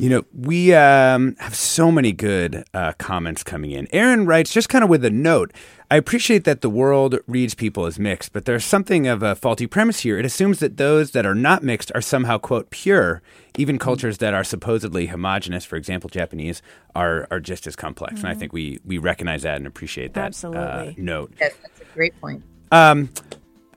You 0.00 0.08
know, 0.10 0.24
we 0.32 0.72
um, 0.74 1.34
have 1.40 1.56
so 1.56 1.90
many 1.90 2.12
good 2.12 2.62
uh, 2.72 2.92
comments 2.98 3.42
coming 3.42 3.72
in. 3.72 3.88
Aaron 3.90 4.26
writes 4.26 4.52
just 4.52 4.68
kind 4.68 4.84
of 4.84 4.90
with 4.90 5.04
a 5.04 5.10
note. 5.10 5.52
I 5.90 5.96
appreciate 5.96 6.44
that 6.44 6.60
the 6.60 6.68
world 6.68 7.18
reads 7.26 7.54
people 7.54 7.86
as 7.86 7.98
mixed, 7.98 8.34
but 8.34 8.44
there's 8.44 8.64
something 8.64 9.06
of 9.06 9.22
a 9.22 9.34
faulty 9.34 9.66
premise 9.66 10.00
here. 10.00 10.18
It 10.18 10.26
assumes 10.26 10.58
that 10.58 10.76
those 10.76 11.12
that 11.12 11.24
are 11.24 11.34
not 11.34 11.62
mixed 11.62 11.90
are 11.94 12.02
somehow, 12.02 12.36
quote, 12.36 12.68
pure. 12.68 13.22
Even 13.56 13.78
cultures 13.78 14.18
that 14.18 14.34
are 14.34 14.44
supposedly 14.44 15.06
homogenous, 15.06 15.64
for 15.64 15.76
example, 15.76 16.10
Japanese, 16.10 16.60
are 16.94 17.26
are 17.30 17.40
just 17.40 17.66
as 17.66 17.74
complex. 17.74 18.20
And 18.20 18.28
I 18.28 18.34
Mhm. 18.34 18.38
think 18.38 18.52
we 18.52 18.78
we 18.84 18.98
recognize 18.98 19.42
that 19.42 19.56
and 19.56 19.66
appreciate 19.66 20.12
that 20.14 20.20
uh, 20.20 20.26
Absolutely. 20.26 20.94
note. 21.02 21.32
yes 21.40 21.54
that's 21.62 21.80
a 21.80 21.84
great 21.94 22.20
point 22.20 22.42
Um, 22.70 23.08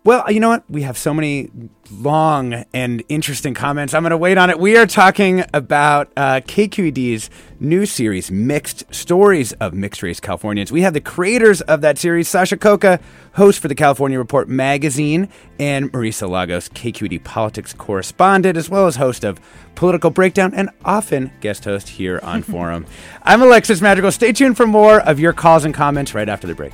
Well, 0.04 0.32
you 0.32 0.40
know 0.40 0.50
what? 0.50 0.64
We 0.68 0.82
have 0.82 0.98
so 0.98 1.14
many 1.14 1.52
long 1.92 2.66
and 2.74 3.04
interesting 3.08 3.54
comments. 3.54 3.94
I'm 3.94 4.02
going 4.02 4.10
to 4.10 4.18
wait 4.18 4.36
on 4.36 4.50
it. 4.50 4.60
We 4.60 4.76
are 4.76 4.88
talking 4.88 5.44
about 5.54 6.12
uh, 6.18 6.42
KQED's 6.42 7.30
new 7.60 7.86
series, 7.86 8.32
Mixed 8.32 8.92
Stories 8.92 9.54
of 9.54 9.76
Mixed 9.76 10.02
Race 10.02 10.20
Californians. 10.20 10.72
We 10.72 10.82
have 10.82 10.96
the 10.96 11.02
creators 11.02 11.62
of 11.62 11.82
that 11.82 12.00
series, 12.00 12.28
Sasha 12.28 12.58
Khokha, 12.58 13.00
host 13.34 13.60
for 13.60 13.68
the 13.68 13.76
California 13.76 14.18
Report 14.18 14.50
magazine, 14.50 15.30
and 15.60 15.94
Marisa 15.94 16.28
Lagos, 16.28 16.68
KQED 16.70 17.24
politics 17.24 17.72
correspondent, 17.72 18.58
as 18.58 18.72
well 18.72 18.88
as 18.88 18.96
host 18.96 19.24
of 19.24 19.40
Political 19.76 20.10
Breakdown 20.10 20.52
and 20.56 20.72
often 20.84 21.32
guest 21.42 21.66
host 21.66 21.88
here 21.90 22.20
on 22.24 22.42
Forum. 22.42 22.88
I'm 23.22 23.44
Alexis 23.44 23.82
Madrigal. 23.82 24.12
Stay 24.12 24.34
tuned 24.34 24.58
for 24.58 24.66
more 24.66 25.00
of 25.02 25.20
your 25.20 25.34
calls 25.34 25.64
and 25.64 25.76
comments 25.76 26.16
right 26.16 26.28
after 26.28 26.48
the 26.48 26.56
break. 26.56 26.74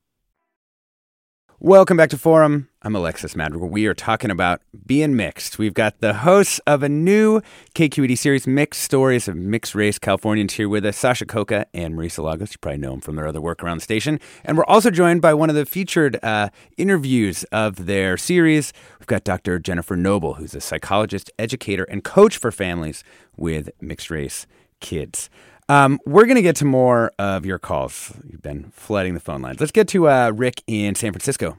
Welcome 1.63 1.95
back 1.95 2.09
to 2.09 2.17
Forum. 2.17 2.69
I'm 2.81 2.95
Alexis 2.95 3.35
Madrigal. 3.35 3.69
We 3.69 3.85
are 3.85 3.93
talking 3.93 4.31
about 4.31 4.63
being 4.87 5.15
mixed. 5.15 5.59
We've 5.59 5.75
got 5.75 5.99
the 5.99 6.15
hosts 6.15 6.59
of 6.65 6.81
a 6.81 6.89
new 6.89 7.39
KQED 7.75 8.17
series, 8.17 8.47
Mixed 8.47 8.81
Stories 8.81 9.27
of 9.27 9.35
Mixed 9.35 9.75
Race 9.75 9.99
Californians, 9.99 10.55
here 10.55 10.67
with 10.67 10.83
us, 10.87 10.97
Sasha 10.97 11.23
Khokha 11.27 11.65
and 11.71 11.93
Marisa 11.93 12.23
Lagos. 12.23 12.53
You 12.53 12.57
probably 12.61 12.79
know 12.79 12.89
them 12.89 13.01
from 13.01 13.15
their 13.15 13.27
other 13.27 13.39
work 13.39 13.63
around 13.63 13.77
the 13.77 13.83
station. 13.83 14.19
And 14.43 14.57
we're 14.57 14.65
also 14.65 14.89
joined 14.89 15.21
by 15.21 15.35
one 15.35 15.51
of 15.51 15.55
the 15.55 15.67
featured 15.67 16.17
uh, 16.23 16.49
interviews 16.77 17.43
of 17.51 17.85
their 17.85 18.17
series. 18.17 18.73
We've 18.99 19.05
got 19.05 19.23
Dr. 19.23 19.59
Jennifer 19.59 19.95
Noble, 19.95 20.33
who's 20.33 20.55
a 20.55 20.61
psychologist, 20.61 21.29
educator, 21.37 21.83
and 21.83 22.03
coach 22.03 22.37
for 22.37 22.51
families 22.51 23.03
with 23.37 23.69
mixed 23.79 24.09
race 24.09 24.47
kids. 24.79 25.29
Um, 25.71 26.01
we're 26.05 26.25
going 26.25 26.35
to 26.35 26.41
get 26.41 26.57
to 26.57 26.65
more 26.65 27.13
of 27.17 27.45
your 27.45 27.57
calls. 27.57 28.11
You've 28.29 28.41
been 28.41 28.73
flooding 28.75 29.13
the 29.13 29.21
phone 29.21 29.41
lines. 29.41 29.61
Let's 29.61 29.71
get 29.71 29.87
to 29.89 30.09
uh, 30.09 30.31
Rick 30.35 30.63
in 30.67 30.95
San 30.95 31.13
Francisco. 31.13 31.57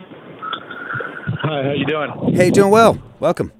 Hi, 0.00 1.62
how 1.62 1.70
you 1.70 1.86
doing? 1.86 2.34
Hey, 2.34 2.50
doing 2.50 2.72
well. 2.72 3.00
Welcome. 3.20 3.52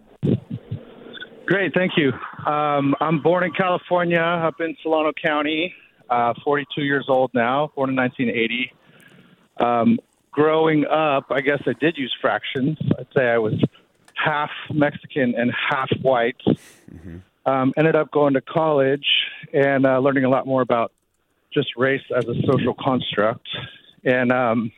Great, 1.46 1.72
thank 1.74 1.92
you. 1.96 2.10
Um, 2.44 2.96
I'm 3.00 3.22
born 3.22 3.44
in 3.44 3.52
California, 3.52 4.18
up 4.18 4.60
in 4.60 4.76
Solano 4.82 5.12
County. 5.12 5.76
Uh, 6.08 6.34
42 6.42 6.82
years 6.82 7.04
old 7.06 7.30
now, 7.32 7.70
born 7.76 7.90
in 7.90 7.94
1980. 7.94 8.72
Um, 9.64 10.00
growing 10.32 10.86
up, 10.86 11.26
I 11.30 11.40
guess 11.40 11.62
I 11.68 11.74
did 11.78 11.96
use 11.96 12.12
fractions. 12.20 12.78
I'd 12.98 13.06
say 13.16 13.28
I 13.28 13.38
was 13.38 13.54
half 14.16 14.50
Mexican 14.74 15.36
and 15.36 15.52
half 15.70 15.88
white. 16.02 16.42
Mm-hmm. 16.46 17.18
Um, 17.50 17.72
ended 17.76 17.96
up 17.96 18.10
going 18.10 18.34
to 18.34 18.40
college 18.40 19.06
and 19.52 19.84
uh, 19.84 19.98
learning 19.98 20.24
a 20.24 20.28
lot 20.28 20.46
more 20.46 20.62
about 20.62 20.92
just 21.52 21.68
race 21.76 22.02
as 22.16 22.24
a 22.24 22.34
social 22.46 22.74
construct, 22.78 23.48
and 24.04 24.30
um, 24.30 24.72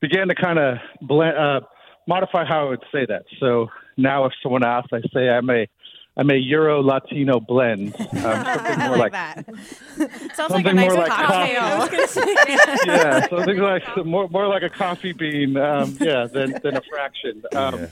began 0.00 0.28
to 0.28 0.34
kind 0.34 0.58
of 0.58 0.78
blend, 1.00 1.36
uh, 1.36 1.60
modify 2.06 2.44
how 2.44 2.66
I 2.66 2.68
would 2.70 2.84
say 2.92 3.06
that. 3.06 3.24
So 3.40 3.68
now, 3.96 4.26
if 4.26 4.32
someone 4.42 4.64
asks, 4.64 4.90
I 4.92 5.00
say 5.12 5.28
I'm 5.28 5.50
a 5.50 5.66
I'm 6.16 6.30
a 6.30 6.36
Euro 6.36 6.80
Latino 6.80 7.40
blend. 7.40 7.94
Um, 8.14 8.44
something 8.44 8.78
more 8.78 8.96
like, 8.96 9.12
like 9.12 9.12
that. 9.12 9.46
Sounds 9.96 10.36
something 10.36 10.64
like 10.64 10.66
a 10.66 10.72
nice 10.72 10.90
more 10.90 10.98
like 10.98 11.10
cocktail. 11.10 12.26
yeah, 12.86 13.28
something 13.28 13.58
like 13.58 14.06
more 14.06 14.28
more 14.28 14.46
like 14.46 14.62
a 14.62 14.70
coffee 14.70 15.12
bean. 15.12 15.56
Um, 15.56 15.96
yeah, 16.00 16.26
than 16.26 16.52
than 16.62 16.76
a 16.76 16.80
fraction. 16.82 17.42
Um, 17.54 17.88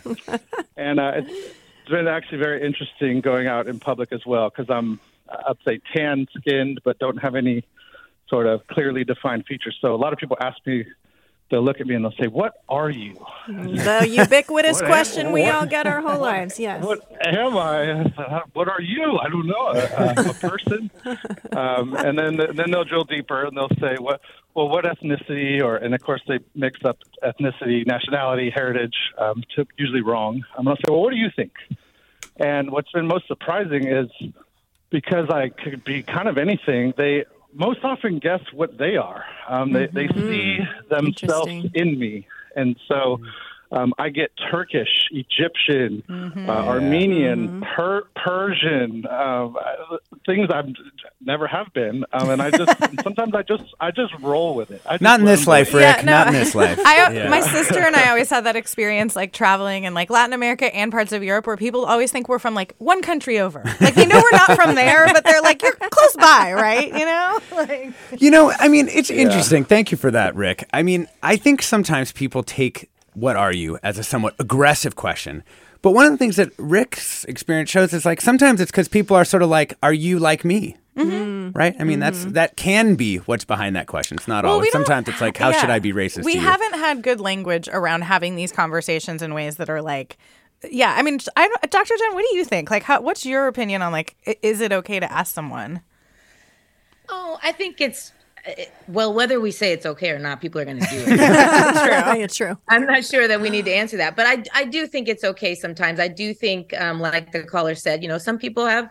And 0.76 1.00
uh, 1.00 1.12
it's, 1.16 1.54
it's 1.82 1.90
been 1.90 2.06
actually 2.06 2.38
very 2.38 2.64
interesting 2.64 3.20
going 3.20 3.48
out 3.48 3.66
in 3.66 3.80
public 3.80 4.12
as 4.12 4.24
well 4.24 4.48
because 4.48 4.70
I'm 4.70 5.00
I'd 5.28 5.56
say 5.66 5.80
tan 5.94 6.26
skinned 6.38 6.80
but 6.84 6.98
don't 6.98 7.18
have 7.18 7.34
any 7.34 7.64
sort 8.28 8.46
of 8.46 8.66
clearly 8.68 9.04
defined 9.04 9.46
features. 9.46 9.76
So 9.80 9.94
a 9.94 9.96
lot 9.96 10.12
of 10.12 10.18
people 10.18 10.36
ask 10.40 10.58
me. 10.66 10.86
They'll 11.52 11.62
look 11.62 11.82
at 11.82 11.86
me 11.86 11.94
and 11.94 12.02
they'll 12.02 12.14
say, 12.18 12.28
"What 12.28 12.54
are 12.66 12.88
you?" 12.88 13.14
The 13.46 14.08
ubiquitous 14.08 14.76
What 14.80 14.84
am- 14.84 14.88
question 14.88 15.32
we 15.32 15.42
what- 15.42 15.54
all 15.54 15.66
get 15.66 15.86
our 15.86 16.00
whole 16.00 16.18
lives. 16.18 16.58
Yes. 16.58 16.82
What 16.82 17.00
am 17.26 17.58
I? 17.58 18.10
What 18.54 18.68
are 18.68 18.80
you? 18.80 19.18
I 19.18 19.28
don't 19.28 19.46
know. 19.46 19.66
A, 19.68 20.30
a 20.30 20.34
person. 20.34 20.90
Um, 21.52 21.94
and 21.94 22.18
then 22.18 22.38
then 22.56 22.70
they'll 22.70 22.84
drill 22.84 23.04
deeper 23.04 23.44
and 23.44 23.54
they'll 23.54 23.76
say, 23.78 23.96
"What? 23.98 24.22
Well, 24.54 24.70
what 24.70 24.86
ethnicity?" 24.86 25.62
Or 25.62 25.76
and 25.76 25.94
of 25.94 26.00
course 26.02 26.22
they 26.26 26.38
mix 26.54 26.80
up 26.86 26.96
ethnicity, 27.22 27.86
nationality, 27.86 28.48
heritage. 28.48 28.96
Um, 29.18 29.42
to, 29.54 29.66
usually 29.76 30.00
wrong. 30.00 30.42
I'm 30.56 30.64
gonna 30.64 30.76
say, 30.76 30.90
"Well, 30.90 31.02
what 31.02 31.10
do 31.10 31.18
you 31.18 31.28
think?" 31.36 31.52
And 32.38 32.70
what's 32.70 32.90
been 32.92 33.06
most 33.06 33.26
surprising 33.28 33.86
is 33.86 34.08
because 34.88 35.28
I 35.28 35.50
could 35.50 35.84
be 35.84 36.02
kind 36.02 36.26
of 36.26 36.38
anything. 36.38 36.94
They 36.96 37.26
most 37.52 37.80
often 37.84 38.18
guess 38.18 38.40
what 38.52 38.78
they 38.78 38.96
are. 38.96 39.24
Um, 39.48 39.72
they, 39.72 39.86
they 39.86 40.06
mm-hmm. 40.06 40.28
see 40.28 40.58
hmm. 40.58 40.88
themselves 40.88 41.66
in 41.74 41.98
me, 41.98 42.26
and 42.56 42.76
so 42.88 43.16
hmm. 43.16 43.26
Um, 43.72 43.94
I 43.98 44.10
get 44.10 44.30
Turkish, 44.50 45.08
Egyptian, 45.10 46.02
uh, 46.46 46.50
Armenian, 46.50 47.62
per- 47.74 48.04
Persian, 48.14 49.06
uh, 49.06 49.48
things 50.26 50.50
I've 50.52 50.68
never 51.20 51.46
have 51.46 51.72
been, 51.72 52.04
um, 52.12 52.28
and 52.30 52.42
I 52.42 52.50
just 52.50 52.70
sometimes 53.02 53.34
I 53.34 53.42
just 53.42 53.64
I 53.80 53.90
just 53.90 54.12
roll 54.20 54.54
with 54.54 54.70
it. 54.70 54.82
I 54.86 54.98
Not 55.00 55.20
in 55.20 55.26
this 55.26 55.40
them 55.40 55.48
life, 55.48 55.72
go. 55.72 55.78
Rick. 55.78 56.04
Not 56.04 56.28
in 56.28 56.34
this 56.34 56.54
life. 56.54 56.78
I, 56.84 57.12
Yeah. 57.12 57.28
My 57.30 57.40
sister 57.40 57.80
and 57.80 57.96
I 57.96 58.08
always 58.10 58.28
had 58.28 58.44
that 58.44 58.56
experience, 58.56 59.16
like 59.16 59.32
traveling 59.32 59.84
in 59.84 59.94
like 59.94 60.10
Latin 60.10 60.34
America 60.34 60.72
and 60.74 60.92
parts 60.92 61.12
of 61.12 61.22
Europe, 61.24 61.46
where 61.46 61.56
people 61.56 61.84
always 61.86 62.12
think 62.12 62.28
we're 62.28 62.38
from 62.38 62.54
like 62.54 62.74
one 62.78 63.00
country 63.02 63.38
over. 63.40 63.62
Like 63.80 63.94
they 63.94 64.06
know 64.06 64.16
we're 64.22 64.38
not 64.38 64.52
from 64.54 64.74
there, 64.74 65.06
but 65.12 65.24
they're 65.24 65.40
like 65.42 65.62
you're 65.62 65.72
close 65.72 66.16
by, 66.16 66.52
right? 66.52 66.88
You 66.88 67.06
know, 67.06 67.40
like 67.52 67.92
You 68.20 68.30
know, 68.30 68.52
I 68.58 68.68
mean, 68.68 68.88
it's 68.88 69.10
interesting. 69.10 69.64
Thank 69.64 69.90
you 69.90 69.96
for 69.96 70.10
that, 70.10 70.34
Rick. 70.34 70.68
I 70.74 70.82
mean, 70.82 71.08
I 71.22 71.36
think 71.36 71.62
sometimes 71.62 72.12
people 72.12 72.42
take 72.42 72.90
"What 73.14 73.36
are 73.36 73.52
you?" 73.52 73.78
as 73.82 73.98
a 73.98 74.02
somewhat 74.02 74.34
aggressive 74.38 74.96
question. 74.96 75.42
But 75.82 75.90
one 75.92 76.06
of 76.06 76.12
the 76.12 76.18
things 76.18 76.36
that 76.36 76.50
Rick's 76.58 77.24
experience 77.24 77.68
shows 77.70 77.92
is 77.92 78.04
like 78.04 78.20
sometimes 78.20 78.60
it's 78.60 78.70
because 78.70 78.88
people 78.88 79.16
are 79.16 79.24
sort 79.24 79.42
of 79.42 79.48
like, 79.48 79.74
"Are 79.82 79.92
you 79.92 80.18
like 80.18 80.44
me?" 80.44 80.76
Mm-hmm. 80.96 81.56
Right? 81.56 81.74
I 81.78 81.84
mean, 81.84 82.00
that's 82.00 82.24
that 82.26 82.56
can 82.56 82.94
be 82.94 83.16
what's 83.18 83.44
behind 83.44 83.76
that 83.76 83.86
question. 83.86 84.18
It's 84.18 84.28
not 84.28 84.44
Well, 84.44 84.54
always. 84.54 84.70
Sometimes 84.72 85.08
it's 85.08 85.20
like, 85.20 85.36
"How 85.36 85.52
should 85.52 85.70
I 85.70 85.78
be 85.78 85.92
racist?" 85.92 86.24
We 86.24 86.32
to 86.34 86.38
you? 86.38 86.44
haven't 86.44 86.74
had 86.74 87.02
good 87.02 87.20
language 87.20 87.68
around 87.72 88.02
having 88.02 88.36
these 88.36 88.52
conversations 88.52 89.22
in 89.22 89.32
ways 89.34 89.56
that 89.56 89.70
are 89.70 89.80
like, 89.82 90.18
yeah. 90.70 90.94
I 90.96 91.02
mean, 91.02 91.18
I, 91.36 91.48
Dr. 91.68 91.94
Jen, 91.98 92.14
what 92.14 92.24
do 92.30 92.36
you 92.36 92.44
think? 92.44 92.70
Like, 92.70 92.82
how, 92.84 93.00
what's 93.00 93.24
your 93.26 93.48
opinion 93.48 93.82
on 93.82 93.90
like, 93.90 94.16
is 94.42 94.60
it 94.60 94.72
okay 94.72 95.00
to 95.00 95.10
ask 95.10 95.34
someone? 95.34 95.80
Oh, 97.08 97.38
I 97.42 97.52
think 97.52 97.80
it's 97.80 98.12
well, 98.88 99.12
whether 99.14 99.40
we 99.40 99.50
say 99.50 99.72
it's 99.72 99.86
okay 99.86 100.10
or 100.10 100.18
not, 100.18 100.40
people 100.40 100.60
are 100.60 100.64
going 100.64 100.80
to 100.80 100.86
do 100.86 101.04
it. 101.06 101.16
true. 102.16 102.22
It's 102.22 102.36
true. 102.36 102.56
I'm 102.68 102.86
not 102.86 103.04
sure 103.04 103.28
that 103.28 103.40
we 103.40 103.50
need 103.50 103.64
to 103.66 103.72
answer 103.72 103.96
that, 103.98 104.16
but 104.16 104.26
I 104.26 104.42
I 104.54 104.64
do 104.64 104.86
think 104.86 105.08
it's 105.08 105.24
okay 105.24 105.54
sometimes. 105.54 106.00
I 106.00 106.08
do 106.08 106.34
think, 106.34 106.72
um, 106.80 107.00
like 107.00 107.32
the 107.32 107.44
caller 107.44 107.74
said, 107.74 108.02
you 108.02 108.08
know, 108.08 108.18
some 108.18 108.38
people 108.38 108.66
have 108.66 108.90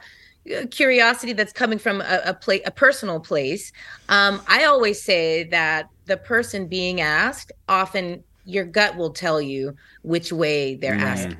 uh, 0.55 0.65
curiosity 0.71 1.33
that's 1.33 1.53
coming 1.53 1.79
from 1.79 2.01
a 2.01 2.21
a, 2.25 2.33
pla- 2.33 2.65
a 2.65 2.71
personal 2.71 3.19
place. 3.19 3.71
Um, 4.09 4.41
I 4.47 4.65
always 4.65 5.01
say 5.01 5.43
that 5.45 5.87
the 6.05 6.17
person 6.17 6.67
being 6.67 7.01
asked 7.01 7.51
often 7.67 8.23
your 8.43 8.65
gut 8.65 8.95
will 8.97 9.11
tell 9.13 9.41
you 9.41 9.75
which 10.01 10.31
way 10.31 10.75
they're 10.75 10.93
Right. 10.97 11.01
asked. 11.01 11.35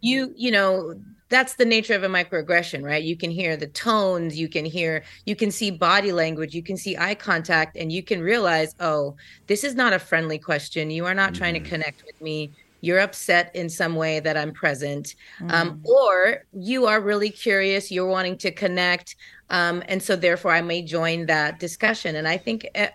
You 0.00 0.32
you 0.36 0.50
know 0.50 0.94
that's 1.28 1.54
the 1.54 1.64
nature 1.64 1.94
of 1.94 2.04
a 2.04 2.08
microaggression, 2.08 2.84
right? 2.84 3.02
You 3.02 3.16
can 3.16 3.30
hear 3.30 3.56
the 3.56 3.66
tones, 3.66 4.38
you 4.38 4.48
can 4.48 4.64
hear, 4.64 5.02
you 5.24 5.34
can 5.34 5.50
see 5.50 5.70
body 5.70 6.12
language, 6.12 6.54
you 6.54 6.62
can 6.62 6.76
see 6.76 6.96
eye 6.96 7.14
contact, 7.14 7.76
and 7.76 7.90
you 7.90 8.02
can 8.02 8.20
realize, 8.20 8.74
oh, 8.80 9.16
this 9.46 9.64
is 9.64 9.74
not 9.74 9.92
a 9.92 9.98
friendly 9.98 10.38
question. 10.38 10.90
You 10.90 11.04
are 11.06 11.14
not 11.14 11.34
trying 11.34 11.54
to 11.54 11.60
connect 11.60 12.04
with 12.04 12.20
me. 12.20 12.52
You're 12.80 13.00
upset 13.00 13.50
in 13.56 13.68
some 13.68 13.96
way 13.96 14.20
that 14.20 14.36
I'm 14.36 14.52
present. 14.52 15.16
Um, 15.48 15.80
or 15.82 16.44
you 16.52 16.86
are 16.86 17.00
really 17.00 17.30
curious, 17.30 17.90
you're 17.90 18.06
wanting 18.06 18.38
to 18.38 18.52
connect. 18.52 19.16
Um, 19.50 19.82
and 19.88 20.00
so 20.00 20.14
therefore 20.14 20.52
I 20.52 20.60
may 20.60 20.82
join 20.82 21.26
that 21.26 21.58
discussion. 21.58 22.16
And 22.16 22.28
I 22.28 22.36
think 22.36 22.68
uh, 22.76 22.88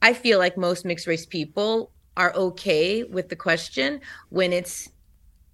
I 0.00 0.14
feel 0.14 0.38
like 0.38 0.56
most 0.56 0.86
mixed 0.86 1.06
race 1.06 1.26
people 1.26 1.90
are 2.16 2.32
okay 2.34 3.02
with 3.04 3.28
the 3.28 3.36
question 3.36 4.00
when 4.30 4.52
it's 4.52 4.88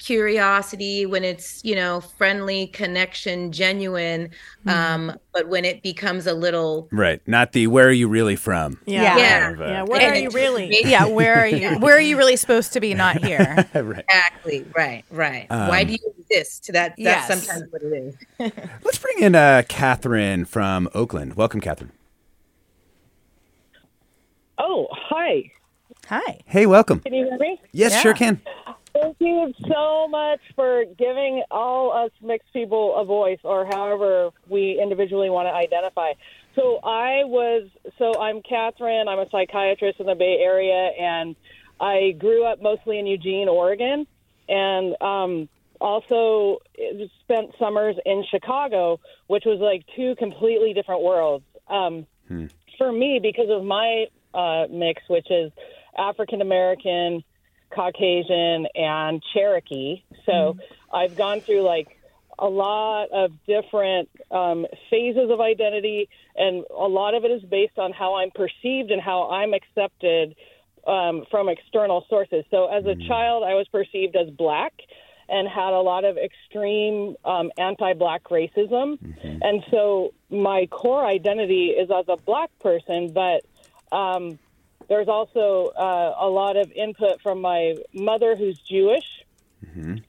curiosity 0.01 1.05
when 1.05 1.23
it's 1.25 1.63
you 1.63 1.75
know 1.75 2.01
friendly 2.01 2.67
connection 2.69 3.53
genuine 3.53 4.31
um 4.67 5.13
but 5.35 5.47
when 5.49 5.65
it 5.65 5.83
becomes 5.83 6.27
a 6.27 6.33
little 6.33 6.89
Right. 6.91 7.21
Not 7.29 7.53
the 7.53 7.67
where 7.67 7.87
are 7.87 7.93
you 7.93 8.09
really 8.09 8.35
from? 8.35 8.81
Yeah. 8.87 9.17
Yeah. 9.19 9.41
Kind 9.43 9.55
of, 9.55 9.61
uh, 9.61 9.65
Yeah. 9.71 9.83
Where 9.85 10.11
are 10.11 10.15
you 10.17 10.31
really? 10.31 10.71
Yeah, 10.85 11.05
where 11.07 11.35
are 11.37 11.47
you? 11.47 11.79
Where 11.79 11.95
are 11.97 12.01
you 12.01 12.17
really 12.17 12.37
supposed 12.37 12.73
to 12.73 12.81
be? 12.81 12.95
Not 12.95 13.23
here. 13.25 13.69
right. 13.75 14.05
exactly 14.09 14.67
right 14.75 15.05
right 15.11 15.47
why 15.51 15.83
Um, 15.83 15.87
do 15.89 15.93
you 15.93 16.15
exist 16.19 16.71
that 16.73 16.95
that's 16.97 16.99
Yes. 16.99 17.27
sometimes 17.29 17.71
what 17.71 17.83
it 17.83 17.93
is 18.41 18.53
Let's 18.85 18.99
bring 18.99 19.19
in 19.21 19.35
uh, 19.35 19.63
Catherine 19.69 20.47
from 20.47 20.89
Oakland. 20.95 21.35
Welcome, 21.35 21.61
Catherine. 21.61 21.93
Oh, 24.59 24.89
hi. 24.93 25.51
Hi. 26.09 26.41
Hey, 26.47 26.67
welcome. 26.67 27.01
Can 27.01 27.15
you 27.15 27.25
hear 27.27 27.39
me? 27.39 27.61
Yes, 27.73 28.01
sure 28.01 28.15
can. 28.15 28.41
Thank 28.93 29.17
you 29.21 29.53
so 29.69 30.09
much 30.09 30.41
for 30.57 30.85
giving 30.99 31.43
all 31.51 31.93
us 31.93 32.11
mixed 32.21 32.53
people 32.53 32.97
a 32.97 33.05
voice, 33.05 33.39
or 33.45 33.65
however 33.67 34.31
we 34.49 34.81
individually 34.83 35.31
want 35.31 35.47
to 35.47 35.53
identify. 35.53 36.13
So 36.57 36.81
I 36.83 37.25
was, 37.25 37.69
so 37.99 38.21
I'm 38.21 38.43
Catherine. 38.43 39.07
I'm 39.07 39.21
a 39.21 39.29
psychiatrist 39.31 40.01
in 40.01 40.07
the 40.07 40.17
Bay 40.17 40.39
Area, 40.43 40.91
and 40.99 41.37
I 41.81 42.13
grew 42.19 42.45
up 42.45 42.61
mostly 42.61 42.99
in 42.99 43.07
Eugene, 43.07 43.49
Oregon, 43.49 44.07
and 44.49 45.01
um, 45.01 45.49
also 45.81 46.59
spent 47.23 47.53
summers 47.59 47.97
in 48.05 48.25
Chicago, 48.29 48.99
which 49.29 49.45
was 49.47 49.61
like 49.61 49.85
two 49.97 50.17
completely 50.17 50.75
different 50.75 51.03
worlds. 51.03 51.45
Um, 51.69 52.07
for 52.77 52.91
me, 52.91 53.21
because 53.23 53.49
of 53.51 53.65
my 53.65 54.07
uh, 54.35 54.67
mix, 54.71 55.03
which 55.09 55.31
is 55.31 55.53
African 55.97 56.41
American, 56.41 57.23
Caucasian, 57.71 58.67
and 58.75 59.23
Cherokee. 59.33 60.03
So 60.27 60.57
I've 60.93 61.17
gone 61.17 61.41
through 61.41 61.63
like 61.63 61.89
a 62.39 62.49
lot 62.49 63.09
of 63.13 63.33
different 63.47 64.09
um, 64.31 64.67
phases 64.91 65.31
of 65.31 65.41
identity, 65.41 66.09
and 66.37 66.65
a 66.71 66.89
lot 66.89 67.15
of 67.15 67.25
it 67.25 67.31
is 67.31 67.43
based 67.43 67.79
on 67.79 67.93
how 67.93 68.17
I'm 68.17 68.31
perceived 68.31 68.91
and 68.91 69.01
how 69.01 69.31
I'm 69.31 69.53
accepted 69.53 70.35
um, 70.87 71.25
from 71.31 71.49
external 71.49 72.07
sources. 72.09 72.45
So 72.51 72.67
as 72.67 72.87
a 72.87 72.95
child, 73.07 73.45
I 73.45 73.55
was 73.55 73.69
perceived 73.69 74.17
as 74.17 74.31
black 74.31 74.73
and 75.29 75.47
had 75.47 75.73
a 75.73 75.81
lot 75.81 76.05
of 76.05 76.17
extreme 76.17 77.15
um, 77.25 77.53
anti-black 77.57 78.25
racism, 78.25 78.99
and 79.23 79.63
so 79.71 80.13
my 80.29 80.67
core 80.67 81.05
identity 81.05 81.67
is 81.67 81.89
as 81.91 82.07
a 82.09 82.17
black 82.17 82.51
person, 82.59 83.13
but 83.13 83.45
um, 83.97 84.39
there's 84.91 85.07
also 85.07 85.69
uh, 85.69 86.17
a 86.19 86.29
lot 86.29 86.57
of 86.57 86.73
input 86.73 87.23
from 87.23 87.41
my 87.41 87.77
mother, 87.95 88.35
who's 88.35 88.59
Jewish, 88.59 89.25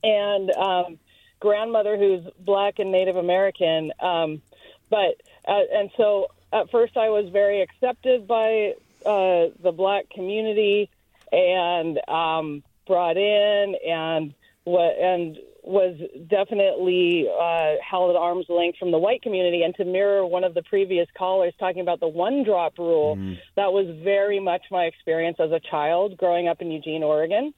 and 0.03 0.51
um, 0.51 0.97
grandmother, 1.39 1.97
who's 1.97 2.23
Black 2.39 2.79
and 2.79 2.91
Native 2.91 3.15
American. 3.15 3.93
Um, 3.99 4.41
but 4.89 5.21
uh, 5.47 5.61
and 5.71 5.91
so 5.95 6.32
at 6.51 6.71
first, 6.71 6.97
I 6.97 7.09
was 7.09 7.29
very 7.29 7.61
accepted 7.61 8.27
by 8.27 8.73
uh, 9.05 9.53
the 9.61 9.71
Black 9.71 10.09
community 10.09 10.89
and 11.32 11.99
um, 12.09 12.63
brought 12.88 13.17
in 13.17 13.75
and 13.88 14.34
and 14.66 15.38
was 15.64 15.95
definitely 16.28 17.28
uh, 17.30 17.76
held 17.88 18.09
at 18.09 18.16
arm's 18.16 18.47
length 18.49 18.80
from 18.80 18.91
the 18.91 18.97
white 18.97 19.22
community. 19.22 19.62
And 19.64 19.76
to 19.76 19.86
mirror 19.86 20.26
one 20.26 20.43
of 20.43 20.53
the 20.53 20.64
previous 20.64 21.07
callers 21.18 21.53
talking 21.59 21.82
about 21.82 21.99
the 21.99 22.07
one 22.07 22.43
drop 22.43 22.78
rule, 22.80 23.16
that 23.55 23.72
was 23.72 23.86
very 24.03 24.39
much 24.39 24.64
my 24.72 24.86
experience 24.86 25.38
as 25.39 25.51
a 25.51 25.59
child 25.70 26.18
growing 26.18 26.47
up 26.47 26.62
in 26.62 26.72
Eugene, 26.72 27.03
Oregon. 27.03 27.53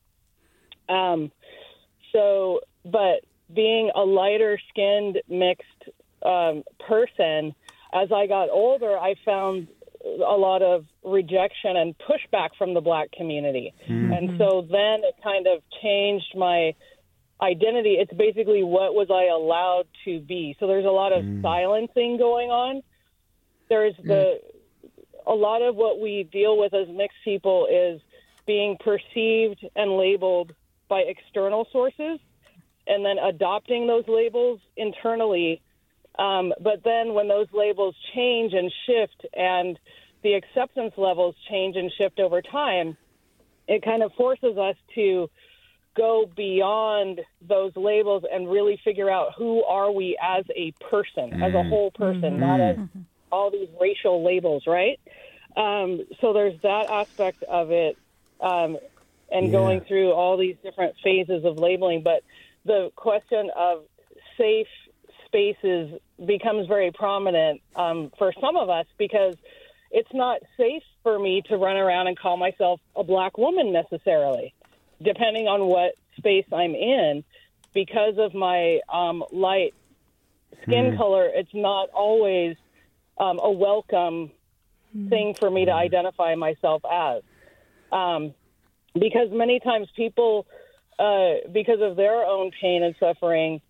Um, 0.89 1.31
so, 2.11 2.59
but 2.83 3.23
being 3.53 3.91
a 3.95 4.01
lighter 4.01 4.59
skinned 4.69 5.19
mixed 5.29 5.63
um, 6.25 6.63
person, 6.87 7.55
as 7.93 8.11
I 8.11 8.27
got 8.27 8.49
older, 8.49 8.97
I 8.97 9.15
found 9.23 9.67
a 10.05 10.35
lot 10.35 10.61
of 10.61 10.85
rejection 11.03 11.77
and 11.77 11.95
pushback 11.97 12.49
from 12.57 12.73
the 12.73 12.81
black 12.81 13.11
community. 13.13 13.73
And 13.87 14.37
so 14.37 14.61
then 14.69 15.03
it 15.03 15.15
kind 15.23 15.47
of 15.47 15.63
changed 15.81 16.35
my 16.35 16.73
identity. 17.43 17.97
It's 17.99 18.13
basically 18.13 18.63
what 18.63 18.95
was 18.95 19.09
I 19.11 19.25
allowed 19.25 19.85
to 20.05 20.19
be. 20.21 20.55
So 20.59 20.67
there's 20.67 20.85
a 20.85 20.89
lot 20.89 21.11
of 21.11 21.23
silencing 21.41 22.17
going 22.17 22.49
on. 22.49 22.81
There's 23.69 23.95
the 24.03 24.39
a 25.25 25.33
lot 25.33 25.61
of 25.61 25.75
what 25.75 25.99
we 25.99 26.27
deal 26.31 26.57
with 26.57 26.73
as 26.73 26.87
mixed 26.89 27.17
people 27.23 27.67
is 27.71 28.01
being 28.45 28.77
perceived 28.77 29.65
and 29.75 29.97
labeled 29.97 30.53
by 30.89 31.01
external 31.01 31.67
sources 31.71 32.19
and 32.87 33.05
then 33.05 33.17
adopting 33.17 33.87
those 33.87 34.03
labels 34.07 34.59
internally. 34.75 35.61
Um, 36.19 36.53
but 36.59 36.83
then 36.83 37.13
when 37.13 37.27
those 37.27 37.47
labels 37.53 37.95
change 38.13 38.53
and 38.53 38.71
shift 38.85 39.25
and 39.33 39.79
the 40.23 40.33
acceptance 40.33 40.93
levels 40.97 41.35
change 41.49 41.75
and 41.75 41.91
shift 41.97 42.19
over 42.19 42.41
time, 42.41 42.97
it 43.67 43.83
kind 43.83 44.03
of 44.03 44.11
forces 44.13 44.57
us 44.57 44.75
to 44.95 45.29
go 45.95 46.25
beyond 46.35 47.21
those 47.47 47.71
labels 47.75 48.23
and 48.31 48.49
really 48.49 48.79
figure 48.83 49.09
out 49.09 49.31
who 49.37 49.63
are 49.63 49.91
we 49.91 50.17
as 50.21 50.43
a 50.55 50.73
person, 50.89 51.33
as 51.41 51.53
a 51.53 51.63
whole 51.63 51.91
person, 51.91 52.39
not 52.39 52.59
as 52.59 52.77
all 53.31 53.51
these 53.51 53.69
racial 53.79 54.23
labels, 54.23 54.63
right? 54.67 54.99
Um, 55.55 56.01
so 56.21 56.33
there's 56.33 56.59
that 56.61 56.85
aspect 56.89 57.43
of 57.43 57.71
it, 57.71 57.97
um, 58.39 58.77
and 59.31 59.47
Yeah. 59.47 59.51
going 59.51 59.81
through 59.81 60.11
all 60.11 60.37
these 60.37 60.57
different 60.63 60.95
phases 61.03 61.45
of 61.45 61.57
labeling. 61.57 62.01
But 62.03 62.23
the 62.65 62.91
question 62.95 63.49
of 63.55 63.85
safe 64.37 64.67
spaces 65.25 65.99
becomes 66.25 66.67
very 66.67 66.91
prominent 66.91 67.61
um, 67.75 68.11
for 68.17 68.33
some 68.39 68.55
of 68.55 68.69
us 68.69 68.85
because 68.97 69.35
it's 69.91 70.13
not 70.13 70.39
safe 70.57 70.83
for 71.03 71.19
me 71.19 71.41
to 71.49 71.57
run 71.57 71.77
around 71.77 72.07
and 72.07 72.17
call 72.17 72.37
myself 72.37 72.79
a 72.95 73.03
black 73.03 73.37
woman 73.37 73.71
necessarily, 73.71 74.53
depending 75.03 75.47
on 75.47 75.65
what 75.67 75.93
space 76.17 76.45
I'm 76.51 76.75
in. 76.75 77.23
Because 77.73 78.15
of 78.19 78.33
my 78.35 78.79
um, 78.91 79.23
light 79.31 79.73
skin 80.63 80.91
Hmm. 80.91 80.97
color, 80.97 81.27
it's 81.33 81.53
not 81.53 81.89
always 81.89 82.55
um, 83.17 83.39
a 83.41 83.51
welcome 83.51 84.31
thing 85.09 85.35
for 85.39 85.49
me 85.49 85.65
to 85.65 85.71
identify 85.73 86.35
myself 86.35 86.83
as. 86.91 87.23
Um, 87.91 88.33
because 88.93 89.29
many 89.31 89.59
times 89.59 89.87
people, 89.95 90.45
uh, 90.99 91.49
because 91.51 91.79
of 91.81 91.95
their 91.95 92.23
own 92.25 92.51
pain 92.61 92.83
and 92.83 92.95
suffering, 92.99 93.61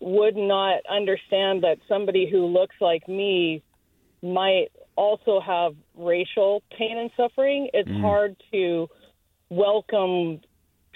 would 0.00 0.36
not 0.36 0.80
understand 0.90 1.62
that 1.62 1.78
somebody 1.88 2.28
who 2.30 2.46
looks 2.46 2.76
like 2.80 3.06
me 3.08 3.62
might 4.22 4.68
also 4.96 5.40
have 5.40 5.74
racial 5.96 6.62
pain 6.76 6.98
and 6.98 7.10
suffering. 7.16 7.70
It's 7.72 7.88
Mm. 7.88 8.00
hard 8.00 8.36
to 8.52 8.88
welcome 9.50 10.40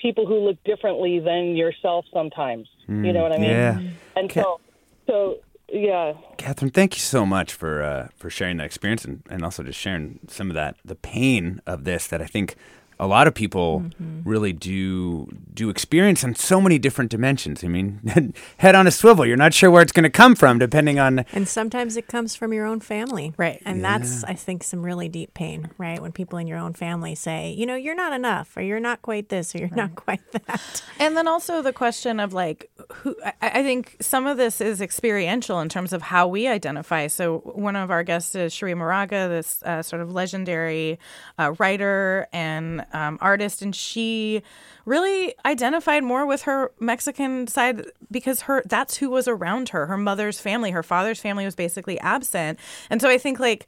people 0.05 0.27
who 0.27 0.39
look 0.41 0.63
differently 0.65 1.19
than 1.19 1.57
yourself 1.57 2.05
sometimes. 2.13 2.69
You 2.87 3.15
know 3.15 3.23
what 3.23 3.33
I 3.33 3.39
mean? 3.39 3.51
Yeah. 3.51 3.81
And 4.15 4.29
Ca- 4.29 4.43
so, 4.43 4.61
so 5.07 5.37
yeah. 5.73 6.13
Catherine, 6.37 6.71
thank 6.71 6.95
you 6.95 7.01
so 7.01 7.25
much 7.25 7.55
for 7.55 7.83
uh, 7.83 8.09
for 8.15 8.29
sharing 8.29 8.59
that 8.59 8.67
experience 8.67 9.07
and, 9.07 9.23
and 9.31 9.43
also 9.43 9.63
just 9.63 9.79
sharing 9.79 10.21
some 10.29 10.51
of 10.51 10.55
that 10.55 10.77
the 10.85 10.95
pain 10.95 11.63
of 11.67 11.85
this 11.85 12.07
that 12.09 12.21
I 12.21 12.27
think 12.27 12.57
a 13.05 13.07
lot 13.07 13.27
of 13.27 13.35
people 13.35 13.85
really 14.25 14.53
do 14.53 15.29
do 15.53 15.69
experience 15.69 16.25
on 16.25 16.35
so 16.35 16.61
many 16.61 16.79
different 16.79 17.11
dimensions. 17.11 17.63
I 17.63 17.69
mean, 17.69 18.35
head 18.59 18.75
on 18.75 18.87
a 18.87 18.91
swivel. 18.91 19.25
You're 19.25 19.37
not 19.37 19.55
sure 19.55 19.71
where 19.71 19.83
it's 19.83 19.93
going 19.93 20.05
to 20.05 20.11
come 20.11 20.35
from, 20.35 20.59
depending 20.59 20.99
on 20.99 21.21
And 21.33 21.47
sometimes 21.47 21.97
it 21.97 22.09
comes 22.09 22.35
from 22.35 22.53
your 22.53 22.67
own 22.67 22.81
family. 22.81 23.33
Right. 23.37 23.63
And 23.65 23.85
that's, 23.85 24.25
I 24.25 24.35
think, 24.35 24.65
some 24.65 24.83
really 24.83 25.09
deep 25.09 25.35
pain, 25.35 25.71
right? 25.79 26.01
When 26.01 26.13
people 26.13 26.39
in 26.39 26.47
your 26.47 26.59
own 26.59 26.75
family 26.75 27.15
say, 27.15 27.53
you 27.53 27.67
know, 27.67 27.77
you're 27.77 27.95
not 27.95 28.13
enough, 28.13 28.57
or 28.57 28.63
you're 28.63 28.81
not 28.81 29.03
quite 29.03 29.29
this, 29.29 29.55
or 29.55 29.59
you're 29.59 29.69
not 29.77 29.95
quite 29.95 30.21
that. 30.33 30.83
And 30.99 31.17
then 31.17 31.29
also 31.29 31.63
the 31.63 31.73
question 31.73 32.19
of 32.19 32.33
like 32.33 32.71
who 32.93 33.15
I, 33.25 33.33
I 33.41 33.63
think 33.63 33.97
some 34.01 34.27
of 34.27 34.37
this 34.37 34.61
is 34.61 34.81
experiential 34.81 35.61
in 35.61 35.69
terms 35.69 35.93
of 35.93 36.03
how 36.03 36.27
we 36.27 36.49
identify. 36.49 37.07
So 37.07 37.39
one 37.39 37.77
of 37.77 37.91
our 37.91 38.03
guests 38.03 38.35
is 38.35 38.53
Cherríe 38.53 38.77
Moraga, 38.77 39.29
this 39.29 39.63
uh, 39.63 39.83
sort 39.83 40.03
of 40.03 40.13
legendary 40.13 40.99
uh, 41.39 41.55
writer 41.59 42.27
and 42.33 42.85
um, 42.95 43.19
artist, 43.21 43.61
and 43.61 43.75
she 43.75 44.43
really 44.87 45.35
identified 45.45 46.05
more 46.05 46.27
with 46.27 46.43
her 46.43 46.73
Mexican 46.81 47.47
side 47.47 47.85
because 48.11 48.43
her 48.43 48.63
that's 48.67 48.97
who 48.97 49.11
was 49.11 49.29
around 49.29 49.71
her. 49.71 49.87
Her 49.87 49.99
mother's 49.99 50.41
family, 50.41 50.71
her 50.71 50.83
father's 50.83 51.21
family 51.21 51.45
was 51.45 51.55
basically 51.55 51.99
absent, 52.01 52.59
and 52.89 53.01
so 53.01 53.09
I 53.09 53.19
think 53.19 53.39
like 53.39 53.67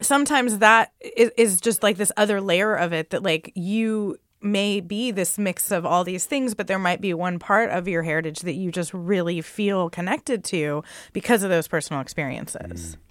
sometimes 0.00 0.58
that 0.58 0.92
is, 1.00 1.30
is 1.36 1.60
just 1.60 1.82
like 1.82 1.96
this 1.96 2.12
other 2.16 2.40
layer 2.40 2.74
of 2.74 2.92
it 2.92 3.10
that 3.10 3.22
like 3.22 3.52
you 3.54 4.16
may 4.42 4.80
be 4.80 5.10
this 5.10 5.38
mix 5.38 5.70
of 5.70 5.84
all 5.84 6.04
these 6.04 6.24
things, 6.24 6.54
but 6.54 6.66
there 6.66 6.78
might 6.78 7.00
be 7.00 7.12
one 7.12 7.38
part 7.38 7.70
of 7.70 7.86
your 7.86 8.02
heritage 8.02 8.40
that 8.40 8.54
you 8.54 8.72
just 8.72 8.94
really 8.94 9.40
feel 9.42 9.90
connected 9.90 10.42
to 10.44 10.82
because 11.12 11.42
of 11.42 11.50
those 11.50 11.68
personal 11.68 12.00
experiences. 12.00 12.96
Mm. 12.96 13.09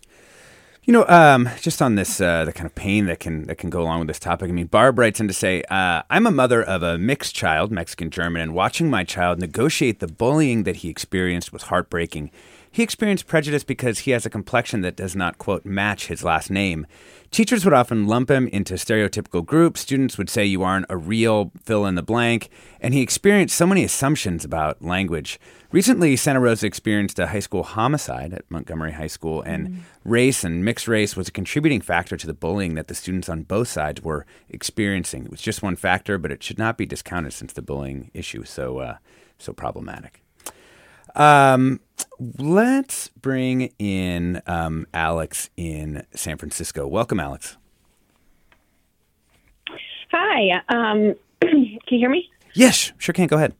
You 0.84 0.93
know, 0.93 1.05
um, 1.07 1.49
just 1.59 1.82
on 1.82 1.95
this, 1.95 2.19
uh, 2.19 2.45
the 2.45 2.53
kind 2.53 2.65
of 2.65 2.73
pain 2.73 3.05
that 3.05 3.19
can 3.19 3.43
that 3.43 3.57
can 3.57 3.69
go 3.69 3.82
along 3.82 3.99
with 3.99 4.07
this 4.07 4.19
topic. 4.19 4.49
I 4.49 4.53
mean, 4.53 4.67
Barb 4.67 4.97
writes 4.97 5.19
in 5.19 5.27
to 5.27 5.34
say, 5.34 5.61
uh, 5.69 6.01
"I'm 6.09 6.25
a 6.25 6.32
mother 6.32 6.63
of 6.63 6.82
a 6.82 6.97
mixed 6.97 7.36
child, 7.36 7.71
Mexican 7.71 8.09
German, 8.09 8.41
and 8.41 8.53
watching 8.53 8.89
my 8.89 9.03
child 9.03 9.39
negotiate 9.39 9.99
the 9.99 10.07
bullying 10.07 10.63
that 10.63 10.77
he 10.77 10.89
experienced 10.89 11.53
was 11.53 11.63
heartbreaking. 11.63 12.32
He 12.80 12.84
experienced 12.84 13.27
prejudice 13.27 13.65
because 13.65 13.99
he 13.99 14.11
has 14.11 14.25
a 14.25 14.30
complexion 14.30 14.80
that 14.84 14.95
does 14.95 15.13
not 15.13 15.38
quote 15.38 15.65
match 15.65 16.07
his 16.07 16.23
last 16.23 16.49
name. 16.49 16.88
Teachers 17.30 17.65
would 17.65 17.73
often 17.73 18.07
lump 18.07 18.32
him 18.32 18.47
into 18.47 18.75
stereotypical 18.75 19.45
groups. 19.45 19.82
Students 19.82 20.17
would 20.17 20.30
say 20.30 20.45
you 20.45 20.63
aren't 20.63 20.86
a 20.88 20.95
real 20.95 21.51
fill 21.61 21.86
in 21.86 21.95
the 21.95 22.01
blank, 22.01 22.47
and 22.80 22.93
he 22.93 23.01
experienced 23.01 23.57
so 23.57 23.67
many 23.67 23.84
assumptions 23.84 24.45
about 24.45 24.82
language." 24.82 25.41
Recently, 25.73 26.15
Santa 26.15 26.39
Rosa 26.39 26.67
experienced 26.67 27.19
a 27.19 27.27
high 27.27 27.41
school 27.41 27.63
homicide 27.63 28.32
at 28.32 28.49
Montgomery 28.49 28.93
High 28.93 29.07
School, 29.07 29.41
and 29.41 29.67
mm. 29.67 29.77
race 30.05 30.45
and 30.45 30.63
mixed 30.63 30.88
race 30.88 31.17
was 31.17 31.27
a 31.27 31.34
contributing 31.34 31.82
factor 31.82 32.15
to 32.15 32.27
the 32.27 32.34
bullying 32.34 32.75
that 32.75 32.88
the 32.88 32.95
students 32.95 33.27
on 33.27 33.43
both 33.43 33.67
sides 33.67 34.01
were 34.01 34.25
experiencing. 34.47 35.25
It 35.25 35.32
was 35.32 35.41
just 35.41 35.61
one 35.61 35.75
factor, 35.75 36.17
but 36.17 36.32
it 36.32 36.41
should 36.41 36.57
not 36.57 36.77
be 36.77 36.86
discounted 36.86 37.34
since 37.34 37.51
the 37.51 37.61
bullying 37.61 38.09
issue 38.13 38.43
is 38.43 38.49
so 38.49 38.77
uh, 38.77 38.97
so 39.38 39.51
problematic. 39.51 40.23
Um, 41.16 41.80
let's 42.20 43.10
bring 43.10 43.74
in 43.80 44.41
um, 44.47 44.88
Alex 44.93 45.49
in 45.57 46.05
San 46.14 46.38
Francisco. 46.38 46.88
Welcome, 46.88 47.20
Alex. 47.20 47.57
Hi. 50.12 50.62
Um, 50.70 51.16
can 51.41 51.80
you 51.89 51.97
hear 51.97 52.10
me? 52.10 52.30
Yes, 52.53 52.91
sure 52.97 53.14
can. 53.14 53.28
Go 53.28 53.38
ahead. 53.38 53.53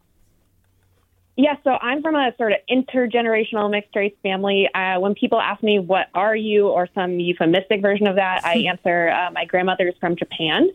Yeah, 1.36 1.56
so 1.64 1.70
I'm 1.70 2.02
from 2.02 2.16
a 2.16 2.34
sort 2.38 2.52
of 2.52 2.58
intergenerational 2.70 3.72
mixed 3.72 3.96
race 3.96 4.14
family. 4.22 4.70
Uh, 4.76 5.00
when 5.00 5.16
people 5.16 5.40
ask 5.40 5.64
me, 5.64 5.80
what 5.80 6.08
are 6.14 6.36
you, 6.36 6.68
or 6.68 6.90
some 6.94 7.18
euphemistic 7.18 7.82
version 7.82 8.08
of 8.08 8.18
that, 8.18 8.44
I 8.44 8.56
answer, 8.70 9.10
uh, 9.10 9.32
my 9.32 9.46
grandmother 9.46 9.88
is 9.88 9.96
from 10.02 10.18
Japan. 10.18 10.70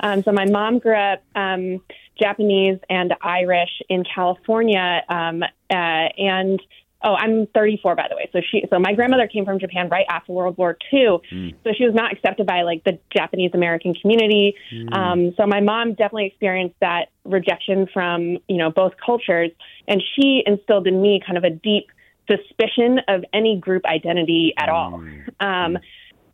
Um, 0.00 0.22
so 0.22 0.32
my 0.32 0.44
mom 0.44 0.78
grew 0.78 0.96
up 0.96 1.22
um, 1.34 1.80
Japanese 2.20 2.78
and 2.88 3.14
Irish 3.22 3.82
in 3.88 4.04
California. 4.04 5.02
Um, 5.08 5.42
uh, 5.42 5.44
and 5.70 6.60
Oh, 7.02 7.14
I'm 7.14 7.46
34 7.54 7.94
by 7.94 8.06
the 8.10 8.16
way. 8.16 8.28
So 8.32 8.40
she, 8.50 8.64
so 8.70 8.78
my 8.80 8.92
grandmother 8.92 9.28
came 9.28 9.44
from 9.44 9.60
Japan 9.60 9.88
right 9.88 10.06
after 10.08 10.32
World 10.32 10.58
War 10.58 10.76
II. 10.92 11.18
Mm. 11.32 11.54
So 11.62 11.70
she 11.76 11.84
was 11.84 11.94
not 11.94 12.12
accepted 12.12 12.46
by 12.46 12.62
like 12.62 12.82
the 12.82 12.98
Japanese 13.16 13.52
American 13.54 13.94
community. 13.94 14.56
Mm. 14.74 14.92
Um, 14.92 15.34
so 15.36 15.46
my 15.46 15.60
mom 15.60 15.90
definitely 15.90 16.26
experienced 16.26 16.74
that 16.80 17.10
rejection 17.24 17.86
from 17.92 18.38
you 18.48 18.56
know 18.56 18.70
both 18.70 18.94
cultures, 19.04 19.50
and 19.86 20.02
she 20.16 20.42
instilled 20.44 20.88
in 20.88 21.00
me 21.00 21.20
kind 21.24 21.38
of 21.38 21.44
a 21.44 21.50
deep 21.50 21.86
suspicion 22.28 23.00
of 23.06 23.24
any 23.32 23.58
group 23.58 23.84
identity 23.86 24.52
at 24.58 24.68
all. 24.68 25.00
Mm. 25.00 25.28
Um, 25.40 25.78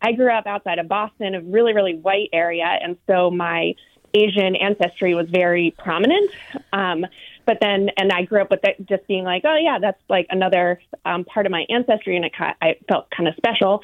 I 0.05 0.13
grew 0.13 0.31
up 0.31 0.47
outside 0.47 0.79
of 0.79 0.87
Boston, 0.87 1.35
a 1.35 1.41
really 1.41 1.73
really 1.73 1.95
white 1.95 2.29
area, 2.33 2.67
and 2.67 2.97
so 3.07 3.31
my 3.31 3.75
Asian 4.13 4.55
ancestry 4.55 5.15
was 5.15 5.29
very 5.31 5.75
prominent. 5.79 6.31
Um, 6.73 7.07
but 7.47 7.59
then 7.61 7.89
and 7.97 8.13
I 8.13 8.23
grew 8.23 8.43
up 8.43 8.51
with 8.51 8.61
it 8.65 8.87
just 8.87 9.07
being 9.07 9.25
like, 9.25 9.43
oh 9.47 9.57
yeah, 9.57 9.79
that's 9.81 10.01
like 10.11 10.27
another 10.29 10.81
um, 11.07 11.25
part 11.25 11.47
of 11.47 11.53
my 11.53 11.65
ancestry, 11.71 12.17
and 12.17 12.25
it 12.27 12.33
I 12.39 12.77
felt 12.87 13.11
kind 13.11 13.29
of 13.29 13.35
special. 13.37 13.81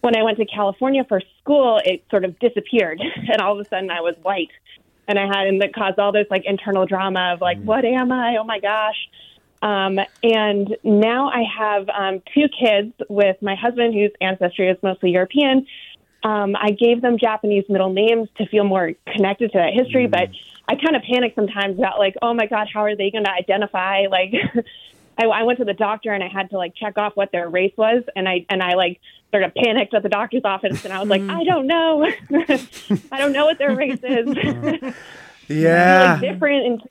When 0.00 0.16
I 0.16 0.22
went 0.22 0.38
to 0.38 0.46
California 0.46 1.04
for 1.08 1.20
school, 1.40 1.80
it 1.84 2.04
sort 2.08 2.24
of 2.24 2.38
disappeared, 2.38 3.00
and 3.32 3.40
all 3.40 3.58
of 3.58 3.66
a 3.66 3.68
sudden 3.68 3.90
I 3.90 4.00
was 4.00 4.14
white, 4.22 4.50
and 5.08 5.18
I 5.18 5.26
had 5.26 5.48
and 5.48 5.60
that 5.62 5.74
caused 5.74 5.98
all 5.98 6.12
this 6.12 6.26
like 6.30 6.42
internal 6.44 6.86
drama 6.86 7.32
of 7.34 7.40
like, 7.40 7.58
mm. 7.58 7.64
what 7.64 7.84
am 7.84 8.12
I? 8.12 8.36
Oh 8.38 8.44
my 8.44 8.60
gosh. 8.60 9.08
Um, 9.60 9.98
and 10.22 10.76
now 10.84 11.30
I 11.30 11.42
have 11.58 11.88
um, 11.88 12.22
two 12.34 12.48
kids 12.48 12.92
with 13.08 13.36
my 13.42 13.54
husband, 13.54 13.94
whose 13.94 14.12
ancestry 14.20 14.68
is 14.68 14.76
mostly 14.82 15.10
European. 15.10 15.66
Um, 16.22 16.56
I 16.56 16.70
gave 16.70 17.00
them 17.00 17.18
Japanese 17.18 17.64
middle 17.68 17.92
names 17.92 18.28
to 18.38 18.46
feel 18.46 18.64
more 18.64 18.92
connected 19.06 19.52
to 19.52 19.58
that 19.58 19.72
history, 19.72 20.06
mm. 20.06 20.10
but 20.10 20.30
I 20.68 20.74
kind 20.74 20.96
of 20.96 21.02
panic 21.02 21.32
sometimes 21.34 21.78
about 21.78 21.98
like, 21.98 22.14
oh 22.22 22.34
my 22.34 22.46
god, 22.46 22.68
how 22.72 22.80
are 22.80 22.96
they 22.96 23.10
going 23.10 23.24
to 23.24 23.32
identify? 23.32 24.06
Like, 24.10 24.34
I, 25.18 25.26
I 25.26 25.42
went 25.42 25.58
to 25.58 25.64
the 25.64 25.74
doctor 25.74 26.12
and 26.12 26.22
I 26.22 26.28
had 26.28 26.50
to 26.50 26.56
like 26.56 26.74
check 26.74 26.96
off 26.96 27.16
what 27.16 27.32
their 27.32 27.48
race 27.48 27.72
was, 27.76 28.04
and 28.14 28.28
I 28.28 28.46
and 28.48 28.62
I 28.62 28.74
like 28.74 29.00
sort 29.30 29.42
of 29.42 29.52
panicked 29.54 29.92
at 29.92 30.02
the 30.02 30.08
doctor's 30.08 30.44
office, 30.44 30.84
and 30.84 30.92
I 30.92 31.00
was 31.00 31.08
like, 31.08 31.22
I 31.22 31.44
don't 31.44 31.66
know, 31.66 32.04
I 33.12 33.18
don't 33.18 33.32
know 33.32 33.46
what 33.46 33.58
their 33.58 33.74
race 33.74 33.98
is. 34.02 34.94
yeah, 35.48 36.12
like 36.12 36.20
different 36.20 36.66
in 36.66 36.82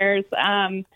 years. 0.00 0.24
Um, 0.36 0.86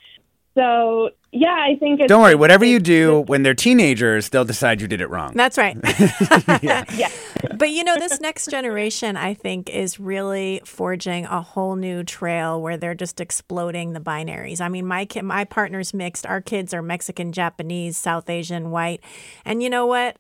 so 0.55 1.11
yeah, 1.33 1.55
I 1.55 1.77
think. 1.77 2.01
Don't 2.09 2.23
worry. 2.23 2.35
Whatever 2.35 2.65
you 2.65 2.81
do 2.81 3.21
when 3.27 3.45
they're 3.45 3.55
teenagers, 3.55 4.31
they'll 4.31 4.45
decide 4.45 4.81
you 4.81 4.89
did 4.89 5.01
it 5.01 5.09
wrong. 5.09 5.33
That's 5.35 5.57
right. 5.57 5.77
yeah. 6.63 6.85
yeah. 6.95 7.09
But 7.57 7.71
you 7.71 7.85
know, 7.85 7.97
this 7.97 8.21
next 8.21 8.51
generation, 8.51 9.17
I 9.17 9.35
think, 9.35 9.71
is 9.71 10.01
really 10.01 10.61
forging 10.65 11.27
a 11.27 11.41
whole 11.41 11.77
new 11.77 12.03
trail 12.03 12.61
where 12.61 12.77
they're 12.77 12.97
just 12.97 13.21
exploding 13.21 13.93
the 13.93 14.01
binaries. 14.01 14.61
I 14.61 14.69
mean, 14.69 14.87
my 14.87 15.05
kid, 15.05 15.23
my 15.23 15.45
partner's 15.45 15.95
mixed. 15.95 16.27
Our 16.27 16.41
kids 16.41 16.75
are 16.75 16.83
Mexican, 16.83 17.31
Japanese, 17.33 17.97
South 17.97 18.29
Asian, 18.29 18.73
white, 18.73 19.01
and 19.45 19.63
you 19.63 19.71
know 19.71 19.87
what? 19.87 20.17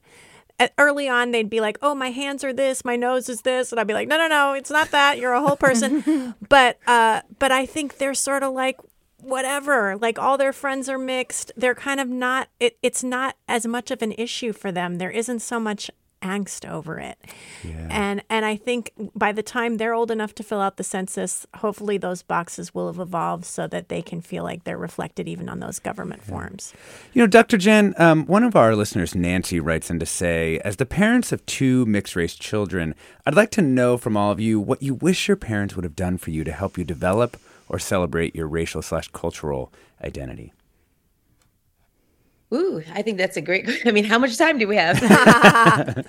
early 0.77 1.09
on 1.09 1.31
they'd 1.31 1.49
be 1.49 1.59
like 1.59 1.79
oh 1.81 1.95
my 1.95 2.11
hands 2.11 2.45
are 2.45 2.53
this 2.53 2.85
my 2.85 2.95
nose 2.95 3.31
is 3.31 3.41
this 3.41 3.73
and 3.73 3.81
i'd 3.81 3.87
be 3.87 3.95
like 3.95 4.07
no 4.07 4.19
no 4.19 4.29
no 4.29 4.53
it's 4.53 4.71
not 4.71 4.91
that 4.91 5.17
you're 5.17 5.33
a 5.33 5.41
whole 5.41 5.57
person 5.57 6.35
but 6.51 6.79
uh 6.87 7.23
but 7.39 7.51
i 7.51 7.65
think 7.65 7.97
they're 7.97 8.13
sort 8.13 8.43
of 8.43 8.53
like 8.53 8.77
whatever 9.23 9.97
like 9.97 10.19
all 10.19 10.39
their 10.39 10.53
friends 10.53 10.89
are 10.89 10.99
mixed 10.99 11.53
they're 11.57 11.75
kind 11.75 12.01
of 12.01 12.09
not 12.09 12.49
it, 12.59 12.77
it's 12.83 13.03
not 13.03 13.37
as 13.49 13.67
much 13.67 13.91
of 13.91 14.03
an 14.03 14.13
issue 14.13 14.53
for 14.53 14.73
them 14.73 14.99
there 14.99 15.11
isn't 15.11 15.41
so 15.41 15.59
much 15.61 15.91
angst 16.23 16.69
over 16.69 16.99
it 16.99 17.19
yeah. 17.65 17.87
and 17.91 18.23
and 18.29 18.45
i 18.45 18.55
think 18.55 18.93
by 19.15 19.33
the 19.33 19.43
time 19.43 19.79
they're 19.79 19.95
old 19.95 20.11
enough 20.11 20.35
to 20.35 20.43
fill 20.43 20.61
out 20.61 20.77
the 20.77 20.85
census 20.85 21.47
hopefully 21.57 21.97
those 21.97 22.23
boxes 22.23 22.75
will 22.75 22.89
have 22.89 22.99
evolved 22.99 23.45
so 23.45 23.67
that 23.67 23.89
they 23.89 24.03
can 24.03 24.21
feel 24.21 24.45
like 24.45 24.65
they're 24.65 24.77
reflected 24.77 25.27
even 25.27 25.49
on 25.49 25.61
those 25.61 25.79
government 25.79 26.21
yeah. 26.27 26.31
forms 26.31 26.75
you 27.15 27.23
know 27.23 27.27
dr 27.27 27.57
jen 27.57 27.95
um, 27.97 28.27
one 28.27 28.45
of 28.45 28.55
our 28.55 28.77
listeners 28.77 29.15
nancy 29.15 29.59
writes 29.59 29.91
in 29.91 29.99
to 29.99 30.05
say 30.05 30.59
as 30.59 30.77
the 30.77 30.85
parents 30.85 31.33
of 31.33 31.45
two 31.47 31.87
mixed 31.87 32.15
race 32.15 32.35
children 32.35 32.95
i'd 33.25 33.35
like 33.35 33.51
to 33.51 33.63
know 33.63 33.97
from 33.97 34.15
all 34.15 34.31
of 34.31 34.39
you 34.39 34.61
what 34.61 34.83
you 34.83 34.93
wish 34.93 35.27
your 35.27 35.39
parents 35.39 35.75
would 35.75 35.85
have 35.85 35.97
done 35.97 36.19
for 36.19 36.31
you 36.31 36.45
to 36.45 36.53
help 36.53 36.77
you 36.77 36.85
develop 36.85 37.39
or 37.71 37.79
celebrate 37.79 38.35
your 38.37 38.47
racial 38.47 38.83
slash 38.83 39.09
cultural 39.09 39.73
identity? 40.05 40.53
Ooh, 42.53 42.83
I 42.93 43.01
think 43.01 43.17
that's 43.17 43.37
a 43.37 43.41
great. 43.41 43.71
I 43.87 43.93
mean, 43.93 44.05
how 44.05 44.19
much 44.19 44.37
time 44.37 44.59
do 44.59 44.69
we 44.69 44.77
have? 44.77 45.01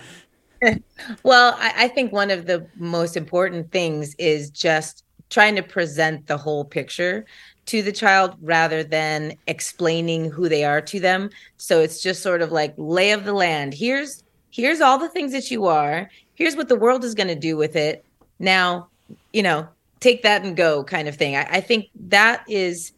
well, 1.24 1.55
I, 1.57 1.74
I 1.78 1.88
think 1.88 2.12
one 2.12 2.32
of 2.32 2.47
the 2.47 2.68
most 2.76 3.16
important 3.16 3.72
things 3.72 4.16
is 4.16 4.49
just 4.49 5.05
trying 5.30 5.55
to 5.55 5.64
present 5.64 6.28
the 6.28 6.38
whole 6.38 6.66
picture 6.66 7.26
to 7.68 7.82
the 7.82 7.91
child 7.91 8.36
rather 8.41 8.84
than 8.84 9.36
explaining 9.47 10.30
who 10.30 10.49
they 10.49 10.66
are 10.66 10.82
to 10.82 10.99
them. 10.99 11.30
So 11.57 11.80
it's 11.80 12.01
just 12.01 12.24
sort 12.24 12.41
of 12.41 12.51
like 12.51 12.74
lay 12.78 13.12
of 13.12 13.24
the 13.24 13.34
land. 13.34 13.74
Here's 13.74 14.24
here's 14.49 14.82
all 14.82 14.97
the 14.97 15.09
things 15.09 15.32
that 15.32 15.51
you 15.51 15.66
are. 15.66 16.09
Here's 16.36 16.55
what 16.55 16.70
the 16.70 16.76
world 16.76 17.03
is 17.03 17.16
going 17.16 17.30
to 17.30 17.36
do 17.36 17.55
with 17.55 17.76
it. 17.76 18.03
Now, 18.39 18.89
you 19.32 19.43
know, 19.43 19.68
take 20.01 20.23
that 20.23 20.43
and 20.43 20.57
go 20.57 20.83
kind 20.83 21.07
of 21.07 21.15
thing. 21.15 21.37
I, 21.37 21.47
I 21.49 21.61
think 21.61 21.85
that 21.95 22.43
is 22.49 22.91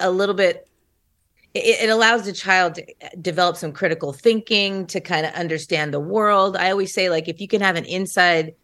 a 0.00 0.10
little 0.10 0.34
bit 0.34 0.66
it, 1.54 1.84
it, 1.84 1.90
allows 1.90 2.24
the 2.26 2.34
child 2.34 2.74
to 2.74 2.84
develop 3.20 3.56
some 3.56 3.72
critical 3.72 4.12
thinking 4.12 4.86
to 4.88 5.00
kind 5.00 5.24
of 5.24 5.32
understand 5.32 5.92
the 5.92 6.00
world. 6.00 6.54
I 6.54 6.70
always 6.70 6.92
say 6.92 7.08
like 7.08 7.28
if 7.28 7.40
you 7.40 7.48
can 7.48 7.62
have 7.62 7.76
an 7.76 7.86
inside 7.86 8.54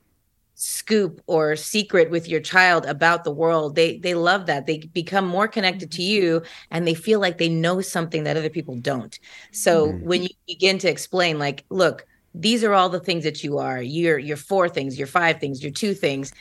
scoop 0.54 1.22
or 1.26 1.56
secret 1.56 2.10
with 2.10 2.28
your 2.28 2.40
child 2.40 2.84
about 2.84 3.24
the 3.24 3.30
world, 3.30 3.76
they 3.76 3.98
they 3.98 4.14
love 4.14 4.46
that. 4.46 4.66
They 4.66 4.78
become 4.78 5.26
more 5.26 5.48
connected 5.48 5.90
to 5.92 6.02
you 6.02 6.42
and 6.70 6.86
they 6.86 6.94
feel 6.94 7.18
like 7.18 7.38
they 7.38 7.48
know 7.48 7.80
something 7.80 8.24
that 8.24 8.36
other 8.36 8.50
people 8.50 8.76
don't. 8.76 9.18
So 9.52 9.88
mm-hmm. 9.88 10.06
when 10.06 10.22
you 10.22 10.30
begin 10.46 10.78
to 10.78 10.90
explain 10.90 11.38
like 11.38 11.64
look, 11.70 12.06
these 12.34 12.62
are 12.62 12.74
all 12.74 12.90
the 12.90 13.00
things 13.00 13.24
that 13.24 13.42
you 13.42 13.56
are. 13.56 13.80
You're 13.80 14.18
you're 14.18 14.36
four 14.36 14.68
things, 14.68 14.98
you're 14.98 15.06
five 15.06 15.40
things, 15.40 15.62
you're 15.62 15.72
two 15.72 15.94
things 15.94 16.32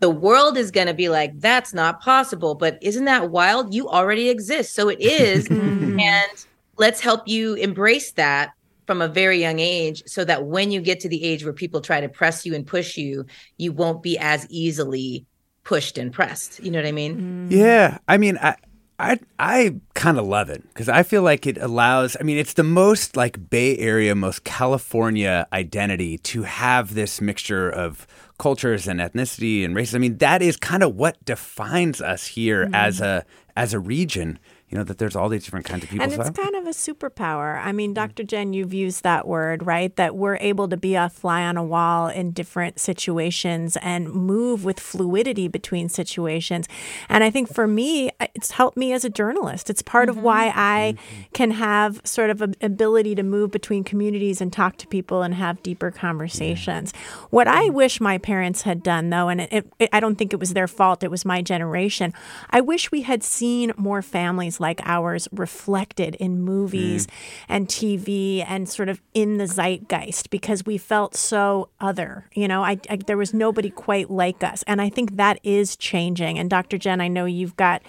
the 0.00 0.10
world 0.10 0.56
is 0.56 0.70
going 0.70 0.86
to 0.86 0.94
be 0.94 1.08
like 1.08 1.38
that's 1.40 1.72
not 1.72 2.00
possible 2.00 2.54
but 2.54 2.78
isn't 2.82 3.04
that 3.04 3.30
wild 3.30 3.74
you 3.74 3.88
already 3.88 4.28
exist 4.28 4.74
so 4.74 4.88
it 4.88 5.00
is 5.00 5.48
mm-hmm. 5.48 5.98
and 6.00 6.46
let's 6.76 7.00
help 7.00 7.26
you 7.26 7.54
embrace 7.54 8.12
that 8.12 8.50
from 8.86 9.02
a 9.02 9.08
very 9.08 9.40
young 9.40 9.58
age 9.58 10.02
so 10.06 10.24
that 10.24 10.46
when 10.46 10.70
you 10.70 10.80
get 10.80 11.00
to 11.00 11.08
the 11.08 11.24
age 11.24 11.44
where 11.44 11.52
people 11.52 11.80
try 11.80 12.00
to 12.00 12.08
press 12.08 12.46
you 12.46 12.54
and 12.54 12.66
push 12.66 12.96
you 12.96 13.24
you 13.56 13.72
won't 13.72 14.02
be 14.02 14.16
as 14.18 14.46
easily 14.50 15.26
pushed 15.66 15.98
and 15.98 16.12
pressed. 16.12 16.62
You 16.62 16.70
know 16.70 16.78
what 16.78 16.86
I 16.86 16.92
mean? 16.92 17.48
Yeah, 17.50 17.98
I 18.08 18.16
mean, 18.16 18.38
I 18.40 18.54
I 18.98 19.18
I 19.38 19.74
kind 19.94 20.18
of 20.18 20.24
love 20.24 20.48
it 20.48 20.62
because 20.68 20.88
I 20.88 21.02
feel 21.02 21.22
like 21.22 21.46
it 21.46 21.58
allows. 21.58 22.16
I 22.18 22.22
mean, 22.22 22.38
it's 22.38 22.54
the 22.54 22.62
most 22.62 23.16
like 23.16 23.50
Bay 23.50 23.76
Area, 23.76 24.14
most 24.14 24.44
California 24.44 25.46
identity 25.52 26.18
to 26.18 26.44
have 26.44 26.94
this 26.94 27.20
mixture 27.20 27.68
of 27.68 28.06
cultures 28.38 28.86
and 28.86 29.00
ethnicity 29.00 29.64
and 29.64 29.74
races. 29.74 29.94
I 29.94 29.98
mean, 29.98 30.18
that 30.18 30.42
is 30.42 30.56
kind 30.56 30.82
of 30.82 30.94
what 30.94 31.22
defines 31.24 32.00
us 32.00 32.26
here 32.26 32.64
mm-hmm. 32.64 32.74
as 32.74 33.00
a 33.00 33.24
as 33.56 33.72
a 33.74 33.78
region. 33.78 34.38
You 34.68 34.78
know 34.78 34.84
that 34.84 34.98
there's 34.98 35.14
all 35.14 35.28
these 35.28 35.44
different 35.44 35.64
kinds 35.64 35.84
of 35.84 35.90
people. 35.90 36.02
And 36.02 36.12
it's 36.12 36.28
I- 36.28 36.32
kind 36.32 36.56
of 36.56 36.66
a 36.66 36.70
superpower. 36.70 37.64
I 37.64 37.70
mean, 37.70 37.94
Dr. 37.94 38.24
Jen, 38.24 38.52
you've 38.52 38.74
used 38.74 39.04
that 39.04 39.28
word, 39.28 39.64
right? 39.64 39.94
That 39.94 40.16
we're 40.16 40.38
able 40.38 40.68
to 40.68 40.76
be 40.76 40.96
a 40.96 41.08
fly 41.08 41.42
on 41.42 41.56
a 41.56 41.62
wall 41.62 42.08
in 42.08 42.32
different 42.32 42.80
situations 42.80 43.76
and 43.80 44.12
move 44.12 44.64
with 44.64 44.80
fluidity 44.80 45.46
between 45.46 45.88
situations. 45.88 46.66
And 47.08 47.22
I 47.22 47.30
think 47.30 47.52
for 47.52 47.68
me, 47.68 48.10
it's 48.34 48.52
helped 48.52 48.76
me 48.76 48.92
as 48.92 49.04
a 49.04 49.10
journalist. 49.10 49.70
It's 49.70 49.82
part 49.82 50.08
of 50.08 50.16
mm-hmm. 50.16 50.24
why 50.24 50.52
I 50.54 50.94
mm-hmm. 50.96 51.22
can 51.32 51.52
have 51.52 52.00
sort 52.02 52.30
of 52.30 52.42
an 52.42 52.56
ability 52.60 53.14
to 53.14 53.22
move 53.22 53.52
between 53.52 53.84
communities 53.84 54.40
and 54.40 54.52
talk 54.52 54.78
to 54.78 54.88
people 54.88 55.22
and 55.22 55.34
have 55.34 55.62
deeper 55.62 55.92
conversations. 55.92 56.92
What 57.30 57.46
I 57.46 57.66
mm-hmm. 57.66 57.76
wish 57.76 58.00
my 58.00 58.18
parents 58.18 58.62
had 58.62 58.82
done, 58.82 59.10
though, 59.10 59.28
and 59.28 59.42
it, 59.42 59.70
it, 59.78 59.90
I 59.92 60.00
don't 60.00 60.16
think 60.16 60.32
it 60.32 60.40
was 60.40 60.54
their 60.54 60.66
fault, 60.66 61.04
it 61.04 61.10
was 61.10 61.24
my 61.24 61.40
generation, 61.40 62.12
I 62.50 62.60
wish 62.60 62.90
we 62.90 63.02
had 63.02 63.22
seen 63.22 63.72
more 63.76 64.02
families 64.02 64.55
like 64.60 64.80
ours 64.84 65.28
reflected 65.32 66.14
in 66.16 66.42
movies 66.42 67.06
and 67.48 67.68
TV 67.68 68.44
and 68.46 68.68
sort 68.68 68.88
of 68.88 69.00
in 69.14 69.38
the 69.38 69.46
zeitgeist 69.46 70.30
because 70.30 70.64
we 70.64 70.78
felt 70.78 71.14
so 71.14 71.68
other. 71.80 72.26
You 72.34 72.48
know, 72.48 72.62
I, 72.62 72.78
I 72.90 72.96
there 72.96 73.16
was 73.16 73.32
nobody 73.34 73.70
quite 73.70 74.10
like 74.10 74.42
us, 74.42 74.62
and 74.66 74.80
I 74.80 74.88
think 74.88 75.16
that 75.16 75.38
is 75.42 75.76
changing. 75.76 76.38
And 76.38 76.50
Dr. 76.50 76.78
Jen, 76.78 77.00
I 77.00 77.08
know 77.08 77.24
you've 77.24 77.56
got, 77.56 77.82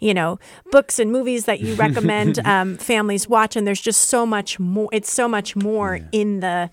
you 0.00 0.14
know, 0.14 0.38
books 0.70 0.98
and 0.98 1.10
movies 1.10 1.44
that 1.46 1.60
you 1.60 1.74
recommend 1.74 2.38
um, 2.44 2.76
families 2.76 3.28
watch, 3.28 3.56
and 3.56 3.66
there's 3.66 3.80
just 3.80 4.02
so 4.02 4.26
much 4.26 4.58
more. 4.58 4.88
It's 4.92 5.12
so 5.12 5.28
much 5.28 5.56
more 5.56 6.00
in 6.12 6.40
the, 6.40 6.70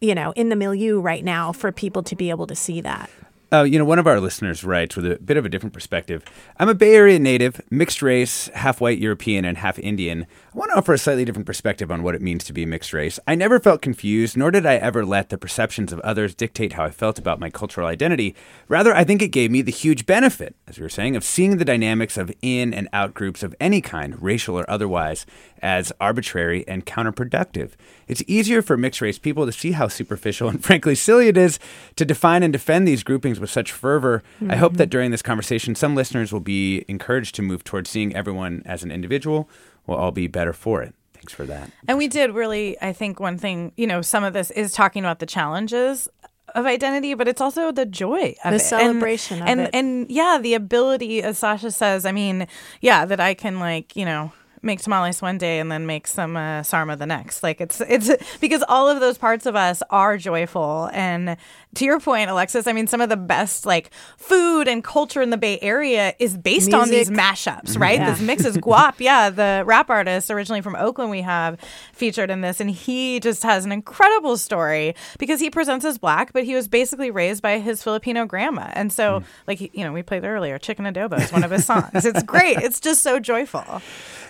you 0.00 0.14
know, 0.14 0.32
in 0.32 0.48
the 0.48 0.56
milieu 0.56 1.00
right 1.00 1.24
now 1.24 1.52
for 1.52 1.72
people 1.72 2.02
to 2.04 2.16
be 2.16 2.30
able 2.30 2.46
to 2.46 2.56
see 2.56 2.80
that. 2.80 3.10
Uh, 3.52 3.62
you 3.62 3.78
know, 3.78 3.84
one 3.84 4.00
of 4.00 4.08
our 4.08 4.18
listeners 4.18 4.64
writes 4.64 4.96
with 4.96 5.06
a 5.06 5.18
bit 5.18 5.36
of 5.36 5.44
a 5.44 5.48
different 5.48 5.72
perspective. 5.72 6.24
I'm 6.58 6.68
a 6.68 6.74
Bay 6.74 6.96
Area 6.96 7.16
native, 7.20 7.60
mixed 7.70 8.02
race, 8.02 8.48
half 8.48 8.80
white 8.80 8.98
European 8.98 9.44
and 9.44 9.58
half 9.58 9.78
Indian. 9.78 10.26
I 10.52 10.58
want 10.58 10.72
to 10.72 10.78
offer 10.78 10.92
a 10.92 10.98
slightly 10.98 11.24
different 11.24 11.46
perspective 11.46 11.88
on 11.92 12.02
what 12.02 12.16
it 12.16 12.22
means 12.22 12.42
to 12.44 12.52
be 12.52 12.66
mixed 12.66 12.92
race. 12.92 13.20
I 13.24 13.36
never 13.36 13.60
felt 13.60 13.82
confused, 13.82 14.36
nor 14.36 14.50
did 14.50 14.66
I 14.66 14.74
ever 14.74 15.06
let 15.06 15.28
the 15.28 15.38
perceptions 15.38 15.92
of 15.92 16.00
others 16.00 16.34
dictate 16.34 16.72
how 16.72 16.86
I 16.86 16.90
felt 16.90 17.20
about 17.20 17.38
my 17.38 17.48
cultural 17.48 17.86
identity. 17.86 18.34
Rather, 18.66 18.92
I 18.92 19.04
think 19.04 19.22
it 19.22 19.28
gave 19.28 19.52
me 19.52 19.62
the 19.62 19.70
huge 19.70 20.06
benefit, 20.06 20.56
as 20.66 20.78
we 20.78 20.82
were 20.82 20.88
saying, 20.88 21.14
of 21.14 21.22
seeing 21.22 21.58
the 21.58 21.64
dynamics 21.64 22.16
of 22.16 22.32
in 22.42 22.74
and 22.74 22.88
out 22.92 23.14
groups 23.14 23.44
of 23.44 23.54
any 23.60 23.80
kind, 23.80 24.20
racial 24.20 24.58
or 24.58 24.68
otherwise, 24.68 25.24
as 25.62 25.92
arbitrary 26.00 26.66
and 26.68 26.86
counterproductive. 26.86 27.72
It's 28.08 28.22
easier 28.26 28.62
for 28.62 28.76
mixed 28.76 29.00
race 29.00 29.18
people 29.18 29.46
to 29.46 29.52
see 29.52 29.72
how 29.72 29.88
superficial 29.88 30.48
and 30.48 30.62
frankly 30.64 30.94
silly 30.94 31.28
it 31.28 31.36
is 31.36 31.58
to 31.96 32.04
define 32.04 32.42
and 32.42 32.52
defend 32.52 32.86
these 32.86 33.02
groupings 33.02 33.40
with 33.40 33.50
such 33.50 33.72
fervor. 33.72 34.22
I 34.48 34.56
hope 34.56 34.74
that 34.74 34.84
mm-hmm. 34.84 34.90
during 34.90 35.10
this 35.10 35.22
conversation, 35.22 35.74
some 35.74 35.94
listeners 35.94 36.32
will 36.32 36.40
be 36.40 36.84
encouraged 36.88 37.34
to 37.36 37.42
move 37.42 37.64
towards 37.64 37.90
seeing 37.90 38.14
everyone 38.14 38.62
as 38.66 38.82
an 38.82 38.90
individual. 38.90 39.48
We'll 39.86 39.98
all 39.98 40.12
be 40.12 40.26
better 40.26 40.52
for 40.52 40.82
it. 40.82 40.94
Thanks 41.14 41.32
for 41.32 41.46
that. 41.46 41.70
And 41.88 41.98
we 41.98 42.08
did 42.08 42.32
really, 42.32 42.80
I 42.80 42.92
think 42.92 43.18
one 43.18 43.38
thing, 43.38 43.72
you 43.76 43.86
know, 43.86 44.02
some 44.02 44.22
of 44.22 44.32
this 44.32 44.50
is 44.52 44.72
talking 44.72 45.04
about 45.04 45.18
the 45.18 45.26
challenges 45.26 46.08
of 46.54 46.66
identity, 46.66 47.14
but 47.14 47.28
it's 47.28 47.40
also 47.40 47.72
the 47.72 47.86
joy 47.86 48.34
of 48.44 48.50
The 48.52 48.56
it. 48.56 48.60
celebration 48.60 49.42
of 49.42 49.48
and, 49.48 49.60
it. 49.60 49.70
And 49.72 50.10
yeah, 50.10 50.38
the 50.40 50.54
ability, 50.54 51.22
as 51.22 51.38
Sasha 51.38 51.70
says, 51.70 52.06
I 52.06 52.12
mean, 52.12 52.46
yeah, 52.80 53.04
that 53.04 53.20
I 53.20 53.34
can 53.34 53.58
like, 53.58 53.96
you 53.96 54.04
know, 54.04 54.32
make 54.66 54.80
tamales 54.82 55.22
one 55.22 55.38
day 55.38 55.58
and 55.58 55.72
then 55.72 55.86
make 55.86 56.06
some 56.06 56.36
uh, 56.36 56.62
sarma 56.62 56.96
the 56.96 57.06
next. 57.06 57.42
Like 57.42 57.60
it's 57.60 57.80
it's 57.80 58.10
because 58.40 58.62
all 58.68 58.88
of 58.88 59.00
those 59.00 59.16
parts 59.16 59.46
of 59.46 59.56
us 59.56 59.82
are 59.90 60.18
joyful. 60.18 60.90
And 60.92 61.36
to 61.76 61.84
your 61.84 62.00
point, 62.00 62.28
Alexis, 62.28 62.66
I 62.66 62.72
mean, 62.72 62.86
some 62.86 63.00
of 63.00 63.08
the 63.08 63.16
best 63.16 63.64
like 63.64 63.90
food 64.16 64.68
and 64.68 64.82
culture 64.82 65.22
in 65.22 65.30
the 65.30 65.36
Bay 65.36 65.58
Area 65.60 66.14
is 66.18 66.36
based 66.36 66.74
on 66.74 66.90
these 66.90 67.10
mashups, 67.10 67.78
right? 67.78 67.98
Yeah. 67.98 68.10
This 68.10 68.20
mixes 68.20 68.56
Guap, 68.66 68.94
yeah, 68.98 69.30
the 69.30 69.62
rap 69.64 69.88
artist 69.88 70.30
originally 70.30 70.60
from 70.60 70.74
Oakland 70.76 71.10
we 71.10 71.22
have 71.22 71.58
featured 71.92 72.30
in 72.30 72.40
this, 72.40 72.60
and 72.60 72.70
he 72.70 73.20
just 73.20 73.42
has 73.42 73.64
an 73.64 73.72
incredible 73.72 74.36
story 74.36 74.94
because 75.18 75.40
he 75.40 75.50
presents 75.50 75.84
as 75.84 75.98
black, 75.98 76.32
but 76.32 76.44
he 76.44 76.54
was 76.54 76.68
basically 76.68 77.10
raised 77.10 77.42
by 77.42 77.58
his 77.58 77.82
Filipino 77.82 78.26
grandma, 78.26 78.70
and 78.74 78.92
so 78.92 79.22
like 79.46 79.60
you 79.60 79.84
know 79.84 79.92
we 79.92 80.02
played 80.02 80.24
earlier, 80.24 80.58
Chicken 80.58 80.84
Adobo 80.86 81.20
is 81.20 81.32
one 81.32 81.44
of 81.44 81.50
his 81.50 81.64
songs. 81.64 82.04
it's 82.04 82.22
great. 82.22 82.56
It's 82.58 82.80
just 82.80 83.02
so 83.02 83.20
joyful. 83.20 83.82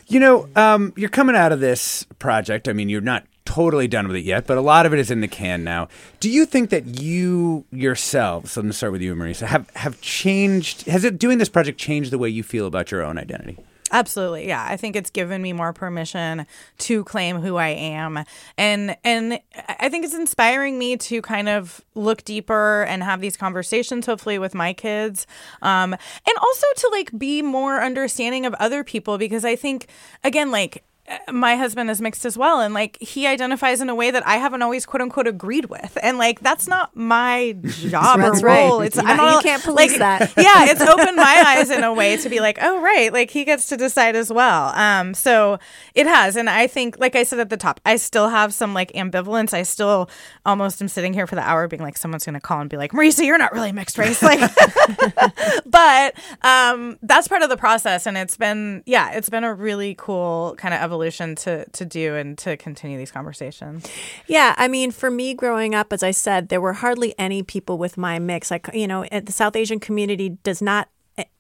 You 0.09 0.21
know, 0.21 0.49
um, 0.55 0.93
you're 0.97 1.11
coming 1.11 1.35
out 1.35 1.53
of 1.53 1.61
this 1.61 2.05
project. 2.19 2.69
I 2.69 2.73
mean, 2.73 2.89
you're 2.89 3.01
not 3.01 3.25
totally 3.45 3.89
done 3.89 4.07
with 4.07 4.17
it 4.17 4.25
yet, 4.25 4.47
but 4.47 4.59
a 4.59 4.61
lot 4.61 4.87
of 4.87 4.93
it 4.93 4.99
is 4.99 5.11
in 5.11 5.21
the 5.21 5.29
can 5.29 5.65
now. 5.65 5.89
Do 6.21 6.31
you 6.31 6.47
think 6.47 6.71
that 6.71 7.01
you 7.01 7.65
yourself, 7.71 8.49
so 8.51 8.61
I'm 8.61 8.67
going 8.67 8.73
to 8.73 8.77
start 8.77 8.93
with 8.93 9.03
you, 9.03 9.15
Marisa, 9.15 9.47
have, 9.47 9.71
have 9.71 10.01
changed, 10.01 10.87
has 10.87 11.05
it 11.05 11.19
doing 11.19 11.39
this 11.39 11.49
project 11.49 11.79
changed 11.79 12.11
the 12.11 12.19
way 12.19 12.29
you 12.29 12.43
feel 12.43 12.67
about 12.67 12.91
your 12.91 13.03
own 13.03 13.19
identity? 13.19 13.59
Absolutely. 13.97 14.47
Yeah. 14.47 14.63
I 14.69 14.77
think 14.77 14.95
it's 14.95 15.09
given 15.09 15.41
me 15.41 15.55
more 15.55 15.73
permission 15.73 16.47
to 16.81 17.03
claim 17.05 17.41
who 17.41 17.57
I 17.57 17.69
am. 17.69 18.25
And 18.59 18.95
and 19.05 19.41
I 19.81 19.89
think 19.89 20.05
it's 20.05 20.13
inspiring 20.15 20.79
me 20.79 20.99
to 20.99 21.23
kind 21.23 21.49
of 21.49 21.81
look 21.95 22.23
deeper 22.25 22.83
and 22.83 23.03
have 23.03 23.23
these 23.23 23.39
conversations 23.39 24.05
hopefully 24.05 24.39
with 24.39 24.55
my 24.55 24.75
kids. 24.75 25.27
Um 25.63 25.95
and 25.95 26.39
also 26.43 26.67
to 26.77 26.89
like 26.93 27.19
be 27.19 27.41
more 27.41 27.83
understanding 27.83 28.45
of 28.45 28.53
other 28.61 28.85
people 28.85 29.17
because 29.17 29.47
I 29.47 29.57
think 29.57 29.87
again 30.23 30.51
like 30.51 30.85
my 31.33 31.57
husband 31.57 31.91
is 31.91 32.01
mixed 32.01 32.25
as 32.25 32.37
well 32.37 32.61
and 32.61 32.75
like 32.75 33.01
he 33.01 33.27
identifies 33.27 33.81
in 33.81 33.89
a 33.89 33.95
way 33.95 34.11
that 34.11 34.27
I 34.27 34.37
haven't 34.37 34.63
always 34.63 34.85
quote 34.87 35.01
unquote 35.01 35.27
agreed 35.27 35.67
with. 35.67 35.97
And 36.03 36.19
like 36.19 36.41
that's 36.41 36.67
not 36.67 36.95
my 36.97 37.53
job 37.63 38.19
That's 38.19 38.43
or 38.43 38.47
right. 38.47 38.69
role. 38.69 38.81
It's 38.81 38.97
You 38.97 39.03
know, 39.03 39.15
not- 39.15 39.45
you 39.45 39.51
can't 39.51 39.63
police 39.63 39.93
like, 39.93 39.99
that. 40.01 40.33
yeah 40.37 40.71
it's 40.71 40.81
opened 40.81 41.17
my 41.17 41.45
eyes 41.47 41.71
in 41.71 41.85
a 41.85 41.93
way 41.95 42.17
to 42.17 42.29
be 42.29 42.41
like 42.41 42.59
oh 42.61 42.81
right 42.81 43.13
like 43.13 43.31
he 43.31 43.45
gets 43.45 43.69
to 43.69 43.77
decide 43.77 44.17
as 44.17 44.33
well. 44.33 44.69
Um 44.75 45.15
so 45.15 45.59
it 45.95 46.07
has 46.07 46.37
and 46.37 46.51
I 46.51 46.67
think 46.67 46.99
like 46.99 47.15
I 47.15 47.23
said 47.23 47.39
at 47.39 47.51
the 47.51 47.57
top 47.57 47.81
I 47.87 47.97
still 47.97 48.29
have 48.29 48.53
some 48.53 48.75
like 48.75 48.93
ambivalence. 48.93 49.55
I 49.55 49.63
still 49.63 50.11
almost 50.45 50.83
am 50.83 50.89
sitting 50.89 51.13
here 51.15 51.27
for 51.27 51.35
the 51.37 51.43
hour 51.49 51.69
being 51.69 51.83
like 51.83 51.97
someone's 51.97 52.25
gonna 52.25 52.41
call 52.41 52.61
and 52.61 52.69
be 52.71 52.77
like 52.77 52.93
Marisa 52.93 53.25
you're 53.25 53.39
not 53.39 53.53
really 53.53 53.73
mixed 53.73 53.97
race 53.99 54.23
like 54.23 54.41
but 55.67 56.15
um, 56.43 56.99
that's 57.03 57.29
part 57.29 57.43
of 57.43 57.49
the 57.49 57.57
process 57.57 58.07
and 58.07 58.17
it's 58.17 58.37
been 58.37 58.83
yeah 58.87 59.13
it's 59.13 59.29
been 59.29 59.45
a 59.45 59.55
really 59.55 59.95
cool 59.97 60.55
kind 60.59 60.75
of 60.75 60.81
evolution 60.81 60.96
to 61.35 61.65
to 61.67 61.85
do 61.85 62.15
and 62.15 62.39
to 62.39 62.57
continue 62.57 62.99
these 62.99 63.11
conversations 63.11 63.89
Yeah, 64.27 64.55
I 64.57 64.69
mean, 64.69 64.91
for 64.91 65.11
me 65.11 65.35
growing 65.35 65.75
up, 65.75 65.93
as 65.93 66.03
I 66.03 66.11
said, 66.11 66.49
there 66.49 66.61
were 66.61 66.75
hardly 66.75 67.15
any 67.19 67.43
people 67.43 67.79
with 67.79 67.97
my 67.97 68.19
mix. 68.19 68.51
Like, 68.51 68.69
you 68.73 68.87
know, 68.87 69.03
eh, 69.11 69.21
the 69.21 69.33
South 69.33 69.57
Asian 69.57 69.81
community 69.81 70.31
does 70.43 70.61
not 70.61 70.89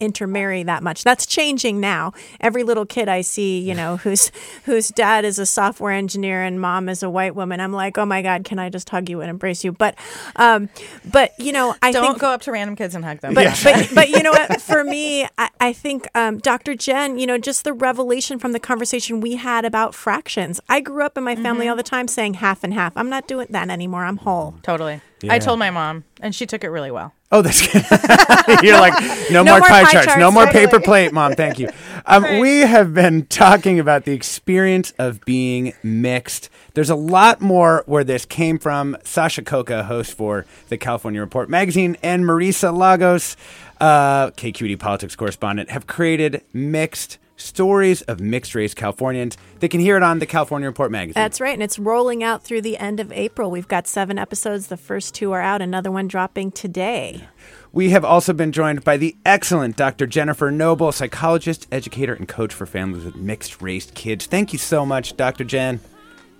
intermarry 0.00 0.62
that 0.62 0.82
much. 0.82 1.04
That's 1.04 1.26
changing 1.26 1.80
now. 1.80 2.12
Every 2.40 2.62
little 2.62 2.86
kid 2.86 3.08
I 3.08 3.20
see, 3.20 3.58
you 3.60 3.74
know, 3.74 3.96
whose 4.06 4.32
whose 4.64 4.88
dad 4.88 5.24
is 5.24 5.38
a 5.38 5.46
software 5.46 5.92
engineer 5.92 6.42
and 6.42 6.60
mom 6.60 6.88
is 6.88 7.02
a 7.02 7.10
white 7.10 7.34
woman, 7.34 7.60
I'm 7.60 7.72
like, 7.72 7.98
oh 7.98 8.06
my 8.06 8.22
god, 8.22 8.44
can 8.44 8.58
I 8.58 8.68
just 8.70 8.88
hug 8.90 9.08
you 9.08 9.20
and 9.20 9.30
embrace 9.30 9.64
you? 9.64 9.72
But, 9.72 9.96
um, 10.36 10.68
but 11.10 11.32
you 11.38 11.52
know, 11.52 11.74
I 11.82 11.92
don't 11.92 12.06
think 12.06 12.18
go 12.20 12.30
up 12.30 12.42
to 12.42 12.52
random 12.52 12.76
kids 12.76 12.94
and 12.94 13.04
hug 13.04 13.20
them 13.20 13.34
but, 13.34 13.58
but 13.64 13.90
but 13.94 14.08
you 14.08 14.22
know 14.22 14.30
what? 14.32 14.60
For 14.66 14.82
me, 14.84 15.24
I, 15.38 15.50
I 15.60 15.72
think 15.72 16.08
um, 16.14 16.38
Dr. 16.38 16.74
Jen, 16.74 17.18
you 17.18 17.26
know, 17.26 17.38
just 17.38 17.64
the 17.64 17.72
revelation 17.72 18.38
from 18.38 18.52
the 18.52 18.60
conversation 18.60 19.20
we 19.20 19.36
had 19.36 19.64
about 19.64 19.94
fractions. 19.94 20.60
I 20.68 20.80
grew 20.80 21.04
up 21.04 21.16
in 21.18 21.24
my 21.24 21.36
family 21.36 21.66
Mhm. 21.66 21.70
all 21.70 21.76
the 21.76 21.82
time 21.82 22.08
saying 22.08 22.34
half 22.34 22.64
and 22.64 22.72
half. 22.74 22.92
I'm 22.96 23.08
not 23.08 23.26
doing 23.28 23.46
that 23.50 23.70
anymore. 23.70 24.04
I'm 24.04 24.18
whole. 24.18 24.54
totally 24.62 25.00
Yeah. 25.22 25.32
I 25.32 25.38
told 25.38 25.58
my 25.58 25.70
mom 25.70 26.04
and 26.20 26.34
she 26.34 26.46
took 26.46 26.62
it 26.62 26.68
really 26.68 26.90
well 26.90 27.12
Oh, 27.32 27.42
that's 27.42 27.60
good. 27.60 27.82
You're 28.62 28.78
like, 28.78 28.94
no, 29.30 29.42
No 29.42 29.44
more, 29.44 29.58
more 29.58 29.68
pie, 29.68 29.84
pie 29.84 29.90
charts, 29.92 30.16
no 30.16 30.30
more 30.30 30.46
totally. 30.46 30.66
paper 30.66 30.80
plate, 30.80 31.12
mom. 31.12 31.34
Thank 31.34 31.58
you. 31.58 31.70
Um, 32.08 32.38
We 32.38 32.60
have 32.60 32.94
been 32.94 33.26
talking 33.26 33.80
about 33.80 34.04
the 34.04 34.12
experience 34.12 34.92
of 34.96 35.24
being 35.24 35.72
mixed. 35.82 36.50
There's 36.74 36.88
a 36.88 36.94
lot 36.94 37.40
more 37.40 37.82
where 37.86 38.04
this 38.04 38.24
came 38.24 38.60
from. 38.60 38.96
Sasha 39.02 39.42
Khokha, 39.42 39.86
host 39.86 40.14
for 40.14 40.46
the 40.68 40.78
California 40.78 41.20
Report 41.20 41.50
magazine, 41.50 41.96
and 42.04 42.22
Marisa 42.22 42.72
Lagos, 42.72 43.36
uh, 43.80 44.30
KQED 44.30 44.78
politics 44.78 45.16
correspondent, 45.16 45.70
have 45.70 45.88
created 45.88 46.42
mixed 46.52 47.18
stories 47.36 48.02
of 48.02 48.20
mixed 48.20 48.54
race 48.54 48.74
Californians. 48.74 49.36
They 49.60 49.68
can 49.68 49.80
hear 49.80 49.96
it 49.96 50.02
on 50.02 50.18
the 50.18 50.26
California 50.26 50.68
Report 50.68 50.90
magazine. 50.90 51.20
That's 51.20 51.40
right. 51.40 51.54
And 51.54 51.62
it's 51.62 51.78
rolling 51.78 52.22
out 52.24 52.42
through 52.42 52.62
the 52.62 52.76
end 52.78 53.00
of 53.00 53.12
April. 53.12 53.50
We've 53.50 53.68
got 53.68 53.86
seven 53.86 54.18
episodes. 54.18 54.66
The 54.66 54.76
first 54.76 55.14
two 55.14 55.32
are 55.32 55.40
out, 55.40 55.62
another 55.62 55.90
one 55.90 56.08
dropping 56.08 56.52
today. 56.52 57.28
We 57.72 57.90
have 57.90 58.04
also 58.04 58.32
been 58.32 58.52
joined 58.52 58.84
by 58.84 58.96
the 58.96 59.16
excellent 59.24 59.76
Dr. 59.76 60.06
Jennifer 60.06 60.50
Noble, 60.50 60.92
psychologist, 60.92 61.66
educator, 61.70 62.14
and 62.14 62.26
coach 62.26 62.54
for 62.54 62.64
families 62.64 63.04
with 63.04 63.16
mixed 63.16 63.60
race 63.60 63.90
kids. 63.94 64.26
Thank 64.26 64.52
you 64.52 64.58
so 64.58 64.86
much, 64.86 65.16
Dr. 65.16 65.44
Jen. 65.44 65.80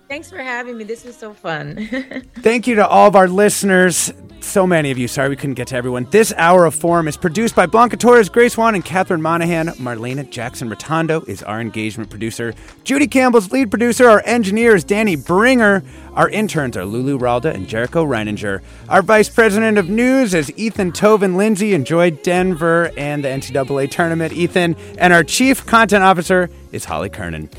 Thanks 0.08 0.30
for 0.30 0.38
having 0.38 0.78
me. 0.78 0.84
This 0.84 1.04
was 1.04 1.16
so 1.16 1.32
fun. 1.32 1.88
Thank 2.36 2.66
you 2.66 2.76
to 2.76 2.86
all 2.86 3.08
of 3.08 3.16
our 3.16 3.26
listeners. 3.26 4.12
So 4.40 4.64
many 4.64 4.92
of 4.92 4.98
you. 4.98 5.08
Sorry 5.08 5.28
we 5.28 5.34
couldn't 5.34 5.54
get 5.54 5.66
to 5.68 5.76
everyone. 5.76 6.06
This 6.10 6.32
hour 6.36 6.66
of 6.66 6.74
Forum 6.74 7.08
is 7.08 7.16
produced 7.16 7.56
by 7.56 7.66
Blanca 7.66 7.96
Torres, 7.96 8.28
Grace 8.28 8.56
Wan, 8.56 8.76
and 8.76 8.84
Catherine 8.84 9.20
Monahan. 9.20 9.66
Marlena 9.78 10.30
Jackson 10.30 10.70
Rotondo 10.70 11.26
is 11.26 11.42
our 11.42 11.60
engagement 11.60 12.10
producer. 12.10 12.54
Judy 12.84 13.08
Campbell's 13.08 13.50
lead 13.50 13.70
producer. 13.70 14.08
Our 14.08 14.22
engineer 14.24 14.76
is 14.76 14.84
Danny 14.84 15.16
Bringer. 15.16 15.82
Our 16.12 16.28
interns 16.28 16.76
are 16.76 16.84
Lulu 16.84 17.18
Ralda 17.18 17.52
and 17.52 17.66
Jericho 17.66 18.04
Reininger. 18.04 18.62
Our 18.88 19.02
vice 19.02 19.28
president 19.28 19.78
of 19.78 19.88
news 19.88 20.32
is 20.32 20.52
Ethan 20.56 20.92
Toven-Lindsey. 20.92 21.74
Enjoyed 21.74 22.22
Denver 22.22 22.92
and 22.96 23.24
the 23.24 23.28
NCAA 23.28 23.90
tournament, 23.90 24.32
Ethan. 24.32 24.76
And 24.98 25.12
our 25.12 25.24
chief 25.24 25.66
content 25.66 26.04
officer 26.04 26.48
is 26.70 26.84
Holly 26.84 27.10
Kernan. 27.10 27.50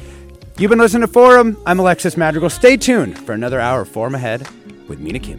You've 0.59 0.69
been 0.69 0.79
listening 0.79 1.01
to 1.01 1.07
Forum. 1.07 1.55
I'm 1.67 1.77
Alexis 1.77 2.17
Madrigal. 2.17 2.49
Stay 2.49 2.77
tuned 2.77 3.19
for 3.19 3.33
another 3.33 3.59
hour 3.59 3.81
of 3.81 3.89
Forum 3.89 4.15
Ahead 4.15 4.47
with 4.87 4.97
Mina 4.99 5.19
Kim. 5.19 5.37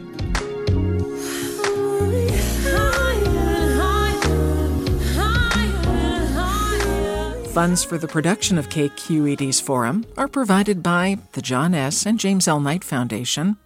Funds 7.46 7.82
for 7.82 7.98
the 7.98 8.06
production 8.06 8.58
of 8.58 8.68
KQED's 8.68 9.60
Forum 9.60 10.06
are 10.16 10.28
provided 10.28 10.84
by 10.84 11.18
the 11.32 11.42
John 11.42 11.74
S. 11.74 12.06
and 12.06 12.20
James 12.20 12.46
L. 12.46 12.60
Knight 12.60 12.84
Foundation, 12.84 13.56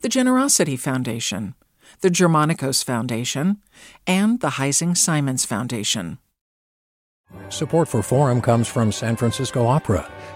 the 0.00 0.08
Generosity 0.08 0.78
Foundation, 0.78 1.54
the 2.00 2.08
Germanacos 2.08 2.82
Foundation, 2.82 3.58
and 4.06 4.40
the 4.40 4.52
Heising 4.52 4.96
Simons 4.96 5.44
Foundation. 5.44 6.16
Support 7.50 7.88
for 7.88 8.02
Forum 8.02 8.40
comes 8.40 8.66
from 8.66 8.90
San 8.90 9.16
Francisco 9.16 9.66
Opera. 9.66 10.10